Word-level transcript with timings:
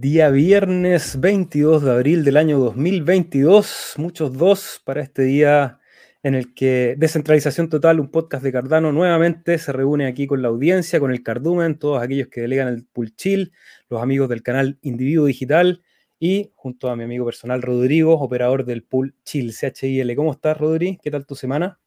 Día 0.00 0.30
viernes 0.30 1.20
22 1.20 1.82
de 1.82 1.90
abril 1.90 2.24
del 2.24 2.38
año 2.38 2.58
2022, 2.58 3.96
muchos 3.98 4.32
dos 4.32 4.80
para 4.82 5.02
este 5.02 5.24
día 5.24 5.78
en 6.22 6.34
el 6.34 6.54
que 6.54 6.94
Descentralización 6.96 7.68
Total, 7.68 8.00
un 8.00 8.10
podcast 8.10 8.42
de 8.42 8.50
Cardano, 8.50 8.92
nuevamente 8.92 9.58
se 9.58 9.72
reúne 9.72 10.06
aquí 10.06 10.26
con 10.26 10.40
la 10.40 10.48
audiencia, 10.48 11.00
con 11.00 11.10
el 11.10 11.22
Cardumen, 11.22 11.78
todos 11.78 12.02
aquellos 12.02 12.28
que 12.28 12.40
delegan 12.40 12.68
el 12.68 12.86
Pool 12.86 13.14
Chill, 13.14 13.52
los 13.90 14.02
amigos 14.02 14.30
del 14.30 14.42
canal 14.42 14.78
Individuo 14.80 15.26
Digital 15.26 15.82
y 16.18 16.50
junto 16.54 16.88
a 16.88 16.96
mi 16.96 17.04
amigo 17.04 17.26
personal 17.26 17.60
Rodrigo, 17.60 18.14
operador 18.14 18.64
del 18.64 18.82
Pool 18.82 19.14
Chill, 19.22 19.52
CHIL. 19.52 20.16
¿Cómo 20.16 20.32
estás, 20.32 20.56
Rodri? 20.56 20.98
¿Qué 21.02 21.10
tal 21.10 21.26
tu 21.26 21.34
semana? 21.34 21.78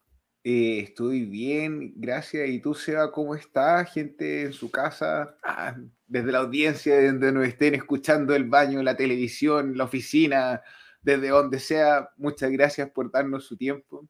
Eh, 0.46 0.80
estoy 0.80 1.26
bien, 1.26 1.94
gracias. 1.96 2.50
¿Y 2.50 2.60
tú, 2.60 2.74
Seba, 2.74 3.12
cómo 3.12 3.34
estás? 3.34 3.94
Gente 3.94 4.44
en 4.44 4.54
su 4.54 4.70
casa, 4.70 5.38
ah, 5.42 5.76
desde 6.06 6.32
la 6.34 6.40
audiencia, 6.40 7.02
donde 7.02 7.32
nos 7.32 7.48
estén 7.48 7.76
escuchando 7.76 8.36
el 8.36 8.44
baño, 8.44 8.84
la 8.84 8.98
televisión, 8.98 9.78
la 9.78 9.86
oficina, 9.86 10.62
desde 11.02 11.30
donde 11.30 11.60
sea. 11.60 12.10
Muchas 12.18 12.52
gracias 12.52 12.90
por 12.92 13.10
darnos 13.10 13.46
su 13.46 13.56
tiempo. 13.56 14.08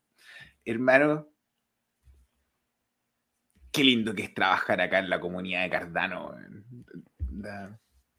Hermano, 0.66 1.30
qué 3.72 3.84
lindo 3.84 4.16
que 4.16 4.24
es 4.24 4.34
trabajar 4.34 4.82
acá 4.82 5.00
en 5.00 5.10
la 5.10 5.20
comunidad 5.20 5.64
de 5.64 5.70
Cardano. 5.70 6.36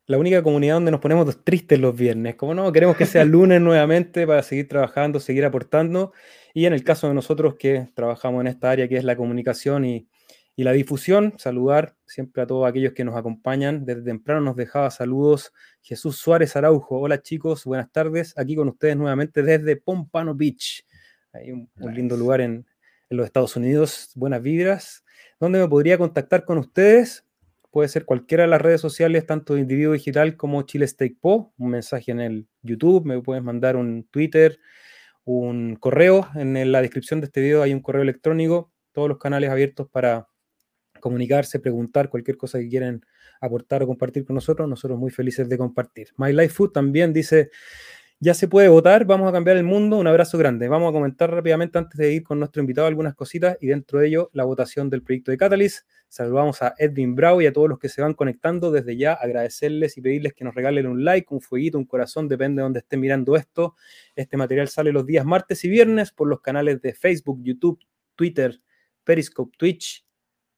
La 0.06 0.18
única 0.18 0.42
comunidad 0.42 0.74
donde 0.74 0.93
nos 0.93 1.01
ponemos 1.01 1.43
tristes 1.43 1.80
los 1.80 1.96
viernes. 1.96 2.37
Como 2.37 2.54
no, 2.54 2.71
queremos 2.71 2.96
que 2.96 3.06
sea 3.06 3.24
lunes 3.24 3.60
nuevamente 3.60 4.24
para 4.24 4.43
seguir 4.45 4.68
trabajando, 4.68 5.18
seguir 5.18 5.45
aportando. 5.45 6.12
Y 6.57 6.66
en 6.66 6.73
el 6.73 6.85
caso 6.85 7.09
de 7.09 7.15
nosotros 7.15 7.57
que 7.57 7.88
trabajamos 7.95 8.41
en 8.41 8.47
esta 8.47 8.71
área 8.71 8.87
que 8.88 8.97
es 8.97 9.02
la 9.02 9.16
comunicación 9.16 9.85
y, 9.85 10.09
la 10.57 10.71
difusión, 10.71 11.35
saludar 11.37 11.96
siempre 12.07 12.41
a 12.41 12.46
todos 12.46 12.69
aquellos 12.69 12.93
que 12.93 13.05
nos 13.05 13.16
acompañan. 13.16 13.85
Desde 13.85 14.02
temprano 14.02 14.41
nos 14.41 14.55
dejaba 14.55 14.88
saludos 14.93 15.52
Jesús 15.83 16.16
Suárez 16.16 16.55
Araujo. 16.55 17.01
Hola 17.01 17.21
chicos, 17.21 17.65
buenas 17.65 17.91
tardes. 17.91 18.38
Aquí 18.38 18.55
con 18.55 18.69
ustedes 18.69 18.96
nuevamente 18.96 19.43
desde 19.43 19.74
Pompano 19.74 20.33
Beach. 20.33 20.87
Hay 21.33 21.51
un, 21.51 21.69
lindo 21.93 22.16
lugar 22.16 22.41
en, 22.41 22.65
en, 23.11 23.16
los 23.16 23.27
Estados 23.27 23.57
Unidos. 23.57 24.13
Buenas 24.15 24.41
vibras. 24.41 25.05
¿Dónde 25.41 25.59
me 25.59 25.66
podría 25.66 25.99
contactar 25.99 26.45
con 26.45 26.59
ustedes? 26.59 27.24
Puede 27.73 27.89
ser 27.89 28.05
cualquiera 28.05 28.45
de 28.45 28.51
las 28.51 28.63
redes 28.63 28.80
sociales, 28.80 29.27
tanto 29.27 29.55
de 29.55 29.61
individuo 29.61 29.95
digital 29.95 30.37
como 30.37 30.63
Chile 30.63 30.87
Steak 30.87 31.16
Po. 31.21 31.52
Un 31.59 31.71
mensaje 31.71 32.13
en 32.13 32.21
el 32.21 32.46
YouTube, 32.63 33.05
me 33.05 33.21
puedes 33.21 33.43
mandar 33.43 33.74
un 33.74 34.05
Twitter, 34.05 34.61
un 35.25 35.77
correo. 35.77 36.29
En 36.35 36.73
la 36.73 36.83
descripción 36.83 37.21
de 37.21 37.27
este 37.27 37.41
video 37.41 37.63
hay 37.63 37.73
un 37.73 37.80
correo 37.80 38.03
electrónico, 38.03 38.73
todos 38.93 39.09
los 39.09 39.19
canales 39.19 39.51
abiertos 39.51 39.89
para 39.91 40.29
comunicarse, 41.01 41.61
preguntar 41.61 42.09
cualquier 42.09 42.37
cosa 42.37 42.59
que 42.59 42.69
quieran 42.69 43.05
aportar 43.41 43.83
o 43.83 43.87
compartir 43.87 44.25
con 44.25 44.35
nosotros. 44.35 44.69
Nosotros 44.69 44.99
muy 44.99 45.11
felices 45.11 45.49
de 45.49 45.59
compartir. 45.59 46.09
My 46.17 46.33
Life 46.33 46.51
Food 46.51 46.73
también 46.73 47.13
dice, 47.13 47.51
ya 48.25 48.33
se 48.33 48.49
puede 48.49 48.69
votar, 48.69 49.05
vamos 49.05 49.29
a 49.29 49.33
cambiar 49.33 49.59
el 49.59 49.65
mundo. 49.65 49.99
Un 49.99 50.07
abrazo 50.07 50.39
grande. 50.39 50.67
Vamos 50.67 50.89
a 50.89 50.93
comentar 50.93 51.30
rápidamente 51.30 51.77
antes 51.77 51.99
de 51.99 52.15
ir 52.15 52.25
con 52.25 52.39
nuestro 52.39 52.63
invitado 52.63 52.87
algunas 52.87 53.15
cositas 53.15 53.59
y 53.61 53.67
dentro 53.67 53.99
de 53.99 54.07
ello 54.07 54.30
la 54.33 54.45
votación 54.45 54.89
del 54.89 55.03
proyecto 55.03 55.30
de 55.30 55.37
Catalyst. 55.37 55.87
Saludamos 56.09 56.63
a 56.63 56.75
Edwin 56.79 57.15
Brau 57.15 57.43
y 57.43 57.47
a 57.47 57.52
todos 57.52 57.69
los 57.69 57.79
que 57.79 57.91
se 57.91 58.01
van 58.01 58.15
conectando. 58.15 58.73
Desde 58.73 58.97
ya 58.97 59.13
agradecerles 59.13 59.99
y 59.99 60.01
pedirles 60.01 60.33
que 60.33 60.43
nos 60.43 60.55
regalen 60.55 60.87
un 60.87 61.05
like, 61.05 61.27
un 61.35 61.43
fueguito, 61.43 61.77
un 61.77 61.85
corazón, 61.85 62.27
depende 62.27 62.61
de 62.61 62.63
donde 62.63 62.79
estén 62.79 63.01
mirando 63.01 63.37
esto. 63.37 63.75
Este 64.17 64.39
material 64.39 64.69
sale 64.69 64.91
los 64.91 65.05
días 65.05 65.27
martes 65.27 65.63
y 65.67 65.69
viernes 65.69 66.11
por 66.11 66.27
los 66.27 66.41
canales 66.41 66.81
de 66.81 66.95
Facebook, 66.95 67.41
YouTube, 67.43 67.79
Twitter, 68.17 68.59
Periscope, 69.05 69.55
Twitch 69.59 70.03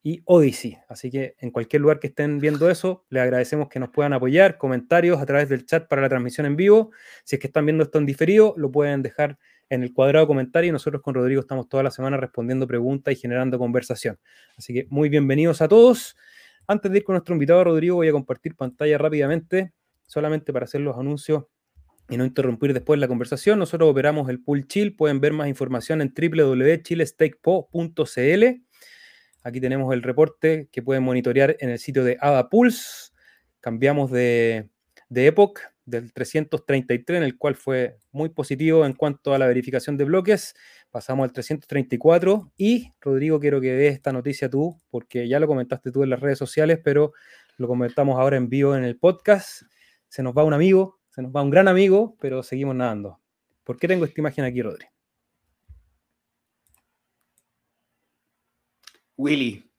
y 0.06 0.22
Odyssey. 0.24 0.78
Así 0.88 1.10
que 1.10 1.34
en 1.40 1.50
cualquier 1.50 1.82
lugar 1.82 1.98
que 1.98 2.06
estén 2.06 2.38
viendo 2.38 2.70
eso, 2.70 3.04
les 3.10 3.24
agradecemos 3.24 3.68
que 3.68 3.80
nos 3.80 3.88
puedan 3.88 4.12
apoyar, 4.12 4.56
comentarios 4.56 5.20
a 5.20 5.26
través 5.26 5.48
del 5.48 5.66
chat 5.66 5.88
para 5.88 6.00
la 6.00 6.08
transmisión 6.08 6.46
en 6.46 6.54
vivo. 6.54 6.92
Si 7.24 7.34
es 7.34 7.40
que 7.40 7.48
están 7.48 7.66
viendo 7.66 7.82
esto 7.82 7.98
en 7.98 8.06
diferido, 8.06 8.54
lo 8.56 8.70
pueden 8.70 9.02
dejar 9.02 9.36
en 9.68 9.82
el 9.82 9.92
cuadrado 9.92 10.24
de 10.24 10.28
comentarios. 10.28 10.72
Nosotros 10.72 11.02
con 11.02 11.14
Rodrigo 11.14 11.40
estamos 11.40 11.68
toda 11.68 11.82
la 11.82 11.90
semana 11.90 12.18
respondiendo 12.18 12.68
preguntas 12.68 13.14
y 13.14 13.16
generando 13.16 13.58
conversación. 13.58 14.16
Así 14.56 14.72
que 14.72 14.86
muy 14.90 15.08
bienvenidos 15.08 15.60
a 15.60 15.66
todos. 15.66 16.16
Antes 16.68 16.92
de 16.92 16.98
ir 16.98 17.04
con 17.04 17.14
nuestro 17.14 17.34
invitado 17.34 17.64
Rodrigo, 17.64 17.96
voy 17.96 18.06
a 18.06 18.12
compartir 18.12 18.54
pantalla 18.54 18.98
rápidamente, 18.98 19.72
solamente 20.06 20.52
para 20.52 20.66
hacer 20.66 20.82
los 20.82 20.96
anuncios 20.96 21.46
y 22.08 22.16
no 22.16 22.24
interrumpir 22.24 22.74
después 22.74 23.00
la 23.00 23.08
conversación. 23.08 23.58
Nosotros 23.58 23.90
operamos 23.90 24.28
el 24.28 24.40
Pool 24.40 24.68
Chill. 24.68 24.94
Pueden 24.94 25.20
ver 25.20 25.32
más 25.32 25.48
información 25.48 26.00
en 26.00 26.14
www.chilestakepo.cl. 26.14 28.65
Aquí 29.46 29.60
tenemos 29.60 29.94
el 29.94 30.02
reporte 30.02 30.68
que 30.72 30.82
pueden 30.82 31.04
monitorear 31.04 31.56
en 31.60 31.70
el 31.70 31.78
sitio 31.78 32.02
de 32.02 32.18
Ada 32.20 32.48
Pulse. 32.48 33.12
Cambiamos 33.60 34.10
de, 34.10 34.70
de 35.08 35.26
Epoch 35.28 35.60
del 35.84 36.12
333, 36.12 37.18
en 37.18 37.22
el 37.22 37.38
cual 37.38 37.54
fue 37.54 37.96
muy 38.10 38.28
positivo 38.28 38.84
en 38.84 38.94
cuanto 38.94 39.34
a 39.34 39.38
la 39.38 39.46
verificación 39.46 39.96
de 39.96 40.04
bloques. 40.04 40.56
Pasamos 40.90 41.22
al 41.22 41.32
334 41.32 42.54
y, 42.56 42.90
Rodrigo, 43.00 43.38
quiero 43.38 43.60
que 43.60 43.72
veas 43.76 43.94
esta 43.94 44.12
noticia 44.12 44.50
tú, 44.50 44.80
porque 44.90 45.28
ya 45.28 45.38
lo 45.38 45.46
comentaste 45.46 45.92
tú 45.92 46.02
en 46.02 46.10
las 46.10 46.18
redes 46.18 46.38
sociales, 46.38 46.80
pero 46.82 47.12
lo 47.56 47.68
comentamos 47.68 48.18
ahora 48.18 48.36
en 48.38 48.48
vivo 48.48 48.74
en 48.74 48.82
el 48.82 48.98
podcast. 48.98 49.62
Se 50.08 50.24
nos 50.24 50.36
va 50.36 50.42
un 50.42 50.54
amigo, 50.54 50.98
se 51.10 51.22
nos 51.22 51.30
va 51.30 51.40
un 51.42 51.50
gran 51.50 51.68
amigo, 51.68 52.16
pero 52.20 52.42
seguimos 52.42 52.74
nadando. 52.74 53.20
¿Por 53.62 53.78
qué 53.78 53.86
tengo 53.86 54.06
esta 54.06 54.20
imagen 54.20 54.44
aquí, 54.44 54.60
Rodri? 54.60 54.86
Willy, 59.16 59.70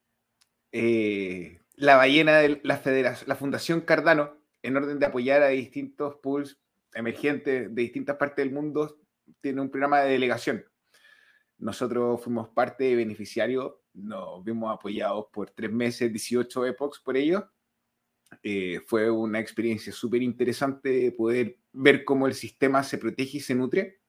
eh, 0.72 1.60
la 1.76 1.96
ballena 1.96 2.38
de 2.38 2.60
la, 2.64 3.36
Fundación 3.36 3.82
Cardano 3.82 4.36
en 4.64 4.76
orden 4.76 5.00
de 5.00 5.06
apoyar 5.06 5.44
a 5.44 5.50
distintos 5.50 6.16
pools 6.16 6.60
emergentes 6.94 7.74
de 7.74 7.82
distintas 7.82 8.18
partes 8.18 8.44
del 8.44 8.54
mundo, 8.54 9.00
tiene 9.42 9.62
un 9.62 9.70
programa 9.70 10.02
de 10.02 10.12
delegación. 10.12 10.66
Nosotros 11.60 12.22
fuimos 12.24 12.50
parte 12.50 12.86
de 12.86 12.96
beneficiario, 12.96 13.82
nos 13.94 14.44
vimos 14.44 14.74
apoyados 14.74 15.28
por 15.32 15.52
tres 15.52 15.72
meses, 15.72 16.12
18 16.12 16.66
epochs 16.66 17.00
por 17.00 17.18
ello. 17.18 17.52
Eh, 18.44 18.82
fue 18.86 19.10
una 19.10 19.40
experiencia 19.40 19.94
súper 19.94 20.22
interesante 20.22 21.12
poder 21.12 21.58
ver 21.72 22.04
cómo 22.04 22.28
el 22.28 22.34
sistema 22.34 22.84
se 22.84 22.98
protege 22.98 23.38
y 23.38 23.42
se 23.42 23.56
nutre. 23.56 24.02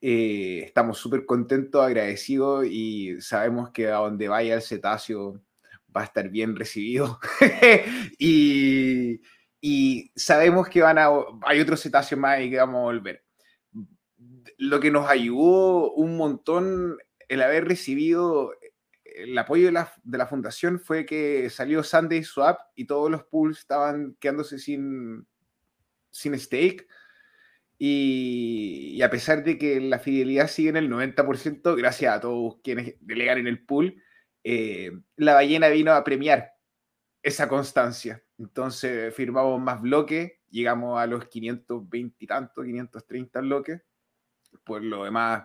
Eh, 0.00 0.62
estamos 0.64 0.98
súper 0.98 1.26
contentos, 1.26 1.84
agradecidos 1.84 2.66
y 2.66 3.20
sabemos 3.20 3.70
que 3.70 3.88
a 3.88 3.96
donde 3.96 4.28
vaya 4.28 4.54
el 4.54 4.62
cetáceo 4.62 5.40
va 5.94 6.02
a 6.02 6.04
estar 6.04 6.28
bien 6.28 6.56
recibido. 6.56 7.18
y, 8.18 9.20
y 9.60 10.10
sabemos 10.16 10.68
que 10.68 10.82
van 10.82 10.98
a, 10.98 11.08
hay 11.42 11.60
otros 11.60 11.82
cetáceos 11.82 12.20
más 12.20 12.40
y 12.40 12.50
que 12.50 12.56
vamos 12.56 12.78
a 12.78 12.84
volver. 12.84 13.24
Lo 14.56 14.80
que 14.80 14.90
nos 14.90 15.08
ayudó 15.08 15.92
un 15.92 16.16
montón 16.16 16.98
el 17.28 17.42
haber 17.42 17.66
recibido 17.66 18.52
el 19.04 19.36
apoyo 19.38 19.66
de 19.66 19.72
la, 19.72 19.92
de 20.02 20.18
la 20.18 20.26
fundación 20.26 20.78
fue 20.78 21.04
que 21.04 21.50
salió 21.50 21.82
Sunday 21.82 22.22
Swap 22.24 22.60
y 22.74 22.86
todos 22.86 23.10
los 23.10 23.24
pools 23.24 23.58
estaban 23.58 24.16
quedándose 24.18 24.58
sin, 24.58 25.26
sin 26.10 26.38
stake. 26.38 26.86
Y, 27.82 29.00
a 29.00 29.08
pesar 29.08 29.42
de 29.42 29.56
que 29.56 29.80
la 29.80 29.98
fidelidad 29.98 30.48
sigue 30.48 30.68
en 30.68 30.76
el 30.76 30.90
90%, 30.90 31.74
gracias 31.76 32.14
a 32.14 32.20
todos 32.20 32.56
quienes 32.62 32.96
delegan 33.00 33.38
en 33.38 33.46
el 33.46 33.64
pool, 33.64 34.02
eh, 34.44 34.92
la 35.16 35.32
ballena 35.32 35.68
vino 35.68 35.92
a 35.92 36.04
premiar 36.04 36.52
esa 37.22 37.48
constancia. 37.48 38.22
Entonces 38.38 39.14
firmamos 39.14 39.58
más 39.62 39.80
bloques, 39.80 40.32
llegamos 40.50 41.00
a 41.00 41.06
los 41.06 41.26
520 41.28 42.16
y 42.18 42.26
tanto, 42.26 42.62
530 42.62 43.40
bloques. 43.40 43.80
Por 44.62 44.82
lo 44.82 45.04
demás, 45.04 45.44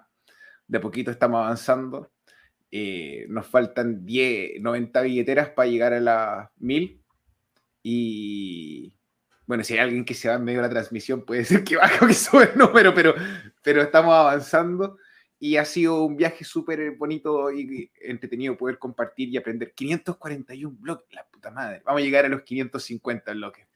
de 0.67 0.79
poquito 0.81 1.11
estamos 1.11 1.39
avanzando. 1.41 2.11
Eh, 2.69 3.27
nos 3.29 3.47
faltan 3.47 4.05
10, 4.05 4.59
90 4.59 5.01
billeteras 5.03 5.49
para 5.51 5.69
llegar 5.69 5.93
a 5.93 6.01
las 6.01 6.49
1000. 6.57 7.01
Y 7.81 8.93
bueno, 9.47 9.63
si 9.63 9.73
hay 9.73 9.79
alguien 9.79 10.05
que 10.05 10.13
se 10.13 10.27
va 10.27 10.35
en 10.35 10.43
medio 10.43 10.61
de 10.61 10.67
la 10.67 10.73
transmisión, 10.73 11.23
puede 11.23 11.45
ser 11.45 11.63
que 11.63 11.75
baje 11.77 12.03
o 12.03 12.07
que 12.07 12.13
sube 12.13 12.49
el 12.51 12.57
número, 12.57 12.93
pero, 12.93 13.13
pero 13.61 13.81
estamos 13.81 14.13
avanzando 14.13 14.97
y 15.39 15.57
ha 15.57 15.65
sido 15.65 16.03
un 16.03 16.15
viaje 16.15 16.43
súper 16.43 16.91
bonito 16.91 17.51
y 17.51 17.91
entretenido 18.01 18.57
poder 18.57 18.79
compartir 18.79 19.29
y 19.29 19.37
aprender. 19.37 19.73
541 19.73 20.75
bloques, 20.79 21.13
la 21.13 21.25
puta 21.27 21.51
madre. 21.51 21.81
Vamos 21.85 22.01
a 22.01 22.05
llegar 22.05 22.25
a 22.25 22.29
los 22.29 22.41
550 22.41 23.33
bloques. 23.33 23.67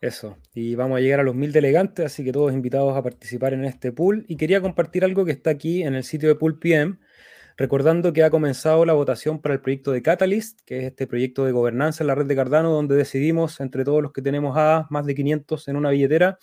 Eso, 0.00 0.38
y 0.54 0.76
vamos 0.76 0.98
a 0.98 1.00
llegar 1.00 1.18
a 1.18 1.24
los 1.24 1.34
mil 1.34 1.50
delegantes, 1.50 2.06
así 2.06 2.24
que 2.24 2.30
todos 2.30 2.52
invitados 2.52 2.96
a 2.96 3.02
participar 3.02 3.52
en 3.52 3.64
este 3.64 3.90
pool. 3.90 4.24
Y 4.28 4.36
quería 4.36 4.60
compartir 4.60 5.04
algo 5.04 5.24
que 5.24 5.32
está 5.32 5.50
aquí 5.50 5.82
en 5.82 5.94
el 5.94 6.04
sitio 6.04 6.28
de 6.28 6.36
Pool 6.36 6.58
PM, 6.58 6.98
recordando 7.58 8.12
que 8.12 8.22
ha 8.22 8.30
comenzado 8.30 8.84
la 8.84 8.92
votación 8.92 9.40
para 9.40 9.52
el 9.52 9.60
proyecto 9.60 9.90
de 9.90 10.00
Catalyst, 10.00 10.60
que 10.64 10.78
es 10.78 10.84
este 10.84 11.08
proyecto 11.08 11.44
de 11.44 11.50
gobernanza 11.50 12.04
en 12.04 12.06
la 12.06 12.14
red 12.14 12.26
de 12.26 12.36
Cardano, 12.36 12.70
donde 12.70 12.94
decidimos 12.94 13.58
entre 13.58 13.84
todos 13.84 14.00
los 14.00 14.12
que 14.12 14.22
tenemos 14.22 14.56
más 14.88 15.04
de 15.04 15.14
500 15.16 15.66
en 15.66 15.76
una 15.76 15.90
billetera, 15.90 16.38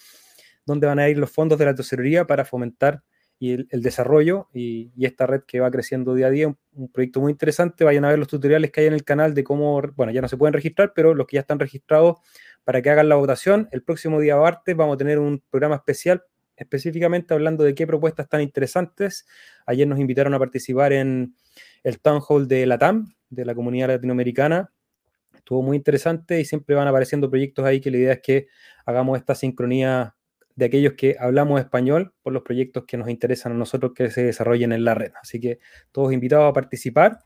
donde 0.65 0.87
van 0.87 0.99
a 0.99 1.07
ir 1.07 1.17
los 1.17 1.31
fondos 1.31 1.57
de 1.57 1.65
la 1.65 1.73
tesorería 1.73 2.27
para 2.27 2.43
fomentar 2.43 3.01
el, 3.39 3.67
desarrollo 3.81 4.49
y, 4.53 4.91
esta 5.05 5.25
red 5.25 5.43
que 5.47 5.61
va 5.61 5.71
creciendo 5.71 6.15
día 6.15 6.27
a 6.27 6.29
día, 6.31 6.53
un, 6.73 6.91
proyecto 6.91 7.21
muy 7.21 7.31
interesante. 7.31 7.85
Vayan 7.85 8.03
a 8.03 8.09
ver 8.09 8.19
los 8.19 8.27
tutoriales 8.27 8.71
que 8.71 8.81
hay 8.81 8.87
en 8.87 8.93
el 8.93 9.05
canal 9.05 9.33
de 9.33 9.43
cómo, 9.45 9.81
bueno, 9.95 10.11
ya 10.11 10.21
no 10.21 10.27
se 10.27 10.35
pueden 10.35 10.53
registrar, 10.53 10.91
pero 10.93 11.13
los 11.13 11.27
que 11.27 11.35
ya 11.35 11.41
están 11.41 11.59
registrados 11.59 12.17
para 12.65 12.81
que 12.81 12.89
hagan 12.89 13.07
la 13.07 13.15
votación. 13.15 13.69
El 13.71 13.83
próximo 13.83 14.19
día 14.19 14.35
martes 14.35 14.75
vamos 14.75 14.95
a 14.95 14.97
tener 14.97 15.19
un 15.19 15.41
programa 15.49 15.75
especial 15.75 16.23
específicamente 16.55 17.33
hablando 17.33 17.63
de 17.63 17.75
qué 17.75 17.85
propuestas 17.87 18.29
tan 18.29 18.41
interesantes. 18.41 19.25
Ayer 19.65 19.87
nos 19.87 19.99
invitaron 19.99 20.33
a 20.33 20.39
participar 20.39 20.93
en 20.93 21.35
el 21.83 21.99
Town 21.99 22.21
Hall 22.27 22.47
de 22.47 22.65
la 22.65 22.77
TAM, 22.77 23.13
de 23.29 23.45
la 23.45 23.55
comunidad 23.55 23.87
latinoamericana. 23.89 24.71
Estuvo 25.35 25.61
muy 25.61 25.77
interesante 25.77 26.39
y 26.39 26.45
siempre 26.45 26.75
van 26.75 26.87
apareciendo 26.87 27.29
proyectos 27.29 27.65
ahí 27.65 27.79
que 27.79 27.91
la 27.91 27.97
idea 27.97 28.13
es 28.13 28.21
que 28.21 28.47
hagamos 28.85 29.17
esta 29.17 29.35
sincronía 29.35 30.15
de 30.55 30.65
aquellos 30.65 30.93
que 30.93 31.17
hablamos 31.19 31.59
español 31.59 32.13
por 32.23 32.33
los 32.33 32.43
proyectos 32.43 32.85
que 32.85 32.97
nos 32.97 33.09
interesan 33.09 33.51
a 33.51 33.55
nosotros 33.55 33.91
que 33.93 34.09
se 34.09 34.23
desarrollen 34.23 34.71
en 34.71 34.85
la 34.85 34.93
red. 34.93 35.11
Así 35.21 35.39
que 35.39 35.59
todos 35.91 36.13
invitados 36.13 36.49
a 36.49 36.53
participar. 36.53 37.19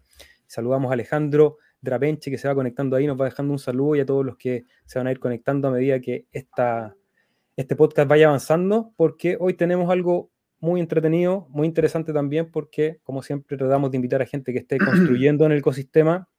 Saludamos 0.48 0.90
a 0.90 0.94
Alejandro 0.94 1.58
Drapenche 1.82 2.32
que 2.32 2.38
se 2.38 2.48
va 2.48 2.56
conectando 2.56 2.96
ahí, 2.96 3.08
nos 3.08 3.20
va 3.20 3.26
dejando 3.26 3.54
un 3.54 3.60
saludo 3.60 3.96
y 3.96 4.00
a 4.00 4.06
todos 4.06 4.26
los 4.26 4.36
que 4.36 4.66
se 4.86 5.00
van 5.00 5.08
a 5.08 5.12
ir 5.12 5.20
conectando 5.20 5.68
a 5.68 5.72
medida 5.72 6.00
que 6.02 6.26
esta, 6.32 6.96
este 7.60 7.76
podcast 7.76 8.08
vaya 8.08 8.28
avanzando, 8.28 8.94
porque 8.96 9.36
hoy 9.38 9.54
tenemos 9.54 9.92
algo 9.92 10.32
muy 10.62 10.80
entretenido, 10.80 11.46
muy 11.50 11.68
interesante 11.68 12.14
también, 12.14 12.50
porque 12.52 13.02
como 13.04 13.22
siempre 13.22 13.58
tratamos 13.58 13.92
de 13.92 13.98
invitar 13.98 14.22
a 14.22 14.26
gente 14.26 14.54
que 14.54 14.60
esté 14.60 14.78
construyendo 14.80 15.46
en 15.46 15.52
el 15.52 15.58
ecosistema 15.58 16.30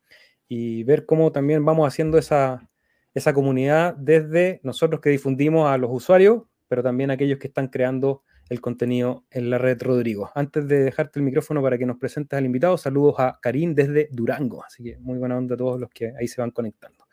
y 0.48 0.82
ver 0.84 1.04
cómo 1.04 1.30
también 1.30 1.62
vamos 1.62 1.86
haciendo 1.86 2.16
esa, 2.16 2.66
esa 3.12 3.34
comunidad 3.34 3.94
desde 3.96 4.60
nosotros 4.62 5.02
que 5.02 5.10
difundimos 5.10 5.70
a 5.70 5.76
los 5.76 5.90
usuarios, 5.92 6.44
pero 6.68 6.82
también 6.82 7.10
a 7.10 7.14
aquellos 7.14 7.38
que 7.38 7.48
están 7.48 7.68
creando 7.68 8.22
el 8.48 8.62
contenido 8.62 9.26
en 9.30 9.50
la 9.50 9.58
red 9.58 9.80
Rodrigo. 9.82 10.30
Antes 10.34 10.66
de 10.68 10.84
dejarte 10.84 11.18
el 11.18 11.26
micrófono 11.26 11.60
para 11.60 11.76
que 11.76 11.84
nos 11.84 11.98
presentes 11.98 12.38
al 12.38 12.46
invitado, 12.46 12.78
saludos 12.78 13.16
a 13.18 13.38
Karim 13.42 13.74
desde 13.74 14.08
Durango. 14.10 14.64
Así 14.64 14.82
que 14.82 14.98
muy 14.98 15.18
buena 15.18 15.36
onda 15.36 15.54
a 15.54 15.58
todos 15.58 15.78
los 15.78 15.90
que 15.90 16.14
ahí 16.18 16.26
se 16.26 16.40
van 16.40 16.50
conectando. 16.50 17.04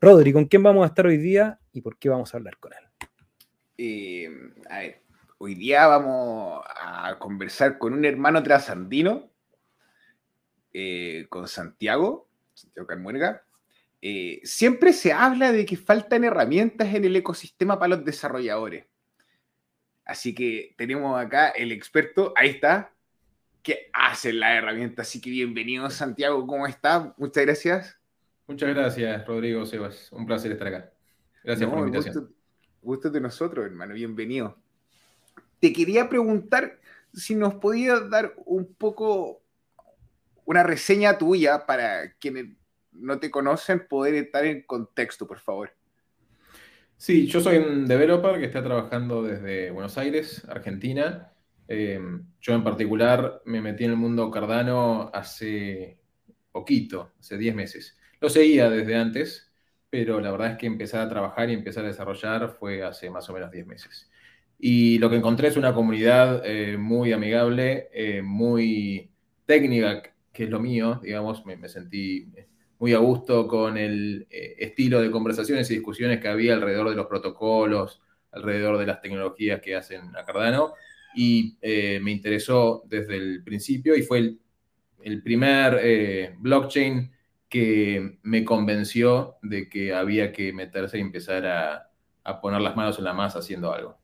Rodri, 0.00 0.32
¿con 0.32 0.46
quién 0.46 0.64
vamos 0.64 0.82
a 0.82 0.88
estar 0.88 1.06
hoy 1.06 1.16
día 1.16 1.60
y 1.72 1.80
por 1.80 1.96
qué 1.96 2.08
vamos 2.08 2.34
a 2.34 2.38
hablar 2.38 2.58
con 2.58 2.72
él? 2.72 2.91
Eh, 3.78 4.28
a 4.68 4.78
ver, 4.80 5.02
hoy 5.38 5.54
día 5.54 5.86
vamos 5.86 6.62
a 6.80 7.18
conversar 7.18 7.78
con 7.78 7.92
un 7.94 8.04
hermano 8.04 8.42
trasandino, 8.42 9.30
eh, 10.72 11.26
con 11.28 11.48
Santiago, 11.48 12.28
Santiago 12.54 12.86
Carmuerga. 12.86 13.44
Eh, 14.00 14.40
siempre 14.44 14.92
se 14.92 15.12
habla 15.12 15.52
de 15.52 15.64
que 15.64 15.76
faltan 15.76 16.24
herramientas 16.24 16.94
en 16.94 17.04
el 17.04 17.16
ecosistema 17.16 17.78
para 17.78 17.96
los 17.96 18.04
desarrolladores. 18.04 18.86
Así 20.04 20.34
que 20.34 20.74
tenemos 20.76 21.20
acá 21.20 21.50
el 21.50 21.70
experto, 21.70 22.32
ahí 22.36 22.50
está, 22.50 22.92
que 23.62 23.90
hace 23.92 24.32
la 24.32 24.56
herramienta. 24.56 25.02
Así 25.02 25.20
que 25.20 25.30
bienvenido, 25.30 25.88
Santiago, 25.90 26.46
¿cómo 26.46 26.66
está? 26.66 27.14
Muchas 27.16 27.44
gracias. 27.44 27.98
Muchas 28.46 28.70
gracias, 28.70 29.26
Rodrigo 29.26 29.64
Sebas. 29.64 30.10
Un 30.12 30.26
placer 30.26 30.52
estar 30.52 30.66
acá. 30.66 30.92
Gracias 31.44 31.70
por 31.70 31.78
la 31.78 31.86
invitación. 31.86 32.41
Gusto, 32.82 33.10
de 33.10 33.20
nosotros, 33.20 33.64
hermano. 33.64 33.94
Bienvenido. 33.94 34.58
Te 35.60 35.72
quería 35.72 36.08
preguntar 36.08 36.80
si 37.14 37.36
nos 37.36 37.54
podías 37.54 38.10
dar 38.10 38.34
un 38.44 38.74
poco 38.74 39.40
una 40.44 40.64
reseña 40.64 41.16
tuya 41.16 41.64
para 41.64 42.12
quienes 42.14 42.46
no 42.90 43.20
te 43.20 43.30
conocen, 43.30 43.86
poder 43.86 44.14
estar 44.14 44.44
en 44.44 44.62
contexto, 44.62 45.28
por 45.28 45.38
favor. 45.38 45.70
Sí, 46.96 47.28
yo 47.28 47.40
soy 47.40 47.58
un 47.58 47.86
developer 47.86 48.40
que 48.40 48.46
está 48.46 48.64
trabajando 48.64 49.22
desde 49.22 49.70
Buenos 49.70 49.96
Aires, 49.96 50.44
Argentina. 50.48 51.32
Em, 51.68 52.26
yo 52.40 52.52
en 52.52 52.64
particular 52.64 53.42
me 53.44 53.60
metí 53.60 53.84
en 53.84 53.92
el 53.92 53.96
mundo 53.96 54.28
Cardano 54.28 55.08
hace 55.14 56.00
poquito, 56.50 57.12
hace 57.20 57.38
10 57.38 57.54
meses. 57.54 57.96
Lo 58.20 58.28
seguía 58.28 58.68
desde 58.68 58.96
antes, 58.96 59.51
pero 59.92 60.20
la 60.20 60.30
verdad 60.30 60.52
es 60.52 60.56
que 60.56 60.66
empezar 60.66 61.02
a 61.02 61.08
trabajar 61.10 61.50
y 61.50 61.52
empezar 61.52 61.84
a 61.84 61.88
desarrollar 61.88 62.56
fue 62.58 62.82
hace 62.82 63.10
más 63.10 63.28
o 63.28 63.34
menos 63.34 63.50
10 63.52 63.66
meses. 63.66 64.10
Y 64.58 64.98
lo 64.98 65.10
que 65.10 65.16
encontré 65.16 65.48
es 65.48 65.58
una 65.58 65.74
comunidad 65.74 66.40
eh, 66.46 66.78
muy 66.78 67.12
amigable, 67.12 67.90
eh, 67.92 68.22
muy 68.22 69.10
técnica, 69.44 70.02
que 70.32 70.44
es 70.44 70.48
lo 70.50 70.60
mío, 70.60 70.98
digamos, 71.02 71.44
me 71.44 71.68
sentí 71.68 72.26
muy 72.78 72.94
a 72.94 73.00
gusto 73.00 73.46
con 73.46 73.76
el 73.76 74.26
eh, 74.30 74.54
estilo 74.60 74.98
de 75.02 75.10
conversaciones 75.10 75.70
y 75.70 75.74
discusiones 75.74 76.20
que 76.20 76.28
había 76.28 76.54
alrededor 76.54 76.88
de 76.88 76.96
los 76.96 77.06
protocolos, 77.06 78.00
alrededor 78.30 78.78
de 78.78 78.86
las 78.86 79.02
tecnologías 79.02 79.60
que 79.60 79.76
hacen 79.76 80.16
a 80.16 80.24
Cardano. 80.24 80.72
Y 81.14 81.58
eh, 81.60 82.00
me 82.02 82.12
interesó 82.12 82.82
desde 82.86 83.16
el 83.16 83.44
principio 83.44 83.94
y 83.94 84.00
fue 84.00 84.36
el, 85.02 85.22
primer 85.22 86.34
blockchain 86.38 87.12
que 87.52 88.16
me 88.22 88.46
convenció 88.46 89.36
de 89.42 89.68
que 89.68 89.92
había 89.92 90.32
que 90.32 90.54
meterse 90.54 90.96
y 90.96 91.02
empezar 91.02 91.44
a, 91.46 91.90
poner 92.40 92.62
las 92.62 92.74
manos 92.76 92.98
en 92.98 93.04
la 93.04 93.12
masa 93.12 93.40
haciendo 93.40 93.74
algo. 93.74 93.98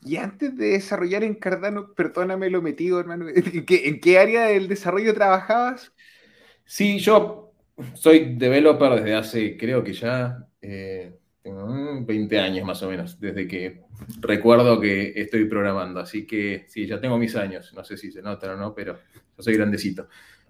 Y 0.00 0.16
antes 0.16 0.56
de 0.56 0.68
desarrollar 0.68 1.24
en 1.24 1.34
Cardano, 1.34 1.92
perdóname 1.92 2.48
lo 2.48 2.62
metido, 2.62 2.98
hermano, 2.98 3.26
¿en 3.34 3.66
qué, 3.66 3.86
¿en 3.86 4.00
qué 4.00 4.18
área 4.18 4.46
del 4.46 4.66
desarrollo 4.66 5.12
trabajabas? 5.12 5.92
Sí, 6.64 6.98
yo 7.00 7.52
soy 7.92 8.34
developer 8.36 8.92
desde 8.92 9.14
hace, 9.14 9.58
creo 9.58 9.84
que 9.84 9.92
ya, 9.92 10.48
eh, 10.62 11.18
tengo 11.42 11.66
20 12.02 12.38
años 12.38 12.66
más 12.66 12.82
o 12.82 12.88
menos, 12.88 13.20
desde 13.20 13.46
que 13.46 13.82
recuerdo 14.20 14.80
que 14.80 15.12
estoy 15.14 15.44
programando. 15.44 16.00
Así 16.00 16.26
que 16.26 16.64
sí, 16.66 16.86
ya 16.86 16.98
tengo 16.98 17.18
mis 17.18 17.36
años. 17.36 17.74
No 17.74 17.84
sé 17.84 17.98
si 17.98 18.10
se 18.10 18.22
nota 18.22 18.54
o 18.54 18.56
no, 18.56 18.74
pero 18.74 18.94
yo 19.36 19.42
soy 19.42 19.54
grandecito. 19.54 20.08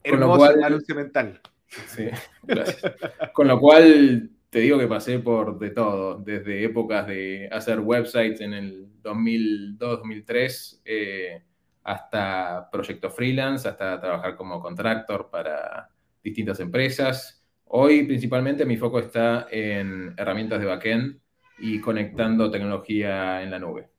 Con 0.08 0.20
lo 0.20 0.36
cual, 0.36 0.80
mental. 0.94 1.40
Sí, 1.86 2.08
gracias. 2.42 2.94
Con 3.32 3.48
lo 3.48 3.58
cual, 3.58 4.30
te 4.50 4.60
digo 4.60 4.78
que 4.78 4.86
pasé 4.86 5.18
por 5.18 5.58
de 5.58 5.70
todo, 5.70 6.18
desde 6.18 6.64
épocas 6.64 7.06
de 7.06 7.48
hacer 7.50 7.80
websites 7.80 8.40
en 8.40 8.52
el 8.52 9.02
2002-2003, 9.02 10.80
eh, 10.84 11.42
hasta 11.82 12.68
proyectos 12.70 13.14
freelance, 13.14 13.68
hasta 13.68 14.00
trabajar 14.00 14.36
como 14.36 14.60
contractor 14.60 15.28
para 15.30 15.88
distintas 16.22 16.60
empresas. 16.60 17.44
Hoy 17.66 18.04
principalmente 18.04 18.64
mi 18.64 18.76
foco 18.76 19.00
está 19.00 19.46
en 19.50 20.14
herramientas 20.16 20.60
de 20.60 20.66
backend 20.66 21.20
y 21.58 21.80
conectando 21.80 22.50
tecnología 22.50 23.42
en 23.42 23.50
la 23.50 23.58
nube. 23.58 23.90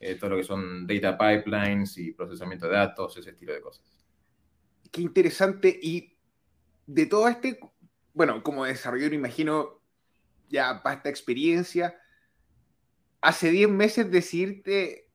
Eh, 0.00 0.16
todo 0.16 0.30
lo 0.30 0.36
que 0.36 0.42
son 0.44 0.86
data 0.86 1.16
pipelines 1.16 1.96
y 1.98 2.12
procesamiento 2.12 2.66
de 2.66 2.72
datos, 2.72 3.16
ese 3.16 3.30
estilo 3.30 3.52
de 3.52 3.60
cosas. 3.60 3.84
Qué 4.90 5.00
interesante. 5.00 5.78
Y 5.80 6.11
de 6.94 7.06
todo 7.06 7.28
este, 7.28 7.58
bueno, 8.12 8.42
como 8.42 8.64
desarrollador, 8.64 9.14
imagino 9.14 9.80
ya 10.48 10.82
para 10.82 10.96
esta 10.96 11.08
experiencia, 11.08 11.98
hace 13.20 13.50
10 13.50 13.70
meses 13.70 14.10
decirte 14.10 15.08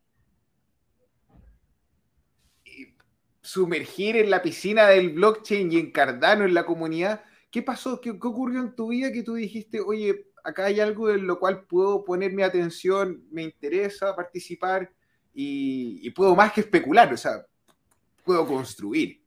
sumergir 3.41 4.17
en 4.17 4.29
la 4.29 4.41
piscina 4.41 4.88
del 4.88 5.12
blockchain 5.12 5.72
y 5.72 5.77
en 5.77 5.91
Cardano, 5.91 6.46
en 6.46 6.53
la 6.53 6.65
comunidad. 6.65 7.24
¿Qué 7.51 7.62
pasó? 7.62 8.01
¿Qué, 8.01 8.10
ocurrió 8.10 8.60
en 8.60 8.75
tu 8.75 8.89
vida 8.89 9.12
que 9.12 9.24
tú 9.24 9.36
dijiste, 9.36 9.79
oye, 9.79 10.27
acá 10.43 10.65
hay 10.65 10.79
algo 10.79 11.10
en 11.12 11.27
lo 11.27 11.39
cual 11.39 11.65
puedo 11.65 12.03
poner 12.03 12.34
mi 12.34 12.43
atención, 12.43 13.24
me 13.31 13.43
interesa 13.43 14.15
participar 14.15 14.91
y, 15.34 16.10
puedo 16.12 16.36
más 16.36 16.51
que 16.51 16.62
especular, 16.62 17.13
o 17.13 17.17
sea, 17.17 17.46
puedo 18.25 18.46
construir? 18.46 19.22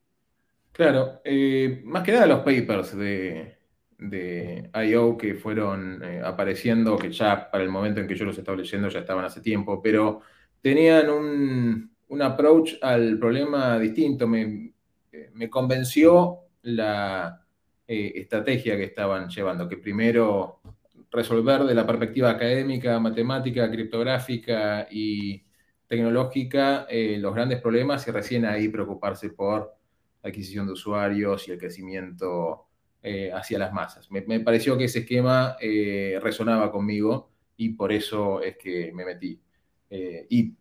Claro, 0.73 1.21
eh, 1.25 1.83
más 1.85 2.03
que 2.05 2.13
nada 2.13 2.27
los 2.27 2.39
papers 2.41 2.97
de, 2.97 3.59
de 3.99 4.71
I.O. 4.75 5.17
que 5.17 5.35
fueron 5.35 6.03
eh, 6.03 6.23
apareciendo, 6.25 6.97
que 6.97 7.11
ya 7.13 7.51
para 7.51 7.65
el 7.65 7.71
momento 7.71 8.01
en 8.01 8.07
que 8.07 8.15
yo 8.15 8.25
los 8.25 8.39
estaba 8.39 8.57
leyendo 8.57 8.89
ya 8.89 9.01
estaban 9.01 9.25
hace 9.25 9.41
tiempo, 9.41 9.83
pero 9.83 10.21
tenían 10.63 11.11
un, 11.11 11.91
un 12.09 12.23
approach 12.23 12.75
al 12.83 13.19
problema 13.19 13.79
distinto. 13.79 14.27
Me, 14.29 14.73
me 15.35 15.51
convenció 15.51 16.39
la 16.63 17.45
eh, 17.87 18.13
estrategia 18.17 18.77
que 18.77 18.85
estaban 18.85 19.29
llevando, 19.29 19.69
que 19.69 19.77
primero 19.77 20.61
resolver 21.11 21.65
de 21.65 21.75
la 21.75 21.87
perspectiva 21.87 22.31
académica, 22.31 22.99
matemática, 23.01 23.69
criptográfica 23.71 24.87
y 24.91 25.43
tecnológica 25.89 26.87
eh, 26.89 27.19
los 27.19 27.35
grandes 27.35 27.61
problemas 27.61 28.07
y 28.07 28.11
recién 28.13 28.45
ahí 28.47 28.69
preocuparse 28.69 29.31
por 29.31 29.75
adquisición 30.23 30.67
de 30.67 30.73
usuarios 30.73 31.49
y 31.49 31.53
el 31.53 31.59
crecimiento 31.59 32.67
eh, 33.03 33.31
hacia 33.33 33.59
las 33.59 33.73
masas. 33.73 34.11
Me, 34.11 34.23
me, 34.23 34.41
pareció 34.41 34.77
que 34.77 34.85
ese 34.85 35.01
esquema 35.01 35.57
resonaba 36.21 36.71
conmigo 36.71 37.31
y 37.57 37.71
por 37.71 37.93
eso 37.93 38.43
es 38.43 38.57
que 38.57 38.93
me 38.93 39.05
metí. 39.05 39.41
y 39.91 40.55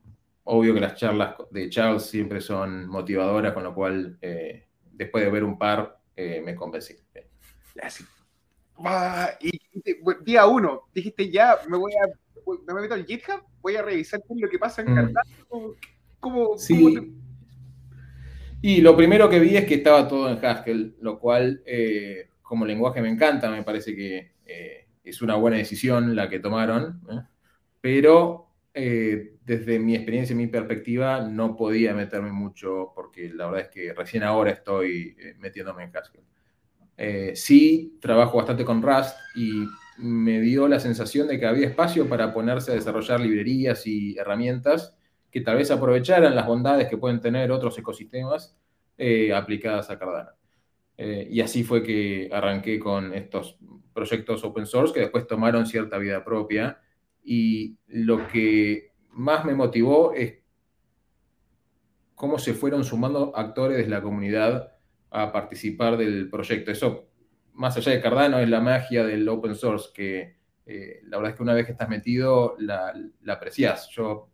Obvio 0.52 0.74
que 0.74 0.80
las 0.80 0.96
charlas 0.96 1.36
de 1.52 1.70
Charles 1.70 2.08
siempre 2.08 2.42
son 2.42 2.88
motivadoras, 2.88 3.54
con 3.54 3.64
lo 3.64 3.76
cual 3.76 4.18
eh, 4.20 4.66
después 4.94 5.24
de 5.24 5.30
ver 5.30 5.44
un 5.44 5.60
par 5.60 6.00
eh, 6.16 6.42
me 6.44 6.56
convencí. 6.56 6.96
y 9.42 9.52
día 10.24 10.48
uno, 10.48 10.86
dijiste 10.92 11.30
ya, 11.30 11.60
me 11.70 11.78
voy 11.78 11.92
a 11.94 12.08
me 12.66 12.82
meto 12.82 12.96
al 12.96 13.06
GitHub, 13.06 13.44
voy 13.62 13.76
a 13.76 13.84
revisar 13.84 14.22
lo 14.28 14.50
que 14.50 14.58
pasa 14.58 14.82
en 14.82 14.92
mm. 14.92 15.14
¿Cómo, 16.20 16.58
sí. 16.58 17.14
Y 18.62 18.82
lo 18.82 18.96
primero 18.96 19.30
que 19.30 19.40
vi 19.40 19.56
es 19.56 19.66
que 19.66 19.76
estaba 19.76 20.08
todo 20.08 20.30
en 20.30 20.44
Haskell, 20.44 20.96
lo 21.02 21.20
cual 21.20 21.62
eh, 21.66 22.30
como 22.42 22.66
lenguaje 22.66 23.02
me 23.02 23.10
encanta, 23.10 23.50
me 23.50 23.64
parece 23.64 23.96
que 23.96 24.34
es 25.04 25.22
una 25.22 25.36
buena 25.36 25.58
decisión 25.58 26.16
la 26.16 26.30
que 26.30 26.40
tomaron, 26.40 27.02
pero 27.82 28.48
desde 28.74 29.80
mi 29.80 29.96
experiencia 29.96 30.34
y 30.34 30.38
mi 30.38 30.48
perspectiva 30.48 31.22
no 31.22 31.56
podía 31.56 31.94
meterme 31.94 32.32
mucho 32.32 32.92
porque 32.96 33.30
la 33.30 33.48
verdad 33.48 33.62
es 33.62 33.70
que 33.70 33.94
recién 33.94 34.24
ahora 34.24 34.52
estoy 34.52 35.16
metiéndome 35.40 35.84
en 35.84 35.92
Haskell. 35.96 37.36
sí, 37.36 37.98
trabajo 38.00 38.38
bastante 38.38 38.66
con 38.66 38.82
Rust 38.82 39.16
y 39.36 39.66
me 40.00 40.40
dio 40.40 40.68
la 40.68 40.80
sensación 40.80 41.28
de 41.28 41.40
que 41.40 41.46
había 41.46 41.68
espacio 41.68 42.08
para 42.08 42.34
ponerse 42.34 42.72
a 42.72 42.76
desarrollar 42.76 43.20
librerías 43.20 43.86
y 43.86 44.18
herramientas 44.18 44.96
que 45.32 45.42
tal 45.42 45.58
vez 45.58 45.72
aprovecharan 45.72 46.36
las 46.36 46.48
bondades 46.48 46.88
que 46.88 46.98
pueden 46.98 47.20
tener 47.20 47.52
otros 47.52 47.78
ecosistemas 47.78 48.58
eh, 48.98 49.34
aplicadas 49.34 49.90
a 49.90 50.00
Cardano. 50.00 50.32
Eh, 50.98 51.28
y 51.32 51.42
así 51.42 51.64
fue 51.64 51.82
que 51.82 52.30
arranqué 52.32 52.80
con 52.80 53.14
estos 53.14 53.58
proyectos 53.94 54.44
open 54.44 54.66
source 54.66 54.94
que 54.94 55.00
después 55.02 55.28
tomaron 55.28 55.66
cierta 55.66 55.98
vida 55.98 56.24
propia. 56.24 56.80
Y 57.24 57.78
lo 57.88 58.28
que 58.28 58.92
más 59.12 59.46
me 59.46 59.54
motivó 59.54 60.14
es 60.14 60.40
cómo 62.16 62.38
se 62.38 62.54
fueron 62.54 62.84
sumando 62.84 63.32
actores 63.36 63.78
de 63.78 63.88
la 63.88 64.02
comunidad 64.02 64.74
a 65.10 65.32
participar 65.32 65.96
del 65.96 66.30
proyecto. 66.30 66.72
Eso 66.72 67.10
más 67.60 67.76
allá 67.76 67.92
de 67.92 68.02
Cardano, 68.02 68.40
es 68.40 68.50
la 68.50 68.62
magia 68.62 69.06
del 69.06 69.28
open 69.28 69.54
source, 69.54 69.90
que 69.94 70.38
eh, 70.66 71.02
la 71.04 71.18
verdad 71.18 71.32
es 71.32 71.38
que 71.38 71.44
una 71.44 71.54
vez 71.54 71.66
que 71.66 71.74
estás 71.74 71.90
metido, 71.90 72.56
la, 72.58 72.94
la 73.22 73.34
apreciás. 73.34 73.90
Yo 73.90 74.30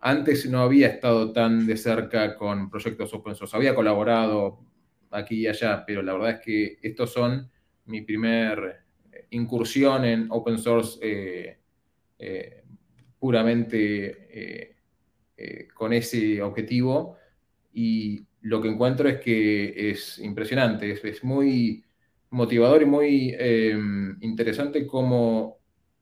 antes 0.00 0.48
no 0.48 0.60
había 0.60 0.88
estado 0.88 1.32
tan 1.32 1.66
de 1.66 1.76
cerca 1.76 2.36
con 2.36 2.70
proyectos 2.70 3.12
open 3.14 3.34
source, 3.34 3.56
había 3.56 3.74
colaborado 3.74 4.60
aquí 5.10 5.40
y 5.42 5.46
allá, 5.46 5.84
pero 5.86 6.02
la 6.02 6.12
verdad 6.14 6.30
es 6.30 6.40
que 6.40 6.78
estos 6.82 7.12
son 7.12 7.50
mi 7.86 8.02
primer 8.02 8.80
incursión 9.30 10.04
en 10.04 10.26
open 10.30 10.58
source 10.58 10.98
eh, 11.02 12.62
puramente 13.18 14.74
con 15.74 15.92
ese 15.92 16.42
objetivo. 16.42 17.16
Y 17.72 18.26
lo 18.40 18.60
que 18.60 18.68
encuentro 18.68 19.08
es 19.08 19.20
que 19.20 19.90
es 19.90 20.18
impresionante, 20.18 20.90
es 20.90 21.24
muy 21.24 21.84
motivador 22.30 22.82
y 22.82 22.86
muy 22.86 23.36
interesante 24.20 24.86
cómo 24.86 25.58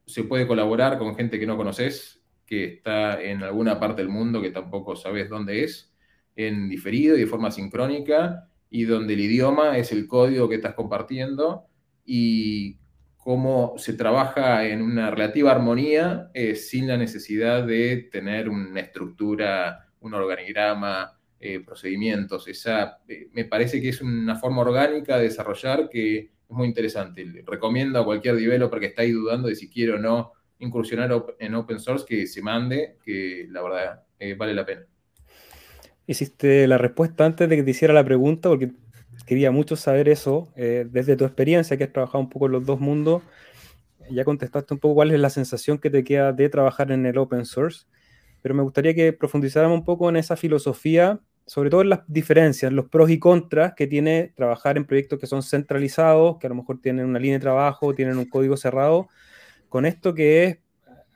se 0.06 0.24
puede 0.24 0.46
colaborar 0.46 0.98
con 0.98 1.14
gente 1.16 1.38
que 1.38 1.46
no 1.46 1.56
conoces, 1.56 2.23
que 2.46 2.64
está 2.64 3.22
en 3.22 3.42
alguna 3.42 3.80
parte 3.80 4.02
del 4.02 4.10
mundo 4.10 4.42
que 4.42 4.50
tampoco 4.50 4.96
sabes 4.96 5.28
dónde 5.28 5.64
es, 5.64 5.94
en 6.36 6.68
diferido 6.68 7.16
y 7.16 7.20
de 7.20 7.26
forma 7.26 7.50
sincrónica, 7.50 8.48
y 8.70 8.84
donde 8.84 9.14
el 9.14 9.20
idioma 9.20 9.78
es 9.78 9.92
el 9.92 10.06
código 10.06 10.48
que 10.48 10.56
estás 10.56 10.74
compartiendo, 10.74 11.66
y 12.04 12.78
cómo 13.16 13.74
se 13.78 13.94
trabaja 13.94 14.66
en 14.66 14.82
una 14.82 15.10
relativa 15.10 15.50
armonía 15.50 16.30
eh, 16.34 16.54
sin 16.54 16.88
la 16.88 16.98
necesidad 16.98 17.64
de 17.66 18.08
tener 18.12 18.50
una 18.50 18.80
estructura, 18.80 19.88
un 20.00 20.12
organigrama, 20.12 21.18
eh, 21.40 21.60
procedimientos. 21.60 22.48
Esa, 22.48 22.98
eh, 23.08 23.28
me 23.32 23.46
parece 23.46 23.80
que 23.80 23.88
es 23.88 24.02
una 24.02 24.36
forma 24.36 24.60
orgánica 24.60 25.16
de 25.16 25.24
desarrollar 25.24 25.88
que 25.88 26.18
es 26.18 26.30
muy 26.48 26.66
interesante. 26.66 27.24
recomiendo 27.46 27.98
a 27.98 28.04
cualquier 28.04 28.36
developer 28.36 28.78
que 28.78 28.86
está 28.86 29.02
ahí 29.02 29.12
dudando 29.12 29.48
de 29.48 29.54
si 29.54 29.70
quiere 29.70 29.92
o 29.92 29.98
no 29.98 30.32
incursionar 30.64 31.10
en 31.38 31.54
open 31.54 31.78
source 31.78 32.04
que 32.06 32.26
se 32.26 32.42
mande, 32.42 32.96
que 33.04 33.46
la 33.50 33.62
verdad 33.62 34.02
eh, 34.18 34.34
vale 34.34 34.54
la 34.54 34.66
pena. 34.66 34.86
Hiciste 36.06 36.66
la 36.66 36.78
respuesta 36.78 37.24
antes 37.24 37.48
de 37.48 37.56
que 37.56 37.62
te 37.62 37.70
hiciera 37.70 37.94
la 37.94 38.04
pregunta, 38.04 38.48
porque 38.48 38.72
quería 39.26 39.50
mucho 39.50 39.76
saber 39.76 40.08
eso. 40.08 40.52
desde 40.54 41.16
tu 41.16 41.24
experiencia, 41.24 41.76
que 41.76 41.84
has 41.84 41.92
trabajado 41.92 42.20
un 42.20 42.28
poco 42.28 42.46
en 42.46 42.52
los 42.52 42.66
dos 42.66 42.78
mundos, 42.78 43.22
ya 44.10 44.24
contestaste 44.24 44.74
un 44.74 44.80
poco 44.80 44.96
cuál 44.96 45.12
es 45.12 45.20
la 45.20 45.30
sensación 45.30 45.78
que 45.78 45.88
te 45.88 46.04
queda 46.04 46.32
de 46.32 46.50
trabajar 46.50 46.92
en 46.92 47.06
el 47.06 47.16
open 47.16 47.46
source, 47.46 47.86
pero 48.42 48.54
me 48.54 48.62
gustaría 48.62 48.94
que 48.94 49.14
profundizáramos 49.14 49.78
un 49.78 49.84
poco 49.84 50.10
en 50.10 50.16
esa 50.16 50.36
filosofía 50.36 51.20
sobre 51.46 51.70
todo 51.70 51.82
en 51.82 51.90
las 51.90 52.00
diferencias, 52.06 52.72
los 52.72 52.88
pros 52.88 53.10
y 53.10 53.18
contras 53.18 53.74
que 53.74 53.86
tiene 53.86 54.32
trabajar 54.34 54.76
en 54.76 54.86
proyectos 54.86 55.18
que 55.18 55.26
son 55.26 55.42
centralizados, 55.42 56.38
que 56.38 56.46
a 56.46 56.50
lo 56.50 56.56
mejor 56.56 56.80
tienen 56.80 57.06
una 57.06 57.18
línea 57.18 57.38
de 57.38 57.42
trabajo, 57.42 57.94
tienen 57.94 58.16
un 58.16 58.24
código 58.24 58.56
cerrado, 58.56 59.08
con 59.74 59.86
esto 59.86 60.14
que 60.14 60.44
es 60.44 60.58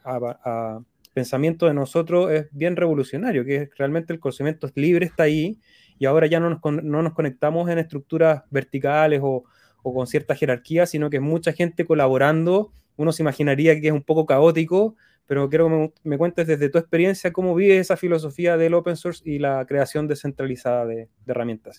a, 0.03 0.81
pensamiento 1.15 1.67
de 1.67 1.75
nosotros 1.75 2.33
es 2.33 2.49
bien 2.51 2.75
revolucionario, 2.75 3.45
que 3.45 3.71
realmente 3.79 4.13
el 4.13 4.19
conocimiento 4.19 4.69
libre 4.75 5.07
está 5.07 5.23
ahí 5.23 5.61
y 5.97 6.07
ahora 6.07 6.27
ya 6.27 6.41
no 6.41 6.51
nos, 6.51 6.61
no 6.83 7.01
nos 7.05 7.13
conectamos 7.15 7.71
en 7.71 7.79
estructuras 7.79 8.43
verticales 8.51 9.21
o, 9.23 9.45
con 9.85 10.09
cierta 10.09 10.35
jerarquía, 10.35 10.87
sino 10.87 11.09
que 11.09 11.19
es 11.19 11.23
mucha 11.23 11.53
gente 11.53 11.85
colaborando. 11.85 12.73
Uno 12.97 13.13
se 13.13 13.23
imaginaría 13.23 13.81
que 13.81 13.87
es 13.87 13.93
un 13.93 14.03
poco 14.03 14.27
caótico, 14.27 14.97
pero 15.29 15.49
quiero 15.49 15.69
que 15.69 15.93
me, 16.03 16.19
cuentes 16.19 16.49
desde 16.49 16.69
tu 16.69 16.79
experiencia 16.79 17.33
cómo 17.33 17.55
vives 17.55 17.83
esa 17.83 17.97
filosofía 17.97 18.57
del 18.57 18.75
open 18.75 18.97
source 18.97 19.23
y 19.25 19.39
la 19.39 19.65
creación 19.67 20.09
descentralizada 20.09 20.85
de, 20.85 21.09
herramientas. 21.29 21.79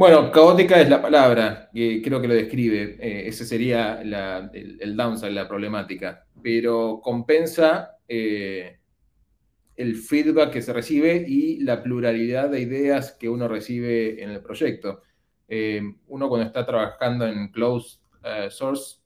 Bueno, 0.00 0.32
caótica 0.32 0.80
es 0.80 0.88
la 0.88 1.02
palabra, 1.02 1.68
que 1.74 2.00
creo 2.00 2.22
que 2.22 2.26
lo 2.26 2.32
describe. 2.32 2.96
Eh, 2.98 3.28
ese 3.28 3.44
sería 3.44 4.00
el, 4.00 4.96
downside, 4.96 5.30
la 5.30 5.46
problemática. 5.46 6.24
Pero 6.42 7.02
compensa 7.02 7.98
eh, 8.08 8.78
el 9.76 9.96
feedback 9.96 10.52
que 10.52 10.62
se 10.62 10.72
recibe 10.72 11.22
y 11.28 11.58
la 11.60 11.82
pluralidad 11.82 12.48
de 12.48 12.60
ideas 12.62 13.12
que 13.12 13.28
uno 13.28 13.46
recibe 13.46 14.24
en 14.24 14.30
el 14.30 14.40
proyecto. 14.40 15.02
Eh, 15.46 15.82
uno 16.06 16.30
cuando 16.30 16.46
está 16.46 16.64
trabajando 16.64 17.26
en 17.26 17.48
closed 17.48 18.00
source 18.48 19.00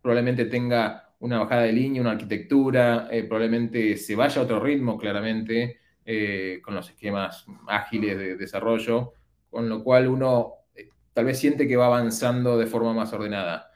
probablemente 0.00 0.46
tenga 0.46 1.10
una 1.18 1.40
bajada 1.40 1.64
de 1.64 1.74
línea, 1.74 2.00
una 2.00 2.12
arquitectura, 2.12 3.06
eh, 3.10 3.24
probablemente 3.24 3.98
se 3.98 4.16
vaya 4.16 4.40
a 4.40 4.44
otro 4.44 4.60
ritmo 4.60 4.96
claramente 4.96 5.78
eh, 6.06 6.60
con 6.62 6.74
los 6.74 6.88
esquemas 6.88 7.44
ágiles 7.66 8.16
de 8.16 8.36
desarrollo, 8.36 9.12
con 9.50 9.68
lo 9.68 9.82
cual 9.82 10.08
uno 10.08 10.54
eh, 10.74 10.88
tal 11.12 11.26
vez 11.26 11.38
siente 11.38 11.66
que 11.66 11.76
va 11.76 11.86
avanzando 11.86 12.58
de 12.58 12.66
forma 12.66 12.92
más 12.92 13.12
ordenada. 13.12 13.70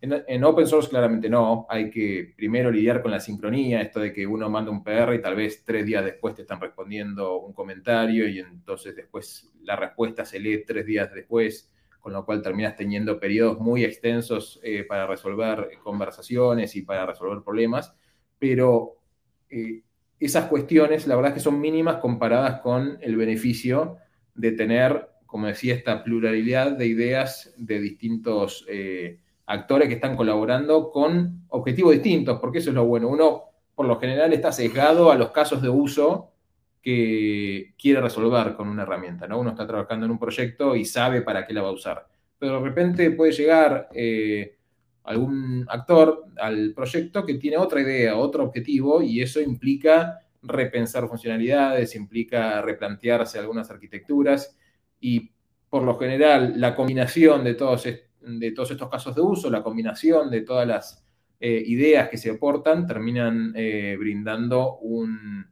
En, 0.00 0.44
open 0.44 0.66
source 0.66 0.88
claramente 0.88 1.28
no, 1.28 1.66
hay 1.68 1.90
que 1.90 2.32
primero 2.36 2.70
lidiar 2.70 3.02
con 3.02 3.10
la 3.10 3.18
sincronía, 3.18 3.82
esto 3.82 3.98
de 3.98 4.12
que 4.12 4.24
uno 4.28 4.48
manda 4.48 4.70
un 4.70 4.84
PR 4.84 5.12
y 5.16 5.20
tal 5.20 5.34
vez 5.34 5.64
tres 5.64 5.84
días 5.84 6.04
después 6.04 6.36
te 6.36 6.42
están 6.42 6.60
respondiendo 6.60 7.40
un 7.40 7.52
comentario 7.52 8.28
y 8.28 8.38
entonces 8.38 8.94
después 8.94 9.50
la 9.62 9.74
respuesta 9.74 10.24
se 10.24 10.38
lee 10.38 10.64
tres 10.64 10.86
días 10.86 11.12
después 11.12 11.72
con 11.98 12.12
lo 12.12 12.24
cual 12.24 12.42
terminas 12.42 12.76
teniendo 12.76 13.18
periodos 13.18 13.58
muy 13.58 13.84
extensos 13.84 14.60
eh, 14.62 14.84
para 14.84 15.06
resolver 15.06 15.68
conversaciones 15.82 16.76
y 16.76 16.82
para 16.82 17.04
resolver 17.04 17.42
problemas, 17.42 17.92
pero 18.38 18.98
eh, 19.50 19.82
esas 20.20 20.46
cuestiones 20.46 21.06
la 21.06 21.16
verdad 21.16 21.32
es 21.32 21.34
que 21.34 21.44
son 21.44 21.60
mínimas 21.60 21.96
comparadas 21.96 22.60
con 22.60 22.98
el 23.00 23.16
beneficio 23.16 23.98
de 24.38 24.52
tener, 24.52 25.08
como 25.26 25.48
decía, 25.48 25.74
esta 25.74 26.04
pluralidad 26.04 26.72
de 26.72 26.86
ideas 26.86 27.52
de 27.56 27.80
distintos 27.80 28.64
eh, 28.68 29.18
actores 29.46 29.88
que 29.88 29.94
están 29.94 30.16
colaborando 30.16 30.90
con 30.90 31.42
objetivos 31.48 31.92
distintos, 31.92 32.38
porque 32.40 32.58
eso 32.58 32.70
es 32.70 32.74
lo 32.74 32.86
bueno. 32.86 33.08
Uno, 33.08 33.42
por 33.74 33.86
lo 33.86 33.98
general, 33.98 34.32
está 34.32 34.52
sesgado 34.52 35.10
a 35.10 35.16
los 35.16 35.30
casos 35.30 35.60
de 35.60 35.68
uso 35.68 36.30
que 36.80 37.74
quiere 37.76 38.00
resolver 38.00 38.54
con 38.54 38.68
una 38.68 38.84
herramienta, 38.84 39.26
¿no? 39.26 39.40
Uno 39.40 39.50
está 39.50 39.66
trabajando 39.66 40.06
en 40.06 40.12
un 40.12 40.18
proyecto 40.20 40.76
y 40.76 40.84
sabe 40.84 41.22
para 41.22 41.44
qué 41.44 41.52
la 41.52 41.62
va 41.62 41.68
a 41.68 41.72
usar. 41.72 42.06
Pero 42.38 42.60
de 42.60 42.68
repente 42.68 43.10
puede 43.10 43.32
llegar 43.32 43.88
eh, 43.92 44.56
algún 45.02 45.66
actor 45.68 46.26
al 46.40 46.72
proyecto 46.74 47.26
que 47.26 47.34
tiene 47.34 47.56
otra 47.56 47.80
idea, 47.80 48.16
otro 48.16 48.44
objetivo, 48.44 49.02
y 49.02 49.20
eso 49.20 49.40
implica 49.40 50.20
repensar 50.48 51.06
funcionalidades, 51.08 51.94
implica 51.94 52.60
replantearse 52.62 53.38
algunas 53.38 53.70
arquitecturas, 53.70 54.56
y 55.00 55.30
por 55.68 55.82
lo 55.82 55.96
general 55.96 56.54
la 56.60 56.74
combinación 56.74 57.44
de 57.44 57.54
todos, 57.54 57.84
de 57.84 58.52
todos 58.52 58.70
estos 58.70 58.88
casos 58.88 59.14
de 59.14 59.20
uso, 59.20 59.50
la 59.50 59.62
combinación 59.62 60.30
de 60.30 60.40
todas 60.40 60.66
las 60.66 61.04
eh, 61.38 61.62
ideas 61.66 62.08
que 62.08 62.18
se 62.18 62.30
aportan, 62.30 62.86
terminan 62.86 63.52
eh, 63.54 63.96
brindando 63.98 64.78
un 64.78 65.46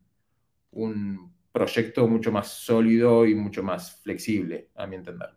un 0.76 1.32
proyecto 1.52 2.06
mucho 2.06 2.30
más 2.30 2.48
sólido 2.48 3.26
y 3.26 3.34
mucho 3.34 3.62
más 3.62 4.00
flexible, 4.02 4.68
a 4.74 4.86
mi 4.86 4.96
entender. 4.96 5.30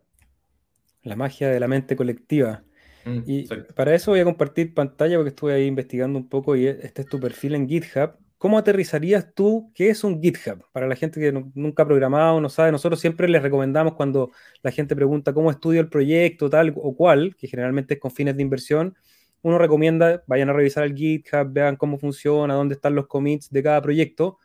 La 1.02 1.16
magia 1.16 1.48
de 1.48 1.58
la 1.58 1.66
mente 1.66 1.96
colectiva. 1.96 2.62
Mm, 3.06 3.20
y 3.26 3.48
para 3.74 3.94
eso 3.94 4.10
voy 4.10 4.20
a 4.20 4.24
compartir 4.24 4.74
pantalla 4.74 5.16
porque 5.16 5.30
estuve 5.30 5.54
ahí 5.54 5.66
investigando 5.66 6.18
un 6.18 6.28
poco 6.28 6.54
y 6.56 6.66
este 6.66 7.02
es 7.02 7.08
tu 7.08 7.18
perfil 7.18 7.54
en 7.54 7.68
GitHub. 7.68 8.18
¿Cómo 8.40 8.56
aterrizarías 8.56 9.34
tú 9.34 9.70
qué 9.74 9.90
es 9.90 10.02
un 10.02 10.22
GitHub? 10.22 10.64
Para 10.72 10.88
la 10.88 10.96
gente 10.96 11.20
que 11.20 11.30
nunca 11.30 11.82
ha 11.82 11.86
programado, 11.86 12.40
no 12.40 12.48
sabe, 12.48 12.72
nosotros 12.72 12.98
siempre 12.98 13.28
les 13.28 13.42
recomendamos 13.42 13.96
cuando 13.96 14.30
la 14.62 14.70
gente 14.70 14.96
pregunta 14.96 15.34
cómo 15.34 15.50
estudio 15.50 15.78
el 15.82 15.90
proyecto, 15.90 16.48
tal 16.48 16.72
o 16.74 16.96
cual, 16.96 17.36
que 17.36 17.48
generalmente 17.48 17.92
es 17.94 18.00
con 18.00 18.10
fines 18.10 18.34
de 18.38 18.42
inversión, 18.42 18.96
uno 19.42 19.58
recomienda, 19.58 20.24
vayan 20.26 20.48
a 20.48 20.54
revisar 20.54 20.84
el 20.84 20.94
GitHub, 20.94 21.52
vean 21.52 21.76
cómo 21.76 21.98
funciona, 21.98 22.54
dónde 22.54 22.76
están 22.76 22.94
los 22.94 23.08
commits 23.08 23.50
de 23.50 23.62
cada 23.62 23.82
proyecto, 23.82 24.38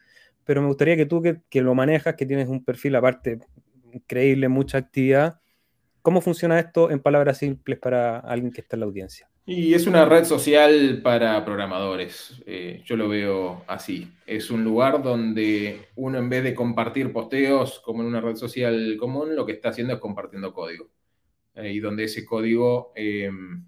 pero 0.43 0.59
me 0.61 0.67
gustaría 0.67 0.97
que 0.97 1.05
tú 1.05 1.21
que, 1.21 1.61
lo 1.61 1.73
manejas, 1.73 2.15
que 2.15 2.25
tienes 2.25 2.49
un 2.49 2.65
perfil 2.65 2.97
aparte 2.97 3.39
increíble, 3.93 4.49
mucha 4.49 4.77
actividad, 4.77 5.39
¿Cómo 6.01 6.19
funciona 6.19 6.59
esto 6.59 6.91
en 6.91 6.99
palabras 6.99 7.37
simples 7.37 7.79
para 7.79 8.19
alguien 8.19 8.51
que 8.51 8.59
está 8.59 8.75
en 8.75 8.81
la 8.81 8.87
audiencia? 8.87 9.29
Y 9.47 9.75
es 9.75 9.85
una 9.85 10.05
red 10.05 10.25
social 10.25 11.01
para 11.03 11.45
programadores. 11.45 12.41
Eh, 12.47 12.81
yo 12.83 12.95
lo 12.95 13.07
veo 13.07 13.63
así. 13.67 14.11
Es 14.25 14.49
un 14.49 14.63
lugar 14.63 15.03
donde 15.03 15.89
uno 15.95 16.17
en 16.17 16.29
vez 16.29 16.43
de 16.43 16.55
compartir 16.55 17.13
posteos 17.13 17.79
como 17.81 18.01
en 18.01 18.07
una 18.07 18.21
red 18.21 18.37
social 18.37 18.97
común, 18.99 19.35
lo 19.35 19.45
que 19.45 19.51
está 19.51 19.69
haciendo 19.69 19.93
es 19.93 19.99
compartiendo 19.99 20.51
código. 20.51 20.89
Eh, 21.53 21.73
y 21.73 21.79
donde 21.79 22.05
ese 22.05 22.25
código 22.25 22.91
em, 22.95 23.67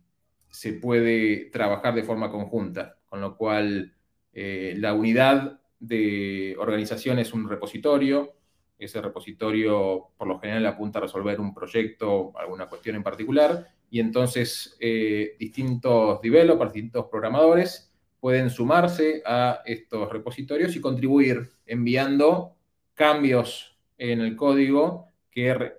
se 0.49 0.73
puede 0.73 1.51
trabajar 1.51 1.93
de 1.93 2.03
forma 2.03 2.31
conjunta. 2.31 2.97
Con 3.05 3.21
lo 3.21 3.37
cual, 3.37 3.93
eh, 4.33 4.73
la 4.77 4.95
unidad 4.95 5.61
de 5.79 6.55
organización 6.57 7.19
es 7.19 7.33
un 7.33 7.47
repositorio, 7.47 8.36
ese 8.77 9.01
repositorio 9.01 10.09
por 10.17 10.27
lo 10.27 10.39
general 10.39 10.65
apunta 10.65 10.99
a 10.99 11.03
resolver 11.03 11.39
un 11.39 11.53
proyecto, 11.53 12.31
alguna 12.37 12.67
cuestión 12.67 12.95
en 12.95 13.03
particular, 13.03 13.67
y 13.89 13.99
entonces 13.99 14.77
eh, 14.79 15.35
distintos 15.39 16.21
developers, 16.21 16.73
distintos 16.73 17.05
programadores 17.09 17.91
pueden 18.19 18.49
sumarse 18.49 19.21
a 19.25 19.61
estos 19.65 20.11
repositorios 20.11 20.75
y 20.75 20.81
contribuir 20.81 21.49
enviando 21.65 22.55
cambios 22.93 23.77
en 23.97 24.21
el 24.21 24.35
código 24.35 25.11
que 25.31 25.73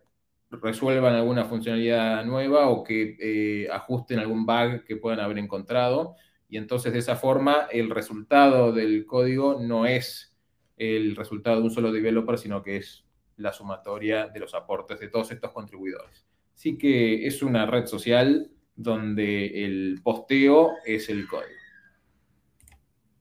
resuelvan 0.50 1.14
alguna 1.14 1.44
funcionalidad 1.44 2.24
nueva 2.24 2.68
o 2.68 2.82
que 2.82 3.16
eh, 3.20 3.68
ajusten 3.70 4.18
algún 4.18 4.46
bug 4.46 4.84
que 4.84 4.96
puedan 4.96 5.20
haber 5.20 5.38
encontrado. 5.38 6.16
Y 6.48 6.56
entonces 6.56 6.92
de 6.92 7.00
esa 7.00 7.16
forma 7.16 7.68
el 7.70 7.90
resultado 7.90 8.72
del 8.72 9.04
código 9.04 9.60
no 9.60 9.84
es 9.84 10.27
el 10.78 11.16
resultado 11.16 11.58
de 11.58 11.62
un 11.64 11.70
solo 11.70 11.92
developer, 11.92 12.38
sino 12.38 12.62
que 12.62 12.76
es 12.76 13.04
la 13.37 13.52
sumatoria 13.52 14.28
de 14.28 14.40
los 14.40 14.54
aportes 14.54 15.00
de 15.00 15.08
todos 15.08 15.30
estos 15.30 15.52
contribuidores. 15.52 16.26
Así 16.54 16.76
que 16.76 17.26
es 17.26 17.42
una 17.42 17.66
red 17.66 17.87
social 17.87 18.50
donde 18.75 19.64
el 19.64 20.00
posteo 20.02 20.73
es 20.85 21.08
el 21.08 21.26
código. 21.26 21.49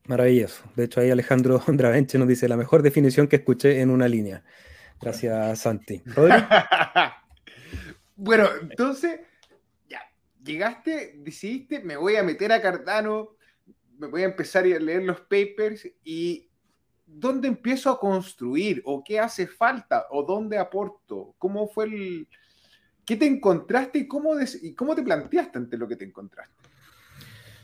Maravilloso. 0.06 0.64
De 0.74 0.84
hecho, 0.84 1.00
ahí 1.00 1.10
Alejandro 1.10 1.62
Dravenche 1.66 2.18
nos 2.18 2.28
dice 2.28 2.48
la 2.48 2.56
mejor 2.56 2.82
definición 2.82 3.28
que 3.28 3.36
escuché 3.36 3.80
en 3.80 3.90
una 3.90 4.08
línea. 4.08 4.42
Gracias, 5.00 5.60
Santi. 5.60 6.02
bueno, 8.16 8.48
entonces, 8.62 9.20
ya, 9.88 10.00
llegaste, 10.42 11.14
decidiste, 11.18 11.80
me 11.80 11.96
voy 11.96 12.16
a 12.16 12.22
meter 12.22 12.50
a 12.52 12.62
Cardano, 12.62 13.36
me 13.98 14.06
voy 14.06 14.22
a 14.22 14.26
empezar 14.26 14.64
a 14.64 14.78
leer 14.78 15.02
los 15.02 15.20
papers 15.20 15.88
y 16.02 16.47
¿dónde 17.08 17.48
empiezo 17.48 17.90
a 17.90 17.98
construir? 17.98 18.82
¿O 18.84 19.02
qué 19.02 19.18
hace 19.18 19.46
falta? 19.46 20.06
¿O 20.10 20.22
dónde 20.22 20.58
aporto? 20.58 21.34
¿Cómo 21.38 21.68
fue 21.68 21.86
el... 21.86 22.28
¿Qué 23.04 23.16
te 23.16 23.26
encontraste 23.26 24.00
y 24.00 24.06
cómo, 24.06 24.34
y 24.62 24.74
cómo 24.74 24.94
te 24.94 25.02
planteaste 25.02 25.58
ante 25.58 25.78
lo 25.78 25.88
que 25.88 25.96
te 25.96 26.04
encontraste? 26.04 26.54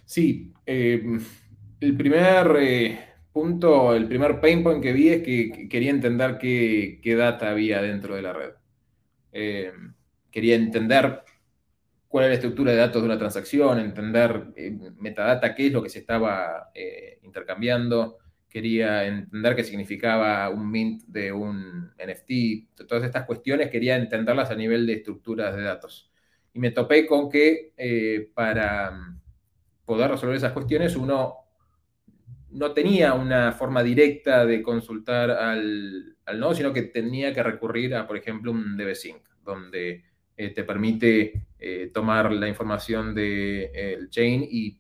Sí, 0.07 0.53
eh, 0.65 1.03
el 1.81 1.97
primer 1.97 2.57
eh, 2.61 2.99
punto, 3.31 3.95
el 3.95 4.09
primer 4.09 4.41
pain 4.41 4.63
point 4.63 4.83
que 4.83 4.93
vi 4.93 5.11
es 5.11 5.23
que 5.23 5.69
quería 5.69 5.91
entender 5.91 6.39
qué, 6.39 7.15
data 7.17 7.51
había 7.51 7.83
dentro 7.83 8.17
de 8.17 8.23
la 8.23 8.33
red. 8.33 8.51
Eh, 9.33 9.73
quería 10.31 10.57
entender 10.57 11.23
cuál 12.09 12.25
era 12.25 12.31
la 12.31 12.37
estructura 12.37 12.73
de 12.73 12.79
datos 12.79 13.03
de 13.03 13.07
una 13.07 13.19
transacción, 13.19 13.81
entender 13.81 14.47
metadata, 14.99 15.55
qué 15.55 15.67
es 15.67 15.73
lo 15.73 15.83
que 15.83 15.91
se 15.91 15.99
estaba 15.99 16.71
intercambiando, 17.23 18.19
quería 18.55 19.05
entender 19.05 19.57
qué 19.57 19.65
significaba 19.65 20.49
un 20.49 20.71
mint 20.71 21.03
de 21.09 21.33
un 21.33 21.91
NFT, 21.99 22.87
todas 22.87 23.03
estas 23.03 23.25
cuestiones 23.25 23.69
quería 23.69 23.97
entenderlas 23.97 24.49
a 24.53 24.55
nivel 24.55 24.87
de 24.87 24.93
estructuras 24.93 25.57
de 25.57 25.63
datos. 25.63 26.13
Y 26.53 26.61
me 26.61 26.71
topé 26.71 27.05
con 27.05 27.29
que 27.29 27.73
eh, 27.77 28.31
para 28.33 28.93
mm, 28.93 29.21
poder 29.85 30.13
resolver 30.13 30.37
esas 30.37 30.53
cuestiones 30.53 30.95
uno 30.95 31.35
no 32.53 32.71
tenía 32.71 33.15
una 33.15 33.51
forma 33.51 33.83
directa 33.83 34.47
de 34.47 34.63
consultar 34.63 35.33
al, 35.33 36.17
nodo, 36.39 36.55
sino 36.55 36.73
que 36.73 36.83
tenía 36.83 37.35
que 37.35 37.43
recurrir 37.43 37.97
a, 37.97 38.07
por 38.07 38.17
ejemplo, 38.17 38.53
un 38.53 38.77
DB-Sync, 38.77 39.21
donde 39.43 40.05
eh, 40.37 40.51
te 40.51 40.63
permite 40.63 41.49
eh, 41.59 41.91
tomar 41.93 42.31
la 42.31 42.47
información 42.47 43.17
del 43.17 44.09
chain 44.11 44.47
y 44.49 44.79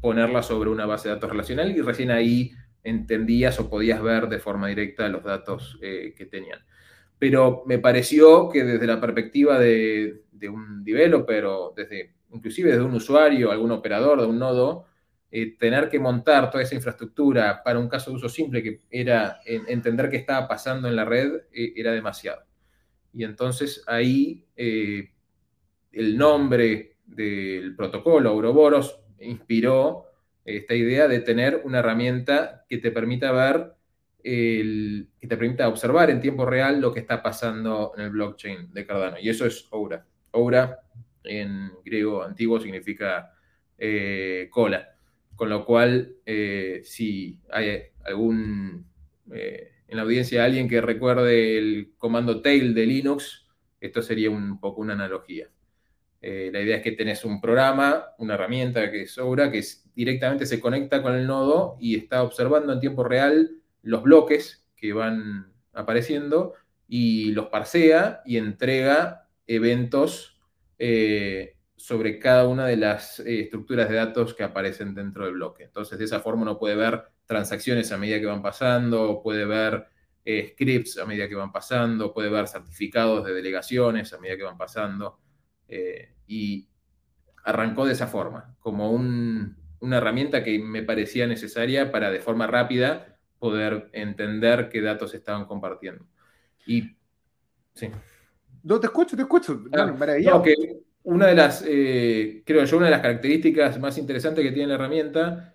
ponerla 0.00 0.42
sobre 0.42 0.70
una 0.70 0.86
base 0.86 1.08
de 1.08 1.16
datos 1.16 1.30
relacional 1.30 1.70
y 1.70 1.82
recién 1.82 2.10
ahí 2.10 2.52
entendías 2.84 3.58
o 3.60 3.70
podías 3.70 4.02
ver 4.02 4.28
de 4.28 4.38
forma 4.38 4.68
directa 4.68 5.08
los 5.08 5.22
datos 5.22 5.78
eh, 5.82 6.14
que 6.16 6.26
tenían. 6.26 6.60
Pero 7.18 7.62
me 7.66 7.78
pareció 7.78 8.48
que 8.48 8.64
desde 8.64 8.86
la 8.86 9.00
perspectiva 9.00 9.58
de, 9.58 10.22
un 10.50 10.82
developer 10.82 11.44
o 11.44 11.72
desde, 11.76 12.14
inclusive 12.32 12.70
desde 12.70 12.82
un 12.82 12.94
usuario, 12.94 13.52
algún 13.52 13.70
operador 13.70 14.20
de 14.20 14.26
un 14.26 14.38
nodo, 14.38 14.86
eh, 15.30 15.56
tener 15.56 15.88
que 15.88 16.00
montar 16.00 16.50
toda 16.50 16.64
esa 16.64 16.74
infraestructura 16.74 17.62
para 17.62 17.78
un 17.78 17.88
caso 17.88 18.10
de 18.10 18.16
uso 18.16 18.28
simple 18.28 18.62
que 18.62 18.80
era 18.90 19.40
entender 19.46 20.10
qué 20.10 20.16
estaba 20.16 20.48
pasando 20.48 20.88
en 20.88 20.96
la 20.96 21.04
red 21.04 21.42
eh, 21.52 21.72
era 21.76 21.92
demasiado. 21.92 22.42
Y 23.14 23.24
entonces 23.24 23.84
ahí 23.86 24.44
el 24.56 26.16
nombre 26.16 26.96
del 27.06 27.76
protocolo 27.76 28.32
Ouroboros 28.32 29.00
inspiró 29.20 30.11
esta 30.44 30.74
idea 30.74 31.08
de 31.08 31.20
tener 31.20 31.62
una 31.64 31.78
herramienta 31.78 32.64
que 32.68 32.78
te 32.78 32.90
permita 32.90 33.32
ver, 33.32 33.74
que 34.22 35.06
te 35.20 35.36
permita 35.36 35.68
observar 35.68 36.10
en 36.10 36.20
tiempo 36.20 36.46
real 36.46 36.80
lo 36.80 36.92
que 36.92 37.00
está 37.00 37.22
pasando 37.22 37.92
en 37.96 38.04
el 38.04 38.10
blockchain 38.10 38.72
de 38.72 38.86
Cardano. 38.86 39.18
Y 39.20 39.28
eso 39.28 39.46
es 39.46 39.66
Oura. 39.70 40.06
Oura 40.32 40.80
en 41.24 41.72
griego 41.84 42.22
antiguo 42.22 42.60
significa 42.60 43.32
eh, 43.78 44.48
cola. 44.50 44.96
Con 45.34 45.48
lo 45.48 45.64
cual, 45.64 46.16
eh, 46.24 46.82
si 46.84 47.40
hay 47.50 47.82
algún 48.04 48.86
eh, 49.32 49.72
en 49.88 49.96
la 49.96 50.02
audiencia 50.02 50.44
alguien 50.44 50.68
que 50.68 50.80
recuerde 50.80 51.58
el 51.58 51.92
comando 51.98 52.40
tail 52.40 52.74
de 52.74 52.86
Linux, 52.86 53.46
esto 53.80 54.02
sería 54.02 54.30
un 54.30 54.60
poco 54.60 54.80
una 54.80 54.92
analogía. 54.92 55.48
la 56.20 56.60
idea 56.60 56.76
es 56.76 56.82
que 56.82 56.92
tenés 56.92 57.24
un 57.24 57.40
programa, 57.40 58.14
una 58.18 58.34
herramienta 58.34 58.90
que 58.92 59.02
es 59.02 59.18
Oura, 59.18 59.50
que 59.50 59.58
es 59.58 59.81
directamente 59.94 60.46
se 60.46 60.60
conecta 60.60 61.02
con 61.02 61.14
el 61.14 61.26
nodo 61.26 61.76
y 61.80 61.96
está 61.96 62.22
observando 62.22 62.72
en 62.72 62.80
tiempo 62.80 63.04
real 63.04 63.56
los 63.82 64.02
bloques 64.02 64.66
que 64.76 64.92
van 64.92 65.52
apareciendo 65.72 66.54
y 66.88 67.32
los 67.32 67.46
parsea 67.46 68.22
y 68.24 68.36
entrega 68.36 69.28
eventos 69.46 70.40
eh, 70.78 71.56
sobre 71.76 72.18
cada 72.18 72.46
una 72.46 72.66
de 72.66 72.76
las 72.76 73.20
eh, 73.20 73.40
estructuras 73.40 73.88
de 73.88 73.96
datos 73.96 74.34
que 74.34 74.44
aparecen 74.44 74.94
dentro 74.94 75.24
del 75.24 75.34
bloque. 75.34 75.64
Entonces, 75.64 75.98
de 75.98 76.04
esa 76.04 76.20
forma 76.20 76.42
uno 76.42 76.58
puede 76.58 76.76
ver 76.76 77.02
transacciones 77.26 77.90
a 77.92 77.98
medida 77.98 78.20
que 78.20 78.26
van 78.26 78.42
pasando, 78.42 79.20
puede 79.22 79.44
ver 79.44 79.86
eh, 80.24 80.50
scripts 80.52 80.98
a 80.98 81.06
medida 81.06 81.28
que 81.28 81.34
van 81.34 81.50
pasando, 81.50 82.12
puede 82.12 82.28
ver 82.28 82.46
certificados 82.46 83.24
de 83.24 83.34
delegaciones 83.34 84.12
a 84.12 84.18
medida 84.18 84.36
que 84.36 84.44
van 84.44 84.58
pasando. 84.58 85.18
y 86.26 86.68
arrancó 87.44 87.86
de 87.86 87.92
esa 87.92 88.06
forma, 88.06 88.54
como 88.60 88.92
un, 88.92 89.56
una 89.82 89.98
herramienta 89.98 90.44
que 90.44 90.58
me 90.60 90.82
parecía 90.82 91.26
necesaria 91.26 91.90
para 91.90 92.10
de 92.10 92.20
forma 92.20 92.46
rápida 92.46 93.18
poder 93.40 93.90
entender 93.92 94.68
qué 94.68 94.80
datos 94.80 95.12
estaban 95.12 95.44
compartiendo. 95.46 96.06
Y 96.66 96.96
sí. 97.74 97.88
No, 98.62 98.78
te 98.78 98.86
escucho, 98.86 99.16
te 99.16 99.22
escucho. 99.22 99.64
Ah, 99.72 99.92
una 101.02 101.26
de 101.26 101.34
las, 101.34 101.64
eh, 101.66 102.44
creo 102.46 102.64
yo, 102.64 102.76
una 102.76 102.86
de 102.86 102.92
las 102.92 103.00
características 103.00 103.80
más 103.80 103.98
interesantes 103.98 104.44
que 104.44 104.52
tiene 104.52 104.68
la 104.68 104.74
herramienta 104.74 105.52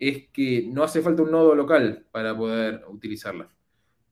es 0.00 0.28
que 0.32 0.68
no 0.68 0.82
hace 0.82 1.00
falta 1.00 1.22
un 1.22 1.30
nodo 1.30 1.54
local 1.54 2.04
para 2.10 2.36
poder 2.36 2.82
utilizarla. 2.88 3.48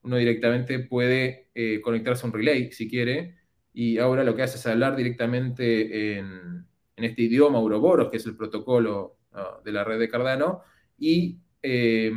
Uno 0.03 0.17
directamente 0.17 0.79
puede 0.79 1.49
eh, 1.57 1.81
conectarse 1.81 2.25
a 2.25 2.29
un 2.29 2.35
relay 2.35 2.71
si 2.71 2.89
quiere, 2.89 3.37
y 3.75 3.99
ahora 3.99 4.23
lo 4.23 4.37
que 4.37 4.43
hace 4.43 4.59
es 4.59 4.67
hablar 4.69 4.95
directamente 4.95 6.19
en, 6.19 6.65
en 6.95 7.05
este 7.05 7.23
idioma 7.23 7.59
Ouroboros, 7.59 8.09
que 8.11 8.19
es 8.19 8.27
el 8.27 8.37
protocolo 8.37 9.17
de 9.65 9.73
la 9.73 9.85
red 9.85 9.99
de 9.99 10.09
Cardano 10.09 10.63
y 10.99 11.39
eh, 11.63 12.13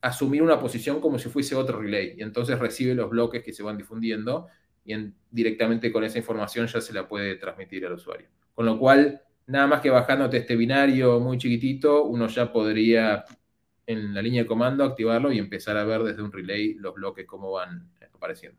asumir 0.00 0.42
una 0.42 0.58
posición 0.58 1.00
como 1.00 1.18
si 1.18 1.28
fuese 1.28 1.54
otro 1.54 1.80
relay. 1.80 2.14
Y 2.16 2.22
entonces 2.22 2.58
recibe 2.58 2.94
los 2.94 3.10
bloques 3.10 3.42
que 3.42 3.52
se 3.52 3.62
van 3.62 3.76
difundiendo 3.76 4.48
y 4.84 4.94
directamente 5.30 5.90
con 5.90 6.04
esa 6.04 6.18
información 6.18 6.66
ya 6.66 6.80
se 6.80 6.92
la 6.92 7.08
puede 7.08 7.36
transmitir 7.36 7.86
al 7.86 7.94
usuario. 7.94 8.28
Con 8.54 8.66
lo 8.66 8.78
cual, 8.78 9.22
nada 9.46 9.66
más 9.66 9.80
que 9.80 9.90
bajándote 9.90 10.38
este 10.38 10.56
binario 10.56 11.20
muy 11.20 11.38
chiquitito, 11.38 12.04
uno 12.04 12.26
ya 12.28 12.52
podría 12.52 13.24
en 13.86 14.14
la 14.14 14.22
línea 14.22 14.42
de 14.42 14.48
comando 14.48 14.84
activarlo 14.84 15.32
y 15.32 15.38
empezar 15.38 15.76
a 15.76 15.84
ver 15.84 16.02
desde 16.02 16.22
un 16.22 16.32
relay 16.32 16.74
los 16.74 16.94
bloques 16.94 17.26
cómo 17.26 17.52
van 17.52 17.90
apareciendo. 18.12 18.58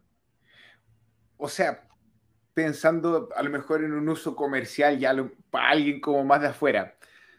O 1.37 1.47
sea, 1.47 1.87
pensando 2.53 3.29
a 3.35 3.43
lo 3.43 3.49
mejor 3.49 3.83
en 3.83 3.93
un 3.93 4.07
uso 4.07 4.35
comercial 4.35 4.97
ya 4.97 5.15
para 5.49 5.69
alguien 5.69 5.99
como 5.99 6.23
más 6.23 6.41
de 6.41 6.47
afuera, 6.47 6.95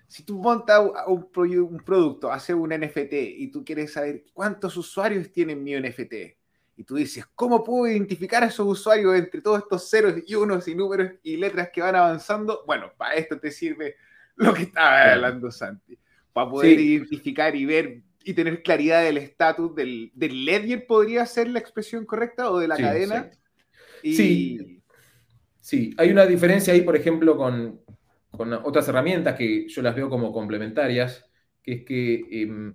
si 0.09 0.23
tú 0.23 0.39
montas 0.39 0.81
un, 1.07 1.29
un 1.35 1.83
producto, 1.85 2.31
haces 2.31 2.55
un 2.55 2.71
NFT 2.71 3.13
y 3.13 3.49
tú 3.49 3.65
quieres 3.65 3.93
saber 3.93 4.25
cuántos 4.33 4.77
usuarios 4.77 5.31
tienen 5.33 5.63
mi 5.63 5.75
NFT 5.75 6.15
y 6.77 6.85
tú 6.85 6.97
dices, 6.97 7.25
¿cómo 7.35 7.65
puedo 7.65 7.91
identificar 7.91 8.43
a 8.43 8.47
esos 8.47 8.67
usuarios 8.67 9.17
entre 9.17 9.41
todos 9.41 9.61
estos 9.61 9.89
ceros 9.89 10.15
y 10.27 10.35
unos 10.35 10.69
y 10.69 10.75
números 10.75 11.13
y 11.23 11.37
letras 11.37 11.71
que 11.73 11.81
van 11.81 11.97
avanzando? 11.97 12.63
Bueno, 12.67 12.93
para 12.97 13.15
esto 13.15 13.39
te 13.39 13.51
sirve 13.51 13.97
lo 14.37 14.53
que 14.53 14.65
estaba 14.65 15.13
hablando 15.13 15.51
Santi, 15.51 15.99
para 16.33 16.51
poder 16.51 16.79
identificar 16.79 17.57
y 17.57 17.65
ver 17.65 18.03
y 18.23 18.35
tener 18.35 18.63
claridad 18.63 19.05
del 19.05 19.19
estatus 19.19 19.75
del, 19.75 20.11
del, 20.13 20.45
ledger, 20.45 20.87
podría 20.87 21.25
ser 21.27 21.49
la 21.49 21.61
expresión 21.61 22.05
correcta, 22.05 22.51
o 22.51 22.59
de 22.59 22.67
la 22.67 22.77
cadena. 22.77 23.31
Sí. 24.03 24.83
sí. 25.61 25.95
hay 25.97 26.11
una 26.11 26.27
diferencia 26.27 26.75
ahí, 26.75 26.83
por 26.83 26.97
ejemplo, 26.97 27.37
con, 27.37 27.81
con, 28.37 28.53
otras 28.53 28.89
herramientas 28.89 29.37
que 29.37 29.69
yo 29.69 29.83
las 29.83 29.95
veo 29.95 30.09
como 30.09 30.33
complementarias, 30.33 31.25
que 31.63 31.73
es 31.73 31.85
que 31.85 32.43
em, 32.43 32.75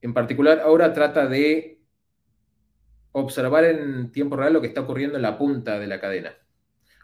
en 0.00 0.14
particular 0.14 0.60
ahora 0.60 0.92
trata 0.92 1.26
de 1.26 1.80
observar 3.12 3.64
en 3.64 4.12
tiempo 4.12 4.36
real 4.36 4.52
lo 4.52 4.60
que 4.60 4.68
está 4.68 4.82
ocurriendo 4.82 5.16
en 5.16 5.22
la 5.22 5.36
punta 5.36 5.78
de 5.78 5.86
la 5.86 6.00
cadena. 6.00 6.34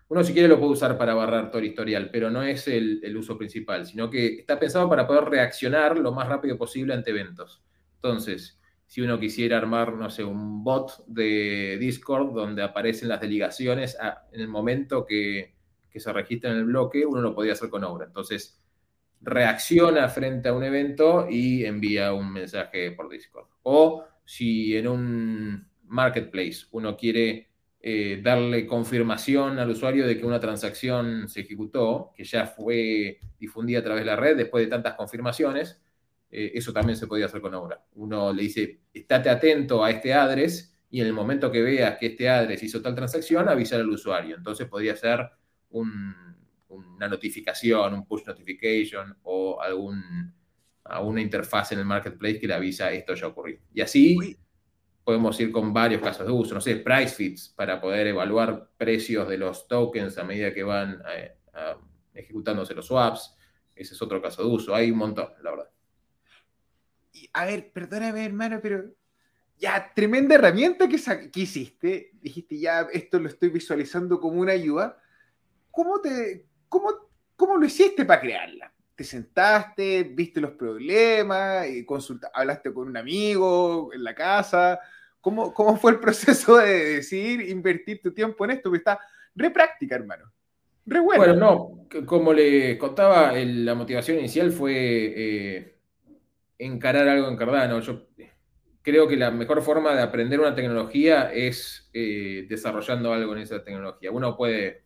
Uno 0.09 0.23
si 0.23 0.33
quiere 0.33 0.49
lo 0.49 0.59
puede 0.59 0.73
usar 0.73 0.97
para 0.97 1.14
barrar 1.14 1.51
todo 1.51 1.59
el 1.59 1.66
historial, 1.66 2.11
pero 2.12 2.31
no 2.31 2.42
es 2.42 2.69
el, 2.69 3.16
uso 3.16 3.37
principal, 3.37 3.87
sino 3.87 4.09
que 4.09 4.37
está 4.37 4.59
pensado 4.59 4.88
para 4.88 5.07
poder 5.07 5.25
reaccionar 5.25 5.99
lo 5.99 6.12
más 6.12 6.29
rápido 6.29 6.57
posible 6.57 6.95
ante 6.95 7.11
eventos. 7.11 7.64
Entonces, 7.97 8.61
si 8.87 9.01
uno 9.01 9.19
quisiera 9.19 9.59
armar, 9.59 9.95
no 9.95 10.09
sé, 10.09 10.23
un 10.23 10.62
bot 10.62 11.05
de 11.09 11.77
Discord 11.81 12.33
donde 12.33 12.62
aparecen 12.62 13.09
las 13.09 13.21
delegaciones 13.21 13.99
en 14.31 14.40
el 14.40 14.47
momento 14.47 15.05
que, 15.05 15.56
se 16.01 16.13
registra 16.13 16.51
en 16.51 16.59
el 16.59 16.65
bloque, 16.65 17.05
uno 17.07 17.21
lo 17.21 17.35
podía 17.35 17.53
hacer 17.53 17.71
con 17.71 17.85
Obra. 17.85 18.07
Entonces, 18.07 18.61
reacciona 19.21 20.09
frente 20.09 20.49
a 20.49 20.53
un 20.53 20.63
evento 20.63 21.27
y 21.29 21.65
envía 21.65 22.13
un 22.13 22.33
mensaje 22.33 22.93
por 22.93 23.09
Discord. 23.09 23.47
O 23.63 24.05
si 24.25 24.77
en 24.77 24.89
un 24.89 25.69
marketplace 25.85 26.67
uno 26.73 26.97
quiere 26.97 27.49
eh, 27.81 28.21
darle 28.23 28.67
confirmación 28.67 29.59
al 29.59 29.71
usuario 29.71 30.07
de 30.07 30.19
que 30.19 30.27
una 30.27 30.41
transacción 30.41 31.29
se 31.29 31.43
ejecutó, 31.43 32.13
que 32.17 32.25
ya 32.25 32.47
fue 32.47 33.21
difundida 33.39 33.79
a 33.79 33.85
través 33.85 34.05
de 34.05 34.11
la 34.11 34.17
red 34.17 34.37
después 34.37 34.65
de 34.65 34.71
tantas 34.71 34.95
confirmaciones, 34.95 35.81
eh, 36.31 36.53
eso 36.55 36.73
también 36.73 36.97
se 36.97 37.07
podía 37.07 37.27
hacer 37.27 37.41
con 37.41 37.55
Obra. 37.55 37.85
Uno 37.95 38.33
le 38.33 38.43
dice, 38.43 38.81
estate 38.93 39.31
atento 39.31 39.85
a 39.85 39.91
este 39.91 40.13
address 40.13 40.75
y 40.91 41.01
en 41.01 41.07
el 41.07 41.13
momento 41.13 41.51
que 41.51 41.63
veas 41.63 41.97
que 41.99 42.07
este 42.07 42.29
address 42.29 42.63
hizo 42.63 42.83
tal 42.83 42.95
transacción, 42.95 43.49
avisar 43.49 43.81
al 43.81 43.89
usuario. 43.89 44.37
Entonces 44.37 44.67
podría 44.67 44.97
ser 44.97 45.21
una 45.71 47.09
notificación, 47.09 47.95
un 47.95 48.07
push 48.07 48.25
notification 48.27 49.17
o 49.23 49.61
algún, 49.61 50.35
una 51.03 51.21
interfaz 51.21 51.73
en 51.73 51.81
el 51.81 51.85
marketplace 51.85 52.39
que 52.39 52.47
le 52.47 52.55
avisa 52.55 52.91
esto 52.91 53.15
ya 53.15 53.27
ocurrió. 53.27 53.59
Y 53.73 53.81
así 53.81 54.39
podemos 55.05 55.39
ir 55.41 55.53
con 55.53 55.73
varios 55.73 56.03
casos 56.03 56.27
de 56.27 56.33
uso, 56.33 56.55
no 56.55 56.61
sé, 56.61 56.77
price 56.77 57.15
fits 57.15 57.49
para 57.49 57.81
poder 57.81 58.09
evaluar 58.09 58.71
precios 58.77 59.29
de 59.29 59.39
los 59.39 59.69
tokens 59.69 60.19
a 60.19 60.25
medida 60.25 60.53
que 60.53 60.65
van 60.65 61.01
eh, 61.15 61.37
ejecutándose 62.13 62.75
los 62.75 62.87
swaps. 62.87 63.37
Ese 63.75 63.95
es 63.95 64.03
otro 64.03 64.21
caso 64.21 64.43
de 64.43 64.49
uso. 64.49 64.75
Hay 64.75 64.91
un 64.91 64.99
montón, 64.99 65.29
la 65.43 65.51
verdad. 65.51 65.71
Y, 67.13 67.31
a 67.33 67.45
ver, 67.45 67.71
perdóname, 67.73 68.25
hermano, 68.25 68.59
pero 68.61 68.85
ya, 69.59 69.93
tremenda 69.95 70.35
herramienta 70.35 70.89
que, 70.89 70.99
que 71.31 71.41
hiciste. 71.41 72.11
Dijiste, 72.15 72.59
ya, 72.59 72.89
esto 72.93 73.19
lo 73.19 73.29
estoy 73.29 73.51
visualizando 73.51 74.19
como 74.19 74.41
una 74.41 74.53
ayuda. 74.53 74.99
¿Cómo, 75.77 76.01
te, 76.01 76.47
cómo, 76.69 76.89
cómo 77.37 77.57
lo 77.57 77.67
hiciste 77.67 78.05
para 78.05 78.21
crearla? 78.21 78.73
te 78.97 79.05
sentaste, 79.05 80.05
viste 80.05 80.41
los 80.41 80.53
problemas, 80.53 81.69
y 81.69 81.85
consulta, 81.85 82.31
hablaste 82.33 82.73
con 82.73 82.89
un 82.89 82.97
amigo 82.97 83.93
en 83.93 84.03
la 84.03 84.15
casa, 84.15 84.81
¿Cómo, 85.27 85.77
fue 85.77 85.91
el 85.91 85.99
proceso 85.99 86.59
de 86.59 86.97
decidir 86.97 87.41
invertir 87.49 88.01
tu 88.01 88.12
tiempo 88.12 88.45
en 88.45 88.53
esto? 88.53 88.71
Que 88.71 88.79
está 88.79 89.01
re 89.35 89.51
práctica, 89.51 89.97
hermano. 89.97 90.33
Re 90.87 91.01
bueno. 91.01 91.25
Bueno, 91.25 91.35
no, 91.35 92.07
como 92.07 92.33
le 92.33 92.79
contaba, 92.79 93.33
la 93.33 93.75
motivación 93.75 94.21
inicial 94.21 94.53
fue 94.53 94.73
eh, 94.77 95.79
encarar 96.59 97.09
algo 97.09 97.27
en 97.27 97.37
Cardano. 97.37 97.81
Yo 97.81 98.07
creo 98.83 99.09
que 99.09 99.17
la 99.17 99.33
mejor 99.33 99.62
forma 99.62 99.97
de 99.97 100.03
aprender 100.03 100.39
una 100.39 100.55
tecnología 100.55 101.33
es 101.33 101.91
eh, 101.93 102.47
desarrollando 102.49 103.12
algo 103.12 103.33
en 103.33 103.43
esa 103.43 103.65
tecnología. 103.65 104.12
Uno 104.12 104.37
puede 104.37 104.85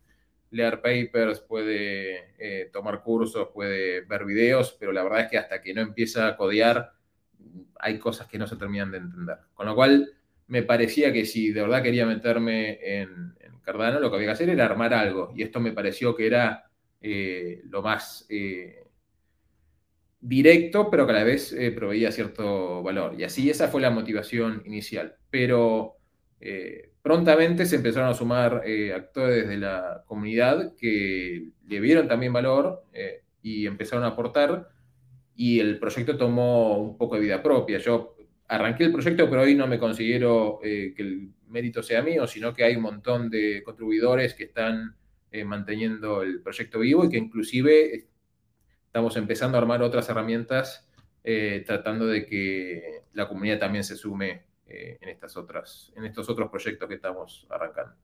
leer 0.51 0.81
papers, 0.81 1.39
puede 1.39 2.33
eh, 2.37 2.69
tomar 2.71 3.01
cursos, 3.01 3.49
puede 3.53 4.01
ver 4.01 4.25
videos, 4.25 4.75
pero 4.79 4.91
la 4.91 5.03
verdad 5.03 5.21
es 5.21 5.31
que 5.31 5.37
hasta 5.37 5.61
que 5.61 5.73
no 5.73 5.81
empieza 5.81 6.27
a 6.27 6.37
codear, 6.37 6.91
hay 7.79 7.97
cosas 7.97 8.27
que 8.27 8.37
no 8.37 8.45
se 8.45 8.57
terminan 8.57 8.91
de 8.91 8.97
entender. 8.97 9.37
Con 9.53 9.65
lo 9.65 9.75
cual, 9.75 10.13
me 10.47 10.63
parecía 10.63 11.13
que 11.13 11.25
si 11.25 11.51
de 11.51 11.61
verdad 11.61 11.81
quería 11.81 12.05
meterme 12.05 12.79
en, 12.81 13.33
Cardano, 13.63 13.99
lo 13.99 14.09
que 14.09 14.15
había 14.15 14.29
que 14.29 14.33
hacer 14.33 14.49
era 14.49 14.65
armar 14.65 14.91
algo. 14.93 15.31
Y 15.35 15.43
esto 15.43 15.59
me 15.59 15.71
pareció 15.71 16.15
que 16.15 16.25
era 16.25 16.65
eh, 16.99 17.61
lo 17.69 17.83
más 17.83 18.25
eh, 18.27 18.87
directo, 20.19 20.89
pero 20.89 21.05
que 21.05 21.11
a 21.11 21.15
la 21.17 21.23
vez 21.23 21.55
proveía 21.75 22.11
cierto 22.11 22.81
valor. 22.81 23.13
Y 23.19 23.23
así 23.23 23.51
esa 23.51 23.67
fue 23.67 23.79
la 23.79 23.91
motivación 23.91 24.63
inicial. 24.65 25.15
Pero 25.29 25.97
prontamente 27.01 27.65
se 27.65 27.77
empezaron 27.77 28.09
a 28.09 28.13
sumar 28.13 28.63
actores 28.95 29.47
de 29.47 29.57
la 29.57 30.03
comunidad 30.05 30.75
que 30.75 31.49
le 31.67 31.79
vieron 31.79 32.07
también 32.07 32.33
valor 32.33 32.83
y 33.41 33.65
empezaron 33.65 34.03
a 34.05 34.09
aportar. 34.09 34.69
Y 35.35 35.59
el 35.59 35.79
proyecto 35.79 36.17
tomó 36.17 36.77
un 36.77 36.97
poco 36.97 37.15
de 37.15 37.21
vida 37.21 37.41
propia. 37.41 37.79
Yo 37.79 38.15
arranqué 38.51 38.83
el 38.83 38.91
proyecto, 38.91 39.29
pero 39.29 39.43
hoy 39.43 39.55
no 39.55 39.65
me 39.65 39.79
considero 39.79 40.59
eh, 40.61 40.93
que 40.93 41.03
el 41.03 41.29
mérito 41.47 41.81
sea 41.81 42.01
mío, 42.01 42.27
sino 42.27 42.53
que 42.53 42.65
hay 42.65 42.75
un 42.75 42.83
montón 42.83 43.29
de 43.29 43.63
contribuidores 43.63 44.33
que 44.33 44.43
están 44.43 44.97
eh, 45.31 45.45
manteniendo 45.45 46.21
el 46.21 46.41
proyecto 46.41 46.79
vivo 46.79 47.05
y 47.05 47.09
que 47.09 47.17
inclusive 47.17 48.07
estamos 48.85 49.15
empezando 49.15 49.57
a 49.57 49.61
armar 49.61 49.81
otras 49.81 50.09
herramientas 50.09 50.85
eh, 51.23 51.63
tratando 51.65 52.07
de 52.07 52.25
que 52.25 53.03
la 53.13 53.29
comunidad 53.29 53.59
también 53.59 53.85
se 53.85 53.95
sume 53.95 54.43
en, 54.71 55.09
estas 55.09 55.37
otras, 55.37 55.91
en 55.95 56.05
estos 56.05 56.29
otros 56.29 56.49
proyectos 56.49 56.87
que 56.87 56.95
estamos 56.95 57.47
arrancando. 57.49 57.95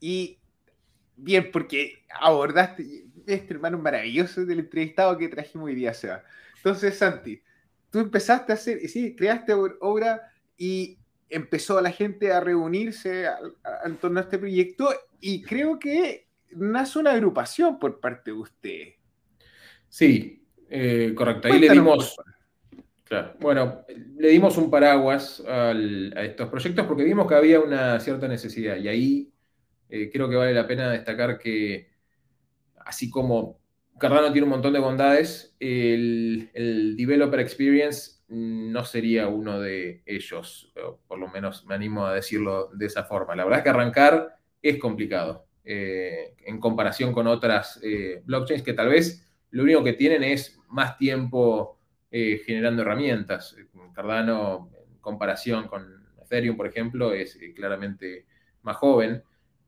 Y 0.00 0.38
bien, 1.16 1.50
porque 1.52 2.04
abordaste 2.20 3.04
este 3.26 3.54
hermano 3.54 3.78
maravilloso 3.78 4.44
del 4.44 4.60
entrevistado 4.60 5.16
que 5.16 5.28
trajimos 5.28 5.66
hoy 5.66 5.74
día, 5.74 5.94
Seba. 5.94 6.24
Entonces, 6.56 6.96
Santi, 6.96 7.42
tú 7.90 8.00
empezaste 8.00 8.52
a 8.52 8.54
hacer, 8.54 8.88
sí, 8.88 9.14
creaste 9.14 9.52
obra 9.52 10.32
y 10.56 10.98
empezó 11.28 11.80
la 11.80 11.90
gente 11.90 12.32
a 12.32 12.40
reunirse 12.40 13.26
en 13.84 13.96
torno 13.96 14.20
a 14.20 14.22
este 14.22 14.38
proyecto 14.38 14.90
y 15.20 15.42
creo 15.42 15.78
que 15.78 16.26
nace 16.50 16.98
una 16.98 17.12
agrupación 17.12 17.78
por 17.78 18.00
parte 18.00 18.30
de 18.32 18.36
usted. 18.36 18.88
Sí, 19.88 20.42
eh, 20.68 21.12
correcto. 21.14 21.48
Ahí 21.48 21.58
le 21.58 21.70
dimos, 21.70 22.16
bueno, 23.40 23.84
le 24.16 24.28
dimos 24.28 24.56
un 24.56 24.70
paraguas 24.70 25.42
a 25.46 25.72
estos 25.72 26.48
proyectos 26.48 26.86
porque 26.86 27.04
vimos 27.04 27.26
que 27.26 27.34
había 27.34 27.60
una 27.60 27.98
cierta 28.00 28.28
necesidad 28.28 28.76
y 28.76 28.88
ahí 28.88 29.32
eh, 29.88 30.10
creo 30.10 30.28
que 30.28 30.36
vale 30.36 30.54
la 30.54 30.66
pena 30.66 30.90
destacar 30.90 31.38
que 31.38 31.90
así 32.76 33.10
como 33.10 33.60
Cardano 33.98 34.32
tiene 34.32 34.44
un 34.44 34.50
montón 34.50 34.72
de 34.72 34.78
bondades. 34.78 35.54
El, 35.60 36.50
Developer 36.96 37.40
Experience 37.40 38.22
no 38.28 38.84
sería 38.84 39.28
uno 39.28 39.60
de 39.60 40.02
ellos, 40.06 40.72
por 41.06 41.18
lo 41.18 41.28
menos 41.28 41.66
me 41.66 41.74
animo 41.74 42.06
a 42.06 42.14
decirlo 42.14 42.70
de 42.72 42.86
esa 42.86 43.04
forma. 43.04 43.36
La 43.36 43.44
verdad 43.44 43.60
es 43.60 43.64
que 43.64 43.70
arrancar 43.70 44.36
es 44.62 44.78
complicado 44.78 45.46
eh, 45.64 46.34
en 46.46 46.58
comparación 46.58 47.12
con 47.12 47.26
otras 47.26 47.78
eh, 47.82 48.22
blockchains 48.24 48.62
que 48.62 48.72
tal 48.72 48.88
vez 48.88 49.30
lo 49.50 49.62
único 49.62 49.84
que 49.84 49.92
tienen 49.92 50.24
es 50.24 50.58
más 50.68 50.96
tiempo 50.96 51.78
eh, 52.12 52.40
generando 52.46 52.82
herramientas. 52.82 53.56
Cardano, 53.92 54.70
en 54.88 54.98
comparación 55.00 55.66
con 55.66 56.06
Ethereum, 56.22 56.56
por 56.56 56.68
ejemplo, 56.68 57.12
es 57.12 57.36
claramente 57.56 58.26
más 58.62 58.76
joven 58.76 59.24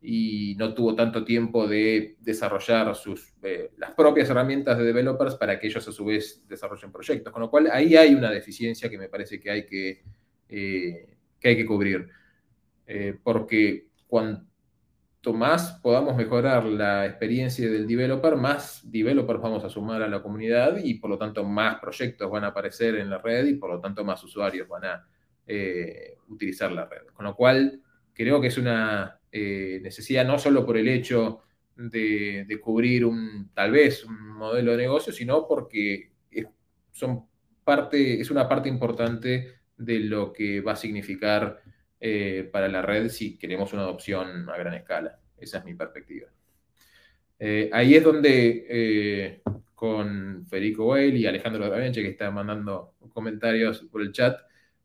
y 0.07 0.55
no 0.57 0.75
tuvo 0.75 0.95
tanto 0.95 1.25
tiempo 1.25 1.67
de 1.67 2.17
desarrollar 2.21 2.95
sus, 2.95 3.33
eh, 3.43 3.71
las 3.79 3.95
propias 3.95 4.29
herramientas 4.29 4.77
de 4.77 4.85
developers 4.85 5.35
para 5.37 5.59
que 5.59 5.69
ellos 5.69 5.89
a 5.89 5.93
su 5.93 6.05
vez 6.05 6.47
desarrollen 6.47 6.93
proyectos. 6.93 7.33
Con 7.33 7.41
lo 7.41 7.51
cual 7.51 7.71
ahí 7.73 7.97
hay 7.97 8.15
una 8.15 8.31
deficiencia 8.31 8.91
que 8.91 8.99
me 8.99 9.09
parece 9.09 9.41
que 9.41 9.51
hay 9.51 9.65
que, 9.65 10.03
eh, 10.51 11.17
que, 11.41 11.49
hay 11.49 11.57
que 11.57 11.65
cubrir. 11.65 12.07
Eh, 12.87 13.19
porque 13.23 13.89
cuanto 14.07 14.45
más 15.33 15.81
podamos 15.83 16.17
mejorar 16.17 16.65
la 16.65 17.07
experiencia 17.07 17.71
del 17.71 17.87
developer, 17.87 18.37
más 18.37 18.83
developers 18.85 19.41
vamos 19.41 19.65
a 19.65 19.69
sumar 19.69 20.03
a 20.03 20.09
la 20.09 20.23
comunidad 20.23 20.77
y 20.83 20.95
por 20.95 21.11
lo 21.11 21.19
tanto 21.19 21.45
más 21.45 21.81
proyectos 21.81 22.31
van 22.31 22.45
a 22.45 22.49
aparecer 22.49 22.97
en 22.97 23.09
la 23.09 23.19
red 23.19 23.47
y 23.47 23.55
por 23.55 23.71
lo 23.71 23.81
tanto 23.81 24.05
más 24.05 24.23
usuarios 24.23 24.69
van 24.69 24.85
a 24.85 25.07
utilizar 26.29 26.73
la 26.73 26.87
red. 26.87 27.07
Con 27.13 27.25
lo 27.25 27.35
cual 27.35 27.81
creo 28.13 28.41
que 28.41 28.49
es 28.49 28.59
una 28.59 29.21
eh, 29.31 29.81
necesidad 29.83 30.25
no 30.25 30.39
solo 30.39 30.65
por 30.65 30.77
el 30.77 30.89
hecho 30.89 31.41
de, 31.77 32.59
cubrir 32.63 33.05
un, 33.05 33.51
tal 33.53 33.73
vez, 33.73 34.05
un 34.05 34.29
modelo 34.29 34.73
de 34.73 34.79
negocio, 34.79 35.13
sino 35.13 35.47
porque 35.49 36.13
es, 36.31 36.47
parte, 37.65 38.21
es 38.21 38.31
una 38.31 38.49
parte 38.49 38.69
importante 38.69 39.59
de 39.77 39.99
lo 39.99 40.33
que 40.33 40.61
va 40.61 40.73
a 40.73 40.77
significar 40.77 41.61
para 42.53 42.69
la 42.69 42.83
red 42.83 43.09
si 43.09 43.39
queremos 43.39 43.73
una 43.73 43.83
adopción 43.83 44.49
a 44.51 44.57
gran 44.59 44.75
escala. 44.75 45.19
Esa 45.39 45.59
es 45.59 45.65
mi 45.65 45.75
perspectiva. 45.75 46.29
ahí 47.73 47.95
es 47.95 48.05
donde 48.05 49.41
con 49.75 50.47
Federico 50.47 50.87
Weil 50.87 51.17
y 51.17 51.27
Alejandro 51.27 51.69
Davenche, 51.69 52.03
que 52.03 52.11
está 52.11 52.31
mandando 52.31 52.95
comentarios 53.13 53.81
por 53.91 54.03
el 54.03 54.13
chat, 54.13 54.39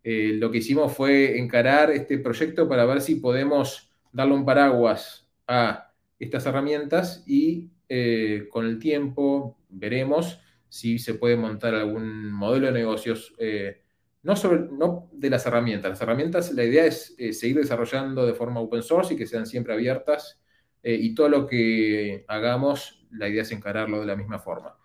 lo 0.03 0.49
que 0.49 0.59
hicimos 0.59 0.95
fue 0.95 1.37
encarar 1.37 1.91
este 1.91 2.17
proyecto 2.19 2.69
para 2.69 2.85
ver 2.85 3.01
si 3.01 3.15
podemos 3.15 3.89
darle 4.11 4.33
un 4.33 4.45
paraguas 4.45 5.27
a 5.47 5.91
estas 6.19 6.45
herramientas 6.45 7.23
y 7.25 7.69
eh, 7.87 8.47
con 8.49 8.65
el 8.65 8.77
tiempo 8.77 9.57
veremos 9.69 10.39
si 10.67 10.99
se 10.99 11.15
puede 11.15 11.35
montar 11.35 11.73
algún 11.73 12.31
modelo 12.31 12.67
de 12.67 12.73
negocios, 12.73 13.33
eh, 13.39 13.81
no, 14.23 14.35
sobre, 14.35 14.61
no 14.71 15.09
de 15.11 15.29
las 15.29 15.45
herramientas. 15.45 15.91
Las 15.91 16.01
herramientas, 16.01 16.51
la 16.53 16.63
idea 16.63 16.85
es 16.85 17.15
eh, 17.17 17.33
seguir 17.33 17.57
desarrollando 17.57 18.25
de 18.25 18.33
forma 18.33 18.59
open 18.59 18.83
source 18.83 19.13
y 19.13 19.17
que 19.17 19.27
sean 19.27 19.45
siempre 19.45 19.73
abiertas 19.73 20.41
y 20.81 21.13
todo 21.13 21.27
lo 21.27 21.45
que 21.45 22.23
hagamos, 22.29 23.05
la 23.11 23.27
idea 23.27 23.41
es 23.41 23.51
encararlo 23.51 23.99
de 23.99 24.05
la 24.05 24.15
misma 24.15 24.39
forma. 24.39 24.77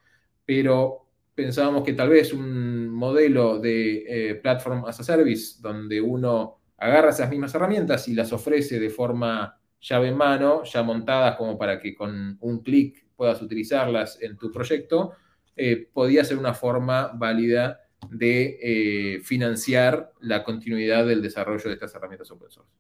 Pero 0.45 1.07
pensábamos 1.37 1.85
que 1.85 1.93
tal 1.93 2.09
vez 2.09 2.33
un 2.33 2.89
modelo 2.89 3.61
de 3.61 4.41
platform 4.43 4.87
as 4.87 4.99
a 4.99 5.05
service 5.05 5.63
donde 5.63 6.01
uno 6.01 6.59
agarra 6.79 7.11
esas 7.11 7.31
mismas 7.31 7.55
herramientas 7.55 8.09
y 8.09 8.15
las 8.15 8.33
ofrece 8.33 8.81
de 8.81 8.91
forma 8.91 9.59
llave 9.81 10.09
en 10.09 10.17
mano, 10.17 10.65
ya 10.65 10.83
montadas 10.83 11.37
como 11.37 11.59
para 11.59 11.79
que 11.79 11.95
con 11.95 12.37
un 12.41 12.63
clic 12.63 13.07
puedas 13.17 13.41
utilizarlas 13.43 14.21
en 14.21 14.37
tu 14.37 14.51
proyecto, 14.51 15.13
eh, 15.57 15.89
podía 15.93 16.25
ser 16.25 16.39
una 16.39 16.55
forma 16.55 17.13
válida 17.15 17.81
de 18.11 18.59
eh, 18.63 19.21
financiar 19.21 20.13
la 20.21 20.45
continuidad 20.45 21.07
del 21.07 21.23
desarrollo 21.23 21.65
de 21.65 21.75
estas 21.75 21.95
herramientas 21.95 22.31
open 22.31 22.51
source. 22.51 22.71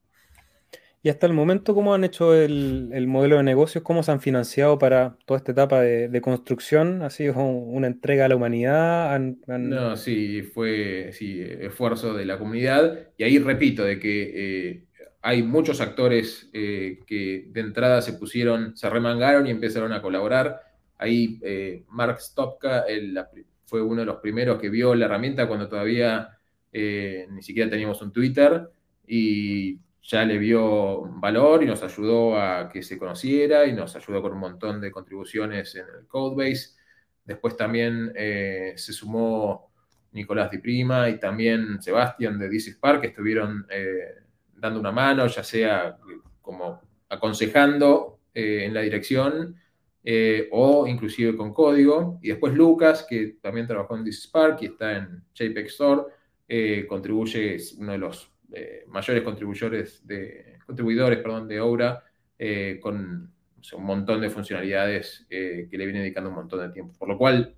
Y 1.04 1.10
hasta 1.10 1.26
el 1.26 1.34
momento, 1.34 1.74
¿cómo 1.74 1.92
han 1.92 2.02
hecho 2.02 2.34
el, 2.34 3.06
modelo 3.06 3.36
de 3.36 3.42
negocios? 3.42 3.84
¿Cómo 3.84 4.02
se 4.02 4.10
han 4.10 4.22
financiado 4.22 4.78
para 4.78 5.18
toda 5.26 5.36
esta 5.36 5.52
etapa 5.52 5.82
de, 5.82 6.20
construcción? 6.22 7.02
¿Ha 7.02 7.10
sido 7.10 7.34
una 7.42 7.88
entrega 7.88 8.24
a 8.24 8.28
la 8.28 8.36
humanidad? 8.36 9.20
No, 9.20 9.96
sí, 9.96 10.40
fue 10.40 11.10
sí, 11.12 11.42
esfuerzo 11.42 12.14
de 12.14 12.24
la 12.24 12.38
comunidad. 12.38 13.10
Y 13.18 13.24
ahí 13.24 13.38
repito, 13.38 13.84
de 13.84 13.98
que 13.98 14.32
eh, 14.34 14.84
hay 15.20 15.42
muchos 15.42 15.82
actores 15.82 16.48
eh, 16.54 17.00
que 17.06 17.48
de 17.50 17.60
entrada 17.60 18.00
se 18.00 18.14
pusieron, 18.14 18.74
se 18.74 18.88
remangaron 18.88 19.46
y 19.46 19.50
empezaron 19.50 19.92
a 19.92 20.00
colaborar. 20.00 20.62
Ahí 20.96 21.38
eh, 21.42 21.84
Mark 21.90 22.18
Stopka 22.18 22.86
fue 23.66 23.82
uno 23.82 24.00
de 24.00 24.06
los 24.06 24.16
primeros 24.16 24.60
que 24.60 24.68
vio 24.68 24.94
la 24.94 25.06
herramienta 25.06 25.46
cuando 25.48 25.68
todavía 25.68 26.38
eh, 26.72 27.26
ni 27.30 27.42
siquiera 27.42 27.70
teníamos 27.70 28.00
un 28.02 28.12
Twitter 28.12 28.68
y 29.06 29.78
ya 30.02 30.24
le 30.24 30.38
vio 30.38 31.02
valor 31.20 31.62
y 31.62 31.66
nos 31.66 31.82
ayudó 31.82 32.38
a 32.38 32.68
que 32.68 32.82
se 32.82 32.98
conociera 32.98 33.66
y 33.66 33.72
nos 33.72 33.96
ayudó 33.96 34.20
con 34.22 34.32
un 34.32 34.40
montón 34.40 34.80
de 34.80 34.90
contribuciones 34.90 35.74
en 35.76 35.86
el 35.98 36.06
codebase. 36.06 36.76
Después 37.24 37.56
también 37.56 38.12
se 38.14 38.92
sumó 38.92 39.72
Nicolás 40.12 40.50
Di 40.50 40.58
Prima 40.58 41.08
y 41.08 41.18
también 41.18 41.80
Sebastián 41.80 42.38
de 42.38 42.50
DC 42.50 42.72
Spark, 42.72 43.00
que 43.00 43.06
estuvieron 43.06 43.66
dando 44.54 44.78
una 44.78 44.92
mano, 44.92 45.26
ya 45.26 45.42
sea 45.42 45.96
como 46.42 46.82
aconsejando 47.08 48.20
eh, 48.34 48.64
en 48.64 48.74
la 48.74 48.80
dirección 48.80 49.56
eh, 50.04 50.48
o 50.52 50.86
inclusive 50.86 51.36
con 51.36 51.52
código. 51.52 52.20
Y 52.22 52.28
después 52.28 52.54
Lucas, 52.54 53.06
que 53.08 53.38
también 53.40 53.66
trabajó 53.66 53.96
en 53.96 54.06
Spark 54.12 54.62
y 54.62 54.66
está 54.66 54.96
en 54.96 55.24
JPEG 55.34 55.66
Store, 55.66 56.02
eh, 56.46 56.86
contribuye, 56.86 57.54
es 57.54 57.72
uno 57.74 57.92
de 57.92 57.98
los 57.98 58.30
mayores 58.86 59.24
contribuidores 59.24 60.06
de, 60.06 60.58
contribuidores 60.64 61.18
perdón, 61.18 61.48
de 61.48 61.58
Aura 61.58 62.04
con 62.80 63.32
un 63.72 63.84
montón 63.84 64.20
de 64.20 64.30
funcionalidades 64.30 65.26
que 65.28 65.68
le 65.72 65.84
viene 65.86 66.00
dedicando 66.00 66.30
un 66.30 66.36
montón 66.36 66.60
de 66.60 66.68
tiempo. 66.68 66.94
Por 66.96 67.08
lo 67.08 67.18
cual, 67.18 67.56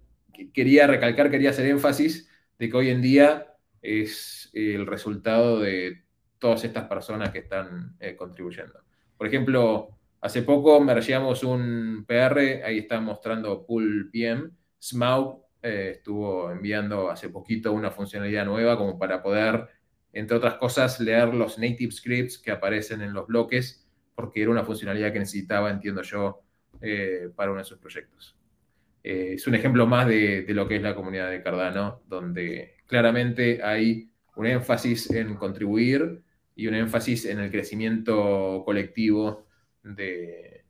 quería 0.55 0.87
recalcar, 0.87 1.31
quería 1.31 1.51
hacer 1.51 1.67
énfasis 1.67 2.31
de 2.59 2.71
que 2.71 2.77
hoy 2.77 2.91
en 2.91 3.03
día 3.03 3.55
es 3.83 4.51
el 4.53 4.87
resultado 4.87 5.61
de 5.61 6.03
todas 6.39 6.65
estas 6.65 6.89
personas 6.89 7.31
que 7.31 7.41
están 7.41 7.97
eh, 8.01 8.17
contribuyendo. 8.17 8.81
Por 9.17 9.27
ejemplo, 9.27 9.96
hace 10.21 10.43
poco 10.43 10.81
mergeamos 10.81 11.43
un 11.43 12.05
PR, 12.07 12.63
ahí 12.65 12.79
está 12.79 13.01
mostrando 13.01 13.65
Pool 13.65 14.11
PM. 14.11 14.51
Smaug 14.81 15.43
eh, 15.63 15.93
estuvo 15.97 16.51
enviando 16.51 17.11
hace 17.11 17.29
poquito 17.29 17.73
una 17.73 17.91
funcionalidad 17.91 18.45
nueva 18.45 18.77
como 18.77 18.99
para 18.99 19.23
poder, 19.23 19.69
entre 20.13 20.37
otras 20.37 20.55
cosas, 20.55 21.01
leer 21.01 21.35
los 21.35 21.59
native 21.59 21.93
scripts 21.93 22.39
que 22.39 22.51
aparecen 22.51 23.03
en 23.03 23.13
los 23.13 23.27
bloques, 23.27 23.87
porque 24.15 24.43
era 24.43 24.51
una 24.51 24.65
funcionalidad 24.65 25.13
que 25.13 25.19
necesitaba, 25.19 25.71
entiendo 25.71 26.03
yo, 26.03 26.43
eh, 26.81 27.31
para 27.35 27.51
uno 27.51 27.61
de 27.61 27.65
sus 27.65 27.79
proyectos. 27.79 28.37
es 29.03 29.47
un 29.47 29.55
ejemplo 29.55 29.87
más 29.87 30.09
de, 30.09 30.43
de 30.43 30.55
lo 30.55 30.67
que 30.67 30.77
es 30.77 30.83
la 30.83 30.95
comunidad 30.95 31.31
de 31.31 31.43
Cardano, 31.43 32.03
donde 32.07 32.77
claramente 32.87 33.63
hay 33.63 34.11
un 34.37 34.47
énfasis 34.47 35.11
en 35.11 35.35
contribuir 35.37 36.23
y 36.55 36.67
un 36.67 36.75
énfasis 36.75 37.27
en 37.27 37.41
el 37.41 37.51
crecimiento 37.51 38.63
colectivo 38.65 39.46
de, 39.95 40.65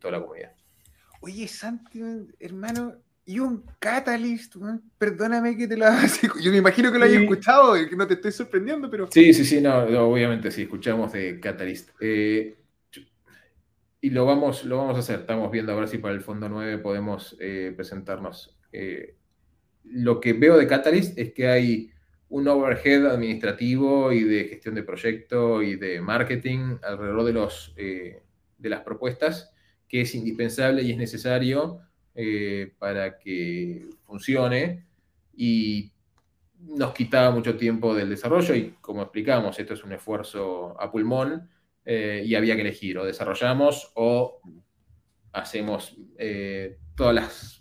toda 0.00 0.12
la 0.12 0.20
comunidad. 0.20 0.52
Oye, 1.20 1.48
Santi, 1.48 2.00
hermano, 2.38 2.94
y 3.26 3.40
un 3.40 3.64
Catalyst, 3.78 4.56
perdóname 4.96 5.56
que 5.56 5.66
te 5.66 5.76
lo 5.76 5.86
Yo 6.40 6.50
me 6.50 6.58
imagino 6.58 6.92
que 6.92 6.98
lo 6.98 7.04
hayas 7.04 7.22
escuchado 7.22 7.74
que 7.74 7.96
no 7.96 8.06
te 8.06 8.14
estoy 8.14 8.32
sorprendiendo, 8.32 8.88
pero. 8.88 9.08
Sí, 9.10 9.34
sí, 9.34 9.44
sí, 9.44 9.60
no, 9.60 9.78
obviamente 10.08 10.50
sí, 10.50 10.62
escuchamos 10.62 11.12
de 11.12 11.40
Catalyst. 11.40 11.90
Eh, 12.00 12.56
y 14.00 14.10
lo 14.10 14.24
vamos, 14.24 14.64
lo 14.64 14.78
vamos 14.78 14.96
a 14.96 15.00
hacer. 15.00 15.20
Estamos 15.20 15.50
viendo 15.50 15.72
a 15.72 15.76
ver 15.76 15.88
si 15.88 15.98
para 15.98 16.14
el 16.14 16.20
Fondo 16.20 16.48
9 16.48 16.78
podemos 16.78 17.36
eh, 17.40 17.72
presentarnos. 17.74 18.56
Eh, 18.72 19.16
lo 19.84 20.20
que 20.20 20.34
veo 20.34 20.56
de 20.56 20.66
Catalyst 20.66 21.18
es 21.18 21.32
que 21.32 21.48
hay 21.48 21.92
un 22.28 22.46
overhead 22.46 23.06
administrativo 23.06 24.12
y 24.12 24.22
de 24.22 24.44
gestión 24.44 24.74
de 24.74 24.82
proyecto 24.82 25.62
y 25.62 25.76
de 25.76 26.00
marketing 26.00 26.76
alrededor 26.82 27.24
de, 27.24 27.32
los, 27.32 27.74
eh, 27.76 28.22
de 28.58 28.68
las 28.68 28.82
propuestas 28.82 29.52
que 29.88 30.02
es 30.02 30.14
indispensable 30.14 30.82
y 30.82 30.92
es 30.92 30.98
necesario 30.98 31.80
eh, 32.14 32.74
para 32.78 33.18
que 33.18 33.88
funcione 34.04 34.86
y 35.34 35.92
nos 36.60 36.92
quitaba 36.92 37.30
mucho 37.30 37.56
tiempo 37.56 37.94
del 37.94 38.10
desarrollo 38.10 38.54
y 38.54 38.74
como 38.80 39.02
explicamos, 39.02 39.58
esto 39.58 39.74
es 39.74 39.84
un 39.84 39.92
esfuerzo 39.92 40.78
a 40.80 40.90
pulmón 40.90 41.48
eh, 41.84 42.22
y 42.26 42.34
había 42.34 42.56
que 42.56 42.62
elegir 42.62 42.98
o 42.98 43.04
desarrollamos 43.04 43.92
o 43.94 44.40
hacemos 45.32 45.96
todas 46.96 47.14
las 47.14 47.58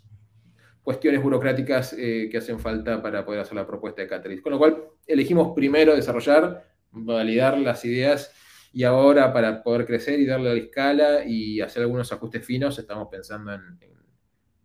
cuestiones 0.87 1.21
burocráticas 1.21 1.91
eh, 1.99 2.29
que 2.31 2.37
hacen 2.37 2.61
falta 2.61 3.01
para 3.01 3.25
poder 3.25 3.41
hacer 3.41 3.55
la 3.55 3.67
propuesta 3.67 4.01
de 4.01 4.07
Catalyst. 4.07 4.41
Con 4.41 4.53
lo 4.53 4.57
cual, 4.57 4.85
elegimos 5.05 5.51
primero 5.53 5.93
desarrollar, 5.93 6.65
validar 6.91 7.57
las 7.57 7.83
ideas 7.83 8.33
y 8.77 8.83
ahora 8.83 9.33
para 9.33 9.63
poder 9.63 9.87
crecer 9.87 10.19
y 10.19 10.27
darle 10.27 10.53
la 10.53 10.59
escala 10.59 11.25
y 11.25 11.61
hacer 11.61 11.81
algunos 11.81 12.11
ajustes 12.11 12.45
finos, 12.45 12.77
estamos 12.77 13.07
pensando 13.09 13.51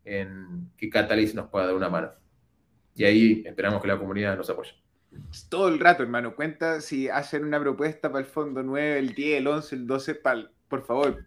en, 0.05 0.71
que 0.77 0.91
Catalyst 0.91 1.35
nos 1.35 1.49
pueda 1.49 1.65
dar 1.65 1.75
una 1.75 1.89
mano. 1.89 2.13
Y 2.95 3.05
ahí 3.05 3.43
esperamos 3.47 3.81
que 3.81 3.89
la 3.89 3.99
comunidad 3.99 4.37
nos 4.37 4.51
apoye. 4.51 4.73
Todo 5.49 5.69
el 5.69 5.81
rato, 5.81 6.03
hermano. 6.03 6.37
Cuenta 6.37 6.83
si 6.83 7.09
hacen 7.09 7.43
una 7.43 7.59
propuesta 7.59 8.13
para 8.13 8.23
el 8.23 8.31
fondo 8.31 8.63
9, 8.63 8.99
el 8.99 9.15
10, 9.15 9.39
el 9.39 9.47
11, 9.47 9.77
el 9.77 9.87
12, 9.87 10.21
por 10.69 10.85
favor, 10.85 11.25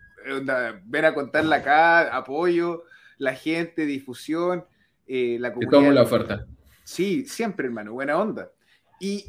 ven 0.85 1.05
a 1.05 1.13
contarla 1.15 1.55
acá, 1.55 2.15
apoyo, 2.15 2.83
la 3.17 3.33
gente, 3.33 3.87
difusión. 3.87 4.63
Eh, 5.07 5.37
la 5.39 5.51
comunidad. 5.51 5.91
la 5.91 6.03
oferta. 6.03 6.45
Sí, 6.83 7.25
siempre, 7.25 7.65
hermano, 7.65 7.93
buena 7.93 8.15
onda. 8.15 8.51
Y, 8.99 9.25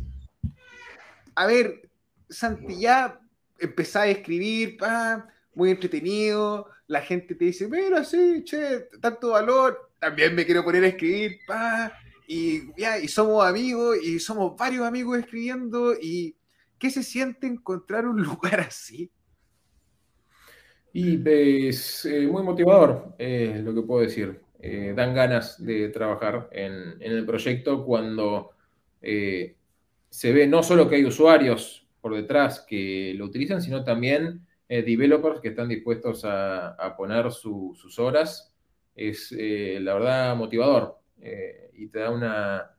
a 1.34 1.46
ver, 1.46 1.88
Santi, 2.28 2.78
ya 2.78 3.22
empezás 3.58 4.02
a 4.02 4.08
escribir, 4.08 4.76
pa, 4.76 5.28
muy 5.54 5.70
entretenido, 5.70 6.68
la 6.86 7.00
gente 7.00 7.34
te 7.34 7.46
dice, 7.46 7.68
mira, 7.68 8.04
sí, 8.04 8.42
che, 8.44 8.88
tanto 9.00 9.30
valor, 9.30 9.90
también 9.98 10.34
me 10.34 10.44
quiero 10.44 10.64
poner 10.64 10.84
a 10.84 10.88
escribir, 10.88 11.38
pa, 11.46 11.92
y 12.26 12.72
ya, 12.80 12.98
y 12.98 13.08
somos 13.08 13.44
amigos, 13.44 13.98
y 14.02 14.18
somos 14.18 14.56
varios 14.56 14.86
amigos 14.86 15.18
escribiendo, 15.18 15.94
y 15.94 16.36
¿qué 16.78 16.90
se 16.90 17.02
siente 17.02 17.46
encontrar 17.46 18.06
un 18.06 18.22
lugar 18.22 18.60
así? 18.60 19.10
Y 20.92 21.20
es 21.68 22.06
eh, 22.06 22.26
muy 22.26 22.42
motivador, 22.42 23.14
eh, 23.18 23.60
lo 23.62 23.74
que 23.74 23.82
puedo 23.82 24.00
decir. 24.00 24.40
Eh, 24.68 24.94
dan 24.96 25.14
ganas 25.14 25.64
de 25.64 25.90
trabajar 25.90 26.48
en, 26.50 26.96
el 27.00 27.26
proyecto 27.26 27.84
cuando 27.84 28.50
eh, 29.02 29.54
se 30.08 30.32
ve 30.32 30.46
no 30.46 30.62
solo 30.62 30.88
que 30.88 30.96
hay 30.96 31.04
usuarios 31.04 31.85
por 32.06 32.14
detrás 32.14 32.60
que 32.60 33.14
lo 33.16 33.24
utilizan, 33.24 33.60
sino 33.60 33.82
también 33.82 34.46
eh, 34.68 34.82
developers 34.82 35.40
que 35.40 35.48
están 35.48 35.68
dispuestos 35.68 36.22
a, 36.24 36.94
poner 36.96 37.32
sus 37.32 37.98
horas. 37.98 38.54
Es 38.94 39.32
la 39.32 39.94
verdad 39.94 40.36
motivador 40.36 41.00
y 41.74 41.88
te 41.88 41.98
da 41.98 42.10
una, 42.10 42.76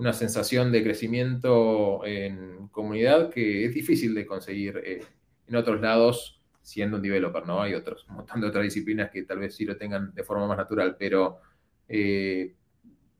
una 0.00 0.14
sensación 0.14 0.72
de 0.72 0.82
crecimiento 0.82 2.00
en 2.06 2.68
comunidad 2.68 3.28
que 3.28 3.66
es 3.66 3.74
difícil 3.74 4.14
de 4.14 4.24
conseguir 4.24 4.80
eh, 4.82 5.02
en 5.46 5.56
otros 5.56 5.78
lados 5.82 6.40
siendo 6.62 6.96
un 6.96 7.02
developer, 7.02 7.46
¿no? 7.46 7.60
Hay 7.60 7.74
otros, 7.74 8.06
un 8.08 8.16
montón 8.16 8.40
de 8.40 8.46
otras 8.46 8.64
disciplinas 8.64 9.10
que 9.10 9.24
tal 9.24 9.40
vez 9.40 9.54
sí 9.54 9.66
lo 9.66 9.76
tengan 9.76 10.14
de 10.14 10.24
forma 10.24 10.46
más 10.46 10.56
natural, 10.56 10.96
pero 10.98 11.40
eh, 11.86 12.54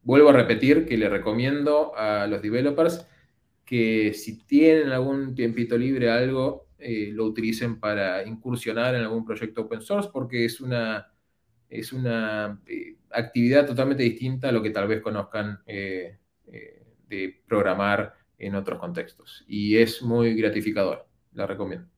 vuelvo 0.03 0.31
a 0.31 0.33
repetir 0.33 0.87
que 0.87 0.97
le 0.97 1.11
recomiendo 1.11 1.95
a 1.95 2.27
los 2.27 2.41
developers 2.41 3.07
que 3.71 4.13
si 4.15 4.43
tienen 4.45 4.91
algún 4.91 5.35
tiempito 5.37 5.79
libre 5.79 6.11
algo, 6.11 6.67
eh, 6.79 7.11
lo 7.13 7.27
utilicen 7.27 7.79
para 7.79 8.27
incursionar 8.27 8.97
en 8.97 9.03
algún 9.03 9.25
proyecto 9.25 9.61
open 9.61 9.81
source, 9.81 10.11
porque 10.13 10.45
es 10.45 10.61
una, 10.61 11.13
es 11.69 11.93
una 11.93 12.61
eh, 12.67 12.97
actividad 13.11 13.67
totalmente 13.67 14.03
distinta 14.03 14.49
a 14.49 14.53
lo 14.53 14.61
que 14.61 14.71
tal 14.71 14.89
vez 14.89 15.01
conozcan 15.01 15.61
de 15.67 16.19
programar 17.47 18.15
en 18.39 18.57
otros 18.57 18.81
contextos. 18.81 19.45
Y 19.47 19.77
es 19.77 20.03
muy 20.03 20.35
gratificador, 20.35 21.07
la 21.35 21.47
recomiendo. 21.47 21.89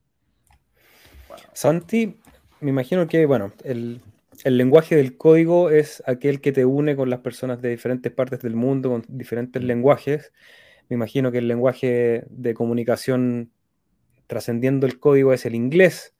Santi, 1.52 2.16
me 2.61 2.70
imagino 2.70 3.06
que, 3.08 3.26
bueno, 3.26 3.52
el, 3.64 4.00
lenguaje 4.44 4.96
del 4.96 5.16
código 5.16 5.70
es 5.70 6.02
aquel 6.06 6.40
que 6.40 6.52
te 6.52 6.64
une 6.64 6.96
con 6.96 7.11
las 7.11 7.20
personas 7.20 7.61
de 7.61 7.70
diferentes 7.70 8.12
partes 8.12 8.40
del 8.40 8.56
mundo, 8.56 8.90
con 8.90 9.04
diferentes 9.08 9.62
lenguajes. 9.62 10.32
Me 10.92 10.96
imagino 10.96 11.33
que 11.33 11.38
el 11.38 11.48
lenguaje 11.48 12.24
de 12.28 12.52
comunicación 12.52 13.50
trascendiendo 14.26 14.87
el 14.87 15.00
código 15.00 15.33
es 15.33 15.46
el 15.46 15.55
inglés, 15.55 16.14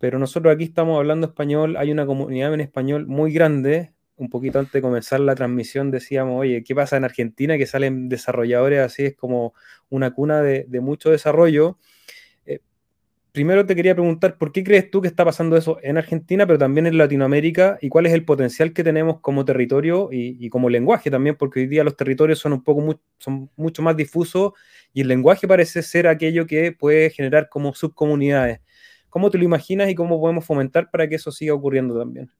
pero 0.00 0.18
nosotros 0.18 0.52
aquí 0.52 0.64
estamos 0.64 0.98
hablando 0.98 1.28
español, 1.28 1.76
hay 1.76 1.92
una 1.92 2.06
comunidad 2.06 2.52
en 2.52 2.60
español 2.60 3.06
muy 3.06 3.32
grande. 3.32 3.94
Un 4.16 4.28
poquito 4.28 4.58
antes 4.58 4.72
de 4.72 4.82
comenzar 4.82 5.20
la 5.20 5.36
transmisión 5.36 5.92
decíamos, 5.92 6.40
oye, 6.40 6.64
¿qué 6.64 6.74
pasa 6.74 6.96
en 6.96 7.04
Argentina? 7.04 7.56
Que 7.56 7.66
salen 7.66 8.08
desarrolladores 8.08 8.80
así, 8.80 9.04
es 9.04 9.14
como 9.14 9.54
una 9.90 10.10
cuna 10.10 10.42
de, 10.42 10.64
de 10.66 10.80
mucho 10.80 11.10
desarrollo 11.10 11.78
primero 13.32 13.66
te 13.66 13.76
quería 13.76 13.94
preguntar, 13.94 14.36
¿por 14.38 14.52
qué 14.52 14.64
crees 14.64 14.90
tú 14.90 15.00
que 15.00 15.08
está 15.08 15.24
pasando 15.24 15.56
eso 15.56 15.78
en 15.82 15.98
Argentina, 15.98 16.46
pero 16.46 16.58
también 16.58 16.86
en 16.86 16.98
Latinoamérica? 16.98 17.78
¿Y 17.80 17.88
cuál 17.88 18.06
es 18.06 18.12
el 18.12 18.24
potencial 18.24 18.72
que 18.72 18.84
tenemos 18.84 19.20
como 19.20 19.44
territorio 19.44 20.08
y, 20.12 20.48
como 20.50 20.68
lenguaje 20.68 21.10
también? 21.10 21.36
Porque 21.36 21.60
hoy 21.60 21.66
día 21.66 21.84
los 21.84 21.96
territorios 21.96 22.38
son 22.38 22.52
un 22.52 22.64
poco 22.64 23.00
son 23.18 23.50
mucho 23.56 23.82
más 23.82 23.96
difusos 23.96 24.52
y 24.92 25.02
el 25.02 25.08
lenguaje 25.08 25.46
parece 25.46 25.82
ser 25.82 26.06
aquello 26.06 26.46
que 26.46 26.72
puede 26.72 27.10
generar 27.10 27.48
como 27.48 27.74
subcomunidades. 27.74 28.60
¿Cómo 29.08 29.30
te 29.30 29.38
lo 29.38 29.44
imaginas 29.44 29.88
y 29.90 29.94
cómo 29.94 30.20
podemos 30.20 30.44
fomentar 30.44 30.90
para 30.90 31.08
que 31.08 31.16
eso 31.16 31.32
siga 31.32 31.54
ocurriendo 31.54 31.98
también? 31.98 32.30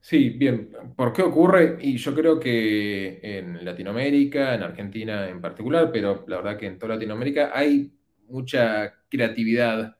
Sí, 0.00 0.30
bien. 0.30 0.70
¿Por 0.96 1.12
qué 1.12 1.22
ocurre? 1.22 1.76
Y 1.80 1.96
yo 1.96 2.14
creo 2.14 2.38
que 2.38 3.20
en 3.22 3.64
Latinoamérica, 3.64 4.54
en 4.54 4.62
Argentina 4.62 5.28
en 5.28 5.40
particular, 5.40 5.90
pero 5.92 6.24
la 6.28 6.36
verdad 6.36 6.56
que 6.56 6.66
en 6.66 6.78
toda 6.78 6.94
Latinoamérica 6.94 7.50
hay 7.52 7.97
mucha 8.28 8.94
creatividad. 9.08 9.96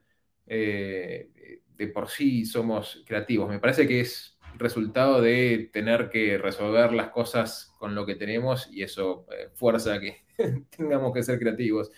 Eh, 0.46 1.30
de 1.76 1.86
por 1.88 2.08
sí 2.08 2.44
somos 2.44 3.04
creativos. 3.06 3.48
Me 3.48 3.60
parece 3.60 3.86
que 3.86 4.00
es 4.00 4.36
resultado 4.56 5.20
de 5.20 5.70
tener 5.72 6.10
que 6.10 6.36
resolver 6.38 6.92
las 6.92 7.10
cosas 7.10 7.72
con 7.78 7.94
lo 7.94 8.04
que 8.04 8.16
tenemos 8.16 8.68
y 8.72 8.82
eso 8.82 9.26
eh, 9.30 9.50
fuerza 9.54 10.00
que 10.00 10.24
tengamos 10.76 11.12
que 11.14 11.22
ser 11.22 11.38
creativos. 11.38 11.90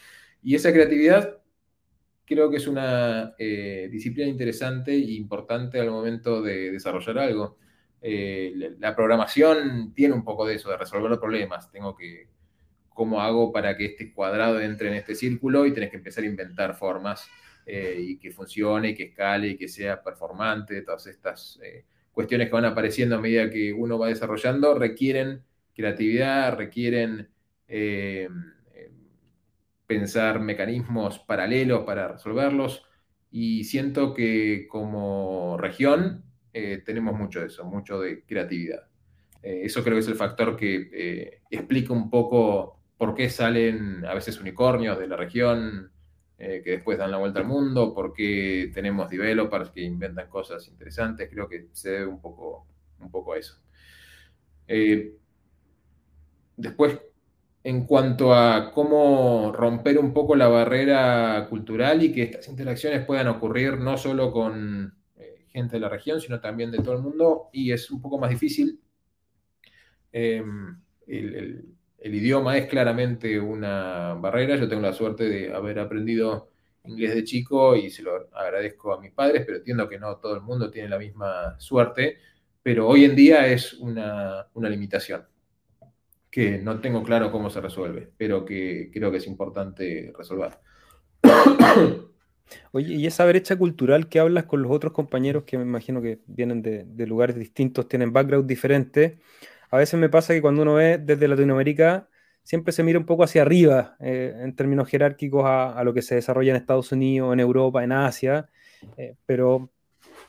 Y 0.43 0.55
esa 0.55 0.73
creatividad 0.73 1.39
creo 2.27 2.51
que 2.51 2.59
es 2.59 2.67
una 2.67 3.35
eh, 3.39 3.89
disciplina 3.91 4.29
interesante 4.29 4.93
e 4.93 5.13
importante 5.13 5.81
al 5.81 5.91
momento 5.91 6.43
de 6.43 6.71
desarrollar 6.71 7.19
algo. 7.19 7.59
la 8.03 8.95
programación 8.95 9.93
tiene 9.95 10.15
un 10.15 10.25
poco 10.25 10.47
de 10.47 10.55
eso, 10.57 10.71
de 10.71 10.77
resolver 10.77 11.19
problemas. 11.19 11.71
Tengo 11.71 11.97
que 11.97 12.29
cómo 12.95 13.21
hago 13.21 13.53
para 13.53 13.77
que 13.77 13.87
este 13.87 14.13
cuadrado 14.13 14.61
entre 14.61 14.89
en 14.89 14.95
este 14.95 15.15
círculo 15.15 15.67
y 15.67 15.73
tenés 15.73 15.91
que 15.91 15.97
empezar 15.97 16.25
a 16.25 16.27
inventar 16.27 16.77
formas 16.77 17.29
eh, 17.67 17.97
y 17.99 18.19
que 18.19 18.33
funcione, 18.33 18.95
que 18.95 19.05
escale, 19.05 19.49
y 19.49 19.57
que 19.57 19.69
sea 19.69 20.03
performante. 20.03 20.83
Todas 20.83 21.07
estas 21.07 21.59
eh, 21.63 21.85
cuestiones 22.13 22.49
que 22.49 22.55
van 22.55 22.65
apareciendo 22.65 23.17
a 23.17 23.21
medida 23.21 23.51
que 23.51 23.73
uno 23.73 23.99
va 23.99 24.09
desarrollando 24.09 24.75
requieren 24.75 25.43
creatividad, 25.75 26.57
requieren 26.57 27.29
eh, 27.69 28.29
pensar 29.87 30.41
mecanismos 30.41 31.21
paralelos 31.21 31.85
para 31.85 32.09
resolverlos. 32.09 32.85
Y 33.31 33.65
siento 33.65 34.13
que 34.15 34.67
como 34.69 35.57
región 35.57 36.25
tenemos 36.53 37.17
mucho 37.17 37.41
de 37.41 37.47
eso, 37.47 37.65
mucho 37.65 38.01
de 38.01 38.25
creatividad. 38.25 38.89
eso 39.41 39.85
creo 39.85 39.95
que 39.95 40.01
es 40.01 40.09
el 40.09 40.17
factor 40.17 40.57
que 40.57 41.41
explica 41.49 41.93
un 41.93 42.11
poco 42.11 42.80
por 43.01 43.15
qué 43.15 43.31
salen 43.31 44.05
a 44.05 44.13
veces 44.13 44.39
unicornios 44.39 44.99
de 44.99 45.09
la 45.09 45.17
región 45.17 45.91
eh, 46.37 46.61
que 46.63 46.73
después 46.73 46.99
dan 46.99 47.11
la 47.11 47.17
vuelta 47.17 47.41
al 47.41 47.47
mundo, 47.47 47.95
por 47.95 48.13
qué 48.13 48.71
tenemos 48.75 49.09
developers 49.09 49.71
que 49.71 49.81
inventan 49.81 50.29
cosas 50.29 50.69
interesantes, 50.69 51.31
creo 51.33 51.49
que 51.49 51.69
se 51.73 51.93
debe 51.93 52.07
un 52.09 52.21
poco, 52.21 52.67
un 52.99 53.11
poco 53.11 53.33
a 53.33 53.39
eso. 53.39 53.59
Eh, 54.69 55.15
después, 56.59 57.01
en 57.65 57.87
cuanto 57.87 58.35
a 58.35 58.71
cómo 58.71 59.51
romper 59.51 59.99
un 59.99 60.13
poco 60.13 60.37
la 60.37 60.49
barrera 60.49 61.47
cultural 61.49 62.03
y 62.03 62.13
que 62.13 62.25
estas 62.25 62.49
interacciones 62.49 63.07
puedan 63.07 63.29
ocurrir 63.29 63.79
no 63.79 63.97
solo 63.97 64.31
con 64.31 64.95
eh, 65.17 65.47
gente 65.49 65.77
de 65.77 65.81
la 65.81 65.89
región, 65.89 66.21
sino 66.21 66.39
también 66.39 66.71
de 66.71 66.83
todo 66.83 66.97
el 66.97 67.03
mundo, 67.03 67.49
y 67.51 67.73
es 67.73 67.91
un 67.91 68.03
poco 68.03 68.19
más 68.19 68.29
difícil. 68.29 68.79
el, 70.13 70.77
el 71.07 71.80
idioma 72.03 72.57
es 72.57 72.67
claramente 72.67 73.39
una 73.39 74.15
barrera. 74.15 74.57
Yo 74.57 74.69
tengo 74.69 74.83
la 74.83 74.93
suerte 74.93 75.29
de 75.29 75.55
haber 75.55 75.79
aprendido 75.79 76.51
inglés 76.85 77.15
de 77.15 77.25
chico 77.25 77.77
y 77.77 77.91
se 77.91 78.03
lo 78.03 78.29
agradezco 78.33 78.95
a 78.95 79.01
mis 79.01 79.13
padres, 79.13 79.43
pero 79.45 79.59
entiendo 79.59 79.89
que 79.89 79.99
no 79.99 80.17
todo 80.17 80.35
el 80.35 80.43
mundo 80.43 80.71
tiene 80.71 80.89
la 80.89 80.99
misma 80.99 81.59
suerte. 81.59 82.19
Pero 82.63 82.89
hoy 82.89 83.05
en 83.05 83.17
día 83.17 83.47
es 83.47 83.75
una, 83.75 84.47
limitación 84.55 85.25
que 86.31 86.59
no 86.59 86.81
tengo 86.81 87.03
claro 87.03 87.33
cómo 87.33 87.51
se 87.51 87.61
resuelve, 87.61 88.13
pero 88.17 88.45
que 88.45 88.91
creo 88.93 89.11
que 89.11 89.17
es 89.17 89.27
importante 89.27 90.13
resolver. 90.17 90.59
Oye, 92.73 92.95
y 92.95 93.07
esa 93.07 93.25
brecha 93.27 93.57
cultural 93.57 94.09
que 94.09 94.21
hablas 94.21 94.45
con 94.45 94.63
los 94.63 94.71
otros 94.71 94.93
compañeros 94.93 95.45
que 95.45 95.57
me 95.57 95.65
imagino 95.65 96.01
que 96.03 96.21
vienen 96.27 96.63
de, 96.63 97.07
lugares 97.07 97.37
distintos, 97.37 97.89
tienen 97.89 98.13
background 98.13 98.47
diferentes, 98.47 99.19
a 99.71 99.77
veces 99.77 99.99
me 99.99 100.09
pasa 100.09 100.35
que 100.35 100.43
cuando 100.43 100.63
uno 100.63 100.75
ve 100.75 100.99
desde 100.99 101.29
Latinoamérica, 101.29 102.09
siempre 102.43 102.73
se 102.73 102.83
mira 102.83 102.99
un 102.99 103.07
poco 103.07 103.23
hacia 103.23 103.43
arriba 103.43 103.97
eh, 104.01 104.35
en 104.43 104.55
términos 104.57 104.89
jerárquicos 104.89 105.45
a, 105.47 105.83
lo 105.85 105.95
que 105.95 106.03
se 106.03 106.17
desarrolla 106.17 106.51
en 106.51 106.57
Estados 106.57 106.91
Unidos, 106.93 107.33
en 107.33 107.41
Europa, 107.41 107.85
en 107.85 107.93
Asia, 107.93 108.49
eh, 108.97 109.15
pero 109.27 109.71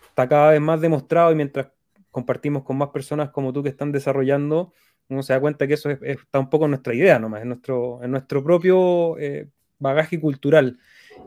está 0.09 0.27
cada 0.27 0.51
vez 0.51 0.61
más 0.61 0.79
demostrado 0.81 1.31
y 1.31 1.35
mientras 1.35 1.69
compartimos 2.11 2.63
con 2.63 2.77
más 2.77 2.89
personas 2.89 3.31
como 3.31 3.53
tú 3.53 3.63
que 3.63 3.69
están 3.69 3.91
desarrollando, 3.91 4.73
uno 5.09 5.23
se 5.23 5.33
da 5.33 5.39
cuenta 5.39 5.67
que 5.67 5.73
eso 5.73 5.89
está 5.89 6.39
un 6.39 6.49
poco 6.49 6.65
en 6.65 6.71
nuestra 6.71 6.93
idea 6.93 7.17
nomás, 7.17 7.41
en 7.41 7.49
nuestro, 7.49 8.03
en 8.03 8.11
nuestro 8.11 8.43
propio 8.43 9.17
eh, 9.17 9.47
bagaje 9.79 10.19
cultural. 10.19 10.77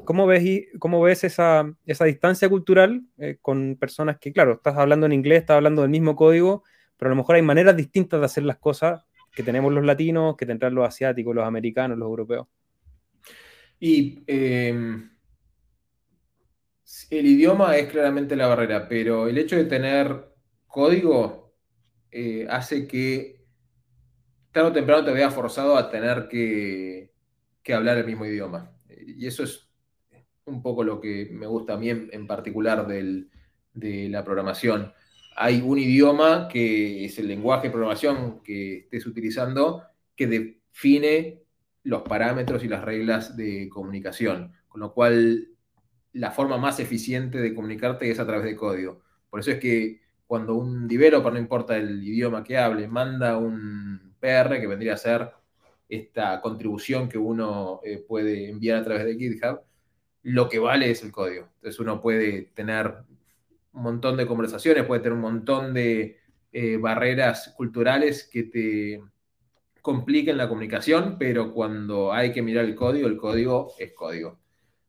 ¿Cómo 0.05 0.27
ves, 0.27 0.45
cómo 0.79 1.01
ves 1.01 1.25
esa, 1.25 1.71
esa 1.87 2.05
distancia 2.05 2.49
cultural 2.49 3.03
con 3.43 3.77
personas 3.77 4.19
que, 4.19 4.33
claro, 4.33 4.55
estás 4.55 4.77
hablando 4.77 5.07
en 5.07 5.13
inglés, 5.13 5.41
estás 5.41 5.57
hablando 5.57 5.83
del 5.83 5.91
mismo 5.91 6.15
código, 6.15 6.63
pero 6.97 7.09
a 7.09 7.15
lo 7.15 7.17
mejor 7.17 7.37
hay 7.37 7.43
maneras 7.43 7.77
distintas 7.77 8.21
de 8.21 8.27
hacer 8.27 8.45
las 8.45 8.59
cosas 8.59 9.05
que 9.35 9.43
tenemos 9.43 9.73
los 9.73 9.85
latinos, 9.85 10.37
que 10.37 10.47
tendrán 10.47 10.75
los 10.75 10.87
asiáticos, 10.87 11.35
los 11.35 11.45
americanos, 11.45 11.99
los 11.99 12.07
europeos. 12.07 12.47
Y 13.81 14.23
em, 14.27 15.11
el 17.11 17.27
idioma 17.27 17.77
es 17.77 17.91
claramente 17.91 18.37
la 18.37 18.47
barrera, 18.47 18.89
pero 18.89 19.29
el 19.29 19.37
hecho 19.37 19.57
de 19.57 19.65
tener 19.65 20.33
código 20.67 21.55
eh, 22.11 22.47
hace 22.49 22.87
que 22.87 23.45
tarde 24.53 24.69
o 24.69 24.73
temprano 24.73 25.05
te 25.05 25.13
veas 25.13 25.35
forzado 25.35 25.77
a 25.77 25.91
tener 25.91 26.29
que, 26.29 27.13
hablar 27.75 27.99
el 27.99 28.07
mismo 28.07 28.25
idioma. 28.25 28.71
Y 28.89 29.27
eso 29.27 29.43
es 29.43 29.69
un 30.45 30.63
poco 30.63 30.85
lo 30.85 31.01
que 31.01 31.29
me 31.33 31.47
gusta 31.47 31.75
a 31.75 31.77
mí 31.77 31.91
en, 31.91 32.27
particular 32.27 32.87
de 32.87 34.09
la 34.09 34.25
programación 34.25 34.93
hay 35.37 35.61
un 35.61 35.79
idioma 35.79 36.49
que 36.49 37.05
es 37.05 37.19
el 37.19 37.29
lenguaje 37.29 37.69
de 37.69 37.73
programación 37.73 38.41
que 38.43 38.79
estés 38.79 39.07
utilizando 39.07 39.83
que 40.15 40.27
define 40.27 41.43
los 41.83 42.03
parámetros 42.03 42.65
y 42.65 42.69
las 42.69 42.85
reglas 42.85 43.37
de 43.37 43.69
comunicación, 43.69 44.53
con 44.69 44.81
lo 44.81 44.93
cual 44.93 45.49
la 46.13 46.31
forma 46.31 46.57
más 46.57 46.81
eficiente 46.81 47.39
de 47.39 47.55
comunicarte 47.55 48.11
es 48.11 48.19
a 48.21 48.27
través 48.27 48.45
de 48.45 48.57
código. 48.57 49.03
Por 49.29 49.41
eso 49.41 49.51
es 49.51 49.59
que 49.59 50.01
cuando 50.27 50.55
un 50.55 50.89
developer, 50.89 51.33
no 51.33 51.39
importa 51.39 51.77
el 51.77 52.03
idioma 52.03 52.45
que 52.45 52.57
hable, 52.57 52.89
manda 52.89 53.37
un 53.37 54.15
PR 54.21 54.61
que 54.61 54.67
vendría 54.67 54.95
a 54.95 54.99
ser 54.99 55.31
esta 55.89 56.41
contribución 56.41 57.09
que 57.09 57.19
uno 57.19 57.81
eh, 57.85 57.99
puede 58.07 58.49
enviar 58.49 58.79
a 58.79 58.85
través 58.85 59.05
de 59.05 59.17
GitHub, 59.17 59.61
lo 60.23 60.49
que 60.49 60.59
vale 60.59 60.91
es 60.91 61.03
el 61.03 61.13
código. 61.13 61.49
Entonces 61.57 61.79
uno 61.81 62.01
puede 62.01 62.43
tener 62.55 62.95
un 63.75 63.83
montón 63.83 64.17
de 64.17 64.27
conversaciones, 64.27 64.85
puede 64.85 65.01
tener 65.01 65.15
un 65.15 65.21
montón 65.21 65.75
de 65.75 66.19
eh, 66.53 66.77
barreras 66.77 67.53
culturales 67.57 68.29
que 68.31 68.45
te 68.45 69.03
compliquen 69.83 70.39
la 70.39 70.49
comunicación, 70.49 71.17
pero 71.19 71.53
cuando 71.53 72.13
hay 72.13 72.33
que 72.33 72.43
mirar 72.43 72.65
el 72.65 72.75
código, 72.75 73.09
el 73.09 73.17
código 73.17 73.73
es 73.79 73.93
código. 73.93 74.39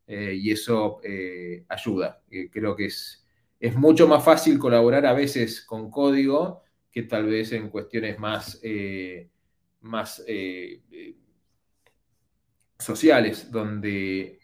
Eh, 0.07 0.35
y 0.39 0.51
eso 0.51 0.99
eh, 1.03 1.65
ayuda. 1.67 2.21
creo 2.51 2.75
que 2.75 2.85
es, 2.85 3.25
es 3.59 3.75
mucho 3.75 4.07
más 4.07 4.23
fácil 4.23 4.59
colaborar 4.59 5.05
a 5.07 5.13
veces 5.13 5.61
con 5.61 5.89
código 5.89 6.61
que 6.91 7.03
tal 7.03 7.25
vez 7.25 7.51
en 7.51 7.69
cuestiones 7.69 8.19
más, 8.19 8.61
más 9.81 10.23
sociales, 12.77 13.51
donde 13.51 14.39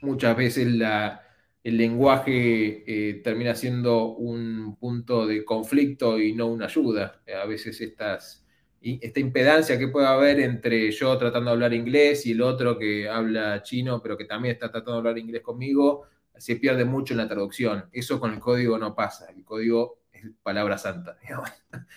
muchas 0.00 0.36
veces 0.36 0.66
la, 0.66 1.23
el 1.64 1.78
lenguaje 1.78 2.84
eh, 2.86 3.22
termina 3.24 3.54
siendo 3.54 4.08
un 4.08 4.76
punto 4.78 5.26
de 5.26 5.44
conflicto 5.46 6.20
y 6.20 6.34
no 6.34 6.46
una 6.46 6.66
ayuda. 6.66 7.22
A 7.42 7.46
veces 7.46 7.80
estas, 7.80 8.44
esta 8.82 9.18
impedancia 9.18 9.78
que 9.78 9.88
puede 9.88 10.06
haber 10.06 10.40
entre 10.40 10.90
yo 10.90 11.16
tratando 11.16 11.50
de 11.50 11.54
hablar 11.54 11.72
inglés 11.72 12.26
y 12.26 12.32
el 12.32 12.42
otro 12.42 12.78
que 12.78 13.08
habla 13.08 13.62
chino, 13.62 14.02
pero 14.02 14.18
que 14.18 14.26
también 14.26 14.52
está 14.52 14.70
tratando 14.70 14.92
de 14.92 14.98
hablar 14.98 15.18
inglés 15.18 15.40
conmigo, 15.40 16.06
se 16.36 16.56
pierde 16.56 16.84
mucho 16.84 17.14
en 17.14 17.18
la 17.18 17.28
traducción. 17.28 17.86
Eso 17.92 18.20
con 18.20 18.34
el 18.34 18.40
código 18.40 18.78
no 18.78 18.94
pasa. 18.94 19.30
El 19.34 19.42
código 19.42 20.02
es 20.12 20.24
palabra 20.42 20.78
santa. 20.78 21.18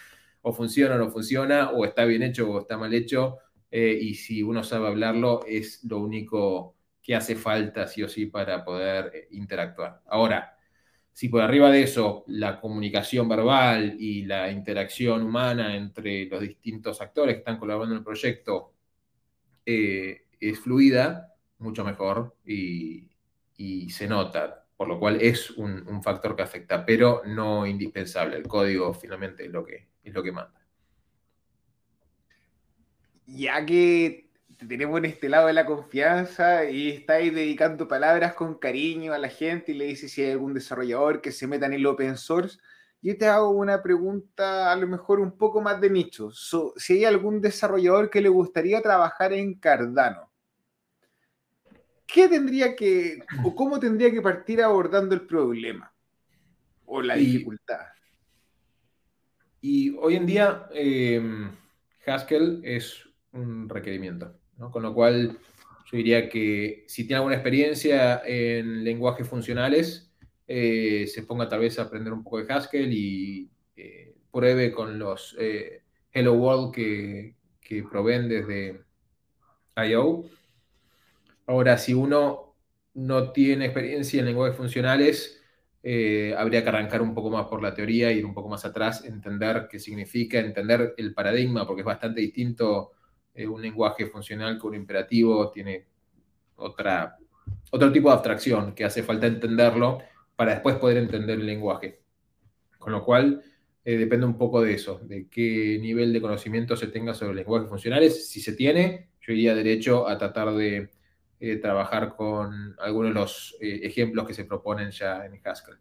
O 0.43 0.53
funciona 0.53 0.95
o 0.95 0.97
no 0.97 1.11
funciona, 1.11 1.71
o 1.71 1.83
está 1.83 2.05
bien 2.05 2.23
hecho 2.23 2.49
o 2.49 2.61
está 2.61 2.77
mal 2.77 2.93
hecho. 2.93 3.39
Eh, 3.69 3.99
y 3.99 4.13
si 4.13 4.43
uno 4.43 4.63
sabe 4.63 4.87
hablarlo, 4.87 5.43
es 5.45 5.83
lo 5.83 5.99
único 5.99 6.76
que 7.07 7.15
hace 7.15 7.37
falta 7.37 7.87
sí 7.87 8.03
o 8.03 8.09
sí 8.09 8.25
para 8.25 8.65
poder 8.65 9.11
eh, 9.15 9.27
interactuar. 9.31 10.01
Ahora, 10.07 10.57
si 11.13 11.29
por 11.29 11.41
arriba 11.41 11.71
de 11.71 11.83
eso 11.83 12.25
la 12.27 12.59
comunicación 12.59 13.29
verbal 13.29 13.95
y 13.97 14.25
la 14.25 14.51
interacción 14.51 15.23
humana 15.23 15.77
entre 15.77 16.25
los 16.25 16.41
distintos 16.41 16.99
actores 16.99 17.35
que 17.35 17.39
están 17.39 17.59
colaborando 17.59 17.95
en 17.95 17.99
el 17.99 18.03
proyecto 18.03 18.73
eh, 19.65 20.25
es 20.37 20.59
fluida, 20.59 21.33
mucho 21.59 21.85
mejor 21.85 22.35
y, 22.45 23.07
se 23.89 24.07
nota, 24.07 24.67
por 24.75 24.89
lo 24.89 24.99
cual 24.99 25.21
es 25.21 25.51
un, 25.51 26.03
factor 26.03 26.35
que 26.35 26.43
afecta, 26.43 26.85
pero 26.85 27.21
no 27.25 27.65
indispensable. 27.65 28.35
El 28.35 28.47
código 28.47 28.93
finalmente 28.93 29.45
es 29.45 29.51
lo 29.51 29.63
que, 29.63 29.87
es 30.03 30.13
lo 30.13 30.21
que 30.21 30.31
manda. 30.33 30.61
Ya 33.25 33.65
que 33.65 34.26
tenemos 34.65 34.97
en 34.97 35.05
este 35.05 35.29
lado 35.29 35.47
de 35.47 35.53
la 35.53 35.65
confianza 35.65 36.69
y 36.69 36.89
estáis 36.89 37.33
dedicando 37.33 37.87
palabras 37.87 38.33
con 38.33 38.55
cariño 38.55 39.13
a 39.13 39.17
la 39.19 39.29
gente 39.29 39.71
y 39.71 39.75
le 39.75 39.85
dices 39.85 40.11
si 40.11 40.23
hay 40.23 40.31
algún 40.31 40.53
desarrollador 40.53 41.21
que 41.21 41.31
se 41.31 41.47
meta 41.47 41.67
en 41.67 41.73
el 41.73 41.85
open 41.85 42.17
source. 42.17 42.57
Yo 43.01 43.15
te 43.17 43.27
hago 43.27 43.51
una 43.51 43.83
pregunta 43.83 44.71
a 44.71 44.75
lo 44.75 44.87
mejor 44.87 45.19
un 45.19 45.37
poco 45.37 45.61
más 45.61 45.79
de 45.79 45.89
nicho. 45.89 46.31
si 46.31 46.93
hay 46.93 47.05
algún 47.05 47.39
desarrollador 47.41 48.09
que 48.09 48.21
le 48.21 48.29
gustaría 48.29 48.81
trabajar 48.81 49.31
en 49.33 49.53
Cardano, 49.55 50.31
¿qué 52.07 52.27
tendría 52.27 52.75
que, 52.75 53.19
o 53.43 53.53
cómo 53.53 53.79
tendría 53.79 54.09
que 54.11 54.21
partir 54.21 54.63
abordando 54.63 55.13
el 55.13 55.21
problema 55.21 55.93
o 56.85 57.01
la 57.01 57.15
dificultad? 57.15 57.85
Y 59.61 59.95
hoy 59.97 60.15
en 60.15 60.25
día, 60.25 60.67
eh, 60.73 61.21
Haskell 62.05 62.61
es 62.63 63.07
un 63.33 63.69
requerimiento. 63.69 64.33
Con 64.71 64.81
lo 64.81 64.93
cual, 64.93 65.37
yo 65.91 65.97
diría 65.97 66.29
que 66.29 66.83
si 66.87 67.05
tiene 67.05 67.17
alguna 67.17 67.35
experiencia 67.35 68.21
en 68.25 68.83
lenguajes 68.83 69.27
funcionales, 69.27 70.11
eh, 70.47 71.05
se 71.07 71.23
ponga 71.23 71.47
tal 71.47 71.59
vez 71.59 71.77
a 71.77 71.83
aprender 71.83 72.13
un 72.13 72.23
poco 72.23 72.41
de 72.41 72.51
Haskell 72.51 72.91
y 72.91 73.49
eh, 73.75 74.15
pruebe 74.31 74.71
con 74.71 74.97
los 74.97 75.35
eh, 75.37 75.83
Hello 76.11 76.33
World 76.33 76.73
que, 76.73 77.35
que 77.59 77.83
proveen 77.83 78.29
desde 78.29 78.81
I.O. 79.75 80.25
Ahora, 81.45 81.77
si 81.77 81.93
uno 81.93 82.55
no 82.95 83.31
tiene 83.31 83.65
experiencia 83.65 84.19
en 84.19 84.25
lenguajes 84.25 84.57
funcionales, 84.57 85.43
habría 86.35 86.63
que 86.63 86.69
arrancar 86.69 87.01
un 87.01 87.13
poco 87.13 87.29
más 87.29 87.45
por 87.47 87.61
la 87.61 87.73
teoría, 87.73 88.11
ir 88.11 88.25
un 88.25 88.33
poco 88.33 88.49
más 88.49 88.65
atrás, 88.65 89.05
entender 89.05 89.67
qué 89.69 89.79
significa, 89.79 90.39
entender 90.39 90.95
el 90.97 91.13
paradigma, 91.13 91.65
porque 91.65 91.81
es 91.81 91.85
bastante 91.85 92.19
distinto 92.19 92.91
un 93.45 93.61
lenguaje 93.61 94.07
funcional 94.07 94.57
con 94.57 94.69
un 94.69 94.75
imperativo 94.75 95.51
tiene 95.51 95.85
otra, 96.55 97.17
otro 97.71 97.91
tipo 97.91 98.09
de 98.09 98.15
abstracción 98.15 98.73
que 98.73 98.85
hace 98.85 99.03
falta 99.03 99.27
entenderlo 99.27 99.99
para 100.35 100.53
después 100.53 100.75
poder 100.77 100.97
entender 100.97 101.39
el 101.39 101.45
lenguaje. 101.45 102.01
Con 102.79 102.93
lo 102.93 103.03
cual, 103.03 103.43
eh, 103.83 103.97
depende 103.97 104.25
un 104.25 104.37
poco 104.37 104.61
de 104.61 104.73
eso, 104.73 104.99
de 105.03 105.29
qué 105.29 105.77
nivel 105.81 106.11
de 106.11 106.19
conocimiento 106.21 106.75
se 106.75 106.87
tenga 106.87 107.13
sobre 107.13 107.35
lenguajes 107.35 107.69
funcionales. 107.69 108.29
Si 108.29 108.41
se 108.41 108.53
tiene, 108.53 109.11
yo 109.21 109.33
iría 109.33 109.55
derecho 109.55 110.07
a 110.07 110.17
tratar 110.17 110.53
de 110.53 110.89
eh, 111.39 111.55
trabajar 111.55 112.15
con 112.15 112.75
algunos 112.79 113.13
de 113.13 113.19
los 113.19 113.57
eh, 113.61 113.79
ejemplos 113.83 114.27
que 114.27 114.33
se 114.33 114.43
proponen 114.43 114.91
ya 114.91 115.25
en 115.25 115.39
Haskell. 115.43 115.77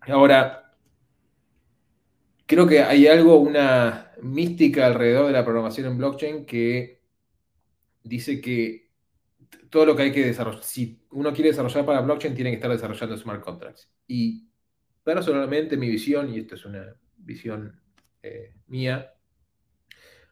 Ahora, 0.00 0.71
creo 2.52 2.66
que 2.66 2.82
hay 2.82 3.06
algo, 3.06 3.38
una 3.38 4.12
mística 4.20 4.84
alrededor 4.84 5.28
de 5.28 5.32
la 5.32 5.42
programación 5.42 5.86
en 5.86 5.96
blockchain 5.96 6.44
que 6.44 7.00
dice 8.02 8.42
que 8.42 8.90
todo 9.70 9.86
lo 9.86 9.96
que 9.96 10.02
hay 10.02 10.12
que 10.12 10.26
desarrollar, 10.26 10.62
si 10.62 11.02
uno 11.12 11.32
quiere 11.32 11.48
desarrollar 11.48 11.86
para 11.86 12.02
blockchain, 12.02 12.34
tiene 12.34 12.50
que 12.50 12.56
estar 12.56 12.70
desarrollando 12.70 13.16
smart 13.16 13.42
contracts. 13.42 13.90
Y 14.06 14.50
personalmente 15.02 15.78
mi 15.78 15.88
visión, 15.88 16.28
y 16.28 16.40
esto 16.40 16.56
es 16.56 16.66
una 16.66 16.94
visión 17.16 17.80
eh, 18.22 18.52
mía, 18.66 19.14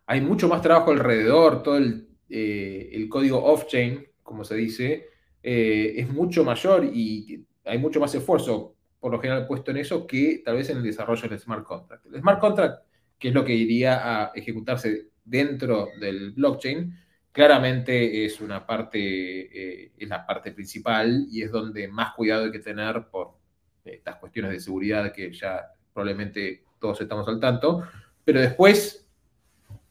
hay 0.04 0.20
mucho 0.20 0.46
más 0.46 0.60
trabajo 0.60 0.90
alrededor, 0.90 1.62
todo 1.62 1.78
el, 1.78 2.06
eh, 2.28 3.06
código 3.08 3.42
off-chain, 3.42 4.06
como 4.22 4.44
se 4.44 4.56
dice, 4.56 5.08
eh, 5.42 5.94
es 5.96 6.10
mucho 6.10 6.44
mayor 6.44 6.84
y 6.84 7.46
hay 7.64 7.78
mucho 7.78 7.98
más 7.98 8.14
esfuerzo 8.14 8.76
por 9.00 9.12
lo 9.12 9.20
general 9.20 9.46
puesto 9.46 9.70
en 9.70 9.78
eso 9.78 10.06
que 10.06 10.42
tal 10.44 10.56
vez 10.56 10.68
en 10.70 10.76
el 10.76 10.82
desarrollo 10.82 11.28
del 11.28 11.38
smart 11.38 11.64
contract. 11.64 12.06
El 12.06 12.20
smart 12.20 12.38
contract, 12.38 12.84
que 13.18 13.28
es 13.28 13.34
lo 13.34 13.44
que 13.44 13.54
iría 13.54 14.00
a 14.04 14.32
ejecutarse 14.34 15.08
dentro 15.24 15.88
del 15.98 16.32
blockchain, 16.32 16.94
claramente 17.32 18.24
es 18.24 18.40
una 18.40 18.66
parte, 18.66 18.98
eh, 18.98 19.92
es 19.96 20.08
la 20.08 20.26
parte 20.26 20.52
principal 20.52 21.26
y 21.30 21.42
es 21.42 21.50
donde 21.50 21.88
más 21.88 22.14
cuidado 22.14 22.44
hay 22.44 22.50
que 22.50 22.58
tener 22.60 23.06
por 23.10 23.38
estas 23.84 24.16
cuestiones 24.16 24.52
de 24.52 24.60
seguridad 24.60 25.12
que 25.12 25.32
ya 25.32 25.72
probablemente 25.92 26.64
todos 26.78 27.00
estamos 27.00 27.26
al 27.28 27.40
tanto. 27.40 27.82
Pero 28.24 28.40
después, 28.40 29.08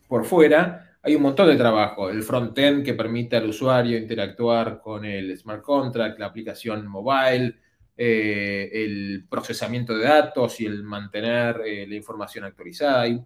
por 0.07 0.26
fuera, 0.26 0.97
hay 1.01 1.16
un 1.16 1.22
montón 1.22 1.47
de 1.47 1.55
trabajo. 1.55 2.10
El 2.10 2.24
front-end 2.24 2.84
que 2.84 2.93
permite 2.93 3.38
al 3.38 3.49
usuario 3.49 3.97
interactuar 3.97 4.82
con 4.82 5.05
el 5.05 5.36
smart 5.38 5.64
contract, 5.64 6.20
la 6.20 6.28
aplicación 6.28 6.88
mobile, 6.88 7.57
eh, 8.02 8.70
el 8.72 9.26
procesamiento 9.30 9.93
de 9.93 10.06
datos 10.06 10.62
y 10.62 10.66
el 10.66 10.84
mantener 10.84 11.60
eh, 11.66 11.86
la 11.86 11.95
información 11.95 12.45
actualizada. 12.45 13.02
Hay 13.02 13.22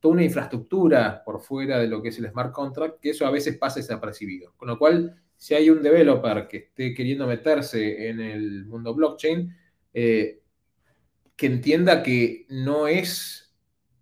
toda 0.00 0.14
una 0.14 0.24
infraestructura 0.24 1.22
por 1.24 1.40
fuera 1.40 1.78
de 1.78 1.86
lo 1.86 2.02
que 2.02 2.08
es 2.08 2.18
el 2.18 2.28
smart 2.30 2.50
contract, 2.50 2.98
que 2.98 3.10
eso 3.10 3.24
a 3.24 3.30
veces 3.30 3.56
pasa 3.56 3.78
desapercibido. 3.78 4.52
Con 4.56 4.66
lo 4.66 4.80
cual, 4.80 5.14
si 5.36 5.54
hay 5.54 5.70
un 5.70 5.80
developer 5.80 6.48
que 6.48 6.56
esté 6.56 6.92
queriendo 6.92 7.24
meterse 7.24 8.08
en 8.08 8.18
el 8.18 8.66
mundo 8.66 8.94
blockchain, 8.94 9.56
eh, 9.94 10.40
que 11.36 11.46
entienda 11.46 12.02
que 12.02 12.46
no 12.48 12.88
es 12.88 13.54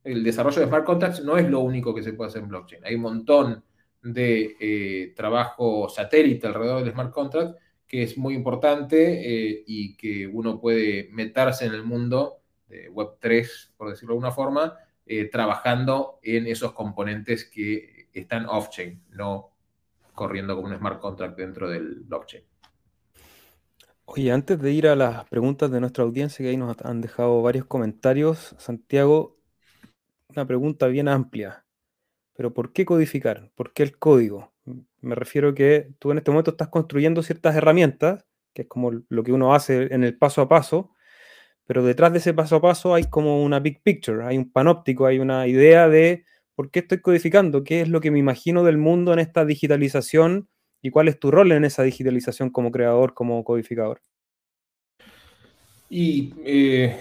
el 0.05 0.25
desarrollo 0.25 0.61
de 0.61 0.68
smart 0.68 0.87
contracts 0.87 1.22
no 1.22 1.37
es 1.37 1.51
lo 1.51 1.61
único 1.61 1.95
que 1.95 2.03
se 2.03 2.14
puede 2.14 2.31
hacer 2.31 2.43
en 2.43 2.49
blockchain. 2.49 2.83
Hay 2.87 2.95
un 2.95 3.03
montón 3.03 3.62
de 4.03 5.12
trabajo 5.14 5.91
satélite 5.91 6.47
alrededor 6.47 6.83
del 6.83 6.95
smart 6.95 7.12
contract 7.12 7.59
que 7.87 8.03
es 8.03 8.16
muy 8.18 8.35
importante 8.35 9.53
eh, 9.53 9.64
y 9.66 9.97
que 9.97 10.26
uno 10.26 10.61
puede 10.61 11.09
meterse 11.12 11.66
en 11.66 11.74
el 11.74 11.85
mundo 11.85 12.41
de 12.68 12.91
Web3, 12.91 13.72
por 13.76 13.91
decirlo 13.91 14.14
de 14.14 14.16
alguna 14.16 14.32
forma, 14.32 14.78
eh, 15.07 15.28
trabajando 15.30 16.18
en 16.22 16.47
esos 16.47 16.72
componentes 16.72 17.45
que 17.45 18.09
están 18.12 18.47
off-chain, 18.47 19.03
no 19.11 19.51
corriendo 20.14 20.57
como 20.57 20.68
un 20.68 20.76
smart 20.76 21.01
contract 21.01 21.37
dentro 21.37 21.68
del 21.68 22.05
blockchain. 22.05 22.45
Oye, 24.07 24.32
antes 24.32 24.61
de 24.61 24.72
ir 24.72 24.87
a 24.87 24.97
las 24.97 25.28
preguntas 25.28 25.70
de 25.70 25.80
nuestra 25.80 26.05
audiencia, 26.05 26.43
que 26.43 26.51
ahí 26.51 26.57
nos 26.57 26.76
han 26.82 27.01
dejado 27.01 27.43
varios 27.43 27.66
comentarios, 27.66 28.55
Santiago, 28.59 29.39
una 30.28 30.47
pregunta 30.47 30.87
bien 30.87 31.09
amplia. 31.09 31.66
Pero 32.35 32.53
¿por 32.53 32.72
qué 32.72 32.85
codificar? 32.85 33.51
¿Por 33.55 33.72
qué 33.72 33.82
el 33.82 33.99
código? 33.99 34.54
Me 35.05 35.15
refiero 35.15 35.55
que 35.55 35.89
tú 35.99 36.11
en 36.11 36.19
este 36.19 36.31
momento 36.31 36.53
estás 36.53 36.69
construyendo 36.69 37.23
ciertas 37.23 37.55
herramientas, 37.55 38.25
que 38.53 38.63
es 38.63 38.69
como 38.69 38.91
lo 39.09 39.23
que 39.23 39.33
uno 39.33 39.55
hace 39.55 39.95
en 39.95 40.05
el 40.05 40.17
paso 40.17 40.43
a 40.43 40.49
paso, 40.49 40.93
pero 41.67 41.85
detrás 41.85 42.13
de 42.13 42.19
ese 42.19 42.35
paso 42.35 42.57
a 42.57 42.61
paso 42.63 42.95
hay 42.95 43.05
como 43.05 43.43
una 43.43 43.61
big 43.61 43.83
picture, 43.83 44.25
hay 44.25 44.37
un 44.37 44.51
panóptico, 44.51 45.07
hay 45.07 45.19
una 45.19 45.47
idea 45.47 45.89
de 45.89 46.25
por 46.55 46.71
qué 46.71 46.81
estoy 46.81 47.01
codificando, 47.01 47.65
qué 47.65 47.81
es 47.81 47.89
lo 47.89 48.01
que 48.01 48.11
me 48.11 48.19
imagino 48.19 48.65
del 48.65 48.79
mundo 48.79 49.13
en 49.13 49.19
esta 49.19 49.45
digitalización 49.45 50.49
y 50.83 50.91
cuál 50.91 51.09
es 51.09 51.19
tu 51.19 51.31
rol 51.31 51.53
en 51.53 51.65
esa 51.65 51.83
digitalización 51.83 52.51
como 52.51 52.71
creador, 52.71 53.15
como 53.15 53.43
codificador. 53.45 54.01
Y 55.89 56.35
eh, 56.45 56.97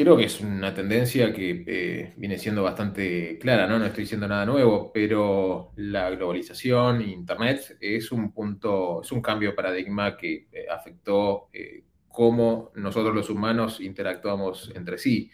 creo 0.00 0.16
que 0.16 0.24
es 0.24 0.40
una 0.40 0.72
tendencia 0.72 1.30
que 1.30 1.62
eh, 1.66 2.14
viene 2.16 2.38
siendo 2.38 2.62
bastante 2.62 3.38
clara, 3.38 3.66
¿no? 3.66 3.78
No 3.78 3.84
estoy 3.84 4.04
diciendo 4.04 4.26
nada 4.26 4.46
nuevo, 4.46 4.90
pero 4.94 5.72
la 5.76 6.08
globalización, 6.08 7.02
Internet, 7.02 7.76
es 7.78 8.10
un 8.10 8.32
punto, 8.32 9.02
es 9.02 9.12
un 9.12 9.20
cambio 9.20 9.50
de 9.50 9.56
paradigma 9.56 10.16
que 10.16 10.48
eh, 10.52 10.64
afectó 10.70 11.50
eh, 11.52 11.84
cómo 12.08 12.72
nosotros 12.76 13.14
los 13.14 13.28
humanos 13.28 13.78
interactuamos 13.78 14.72
entre 14.74 14.96
sí. 14.96 15.30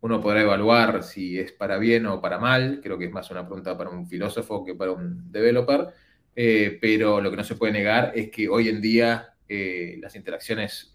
uno 0.00 0.20
podrá 0.20 0.42
evaluar 0.42 1.04
si 1.04 1.38
es 1.38 1.52
para 1.52 1.78
bien 1.78 2.06
o 2.06 2.20
para 2.20 2.40
mal, 2.40 2.80
creo 2.82 2.98
que 2.98 3.04
es 3.04 3.12
más 3.12 3.30
una 3.30 3.46
pregunta 3.46 3.78
para 3.78 3.90
un 3.90 4.08
filósofo 4.08 4.64
que 4.64 4.74
para 4.74 4.90
un 4.90 5.30
developer, 5.30 5.86
pero 6.34 7.20
lo 7.20 7.30
que 7.30 7.36
no 7.36 7.44
se 7.44 7.54
puede 7.54 7.74
negar 7.74 8.12
es 8.14 8.28
que 8.30 8.48
hoy 8.48 8.68
en 8.68 8.80
día 8.80 9.34
las 9.48 10.16
interacciones 10.16 10.90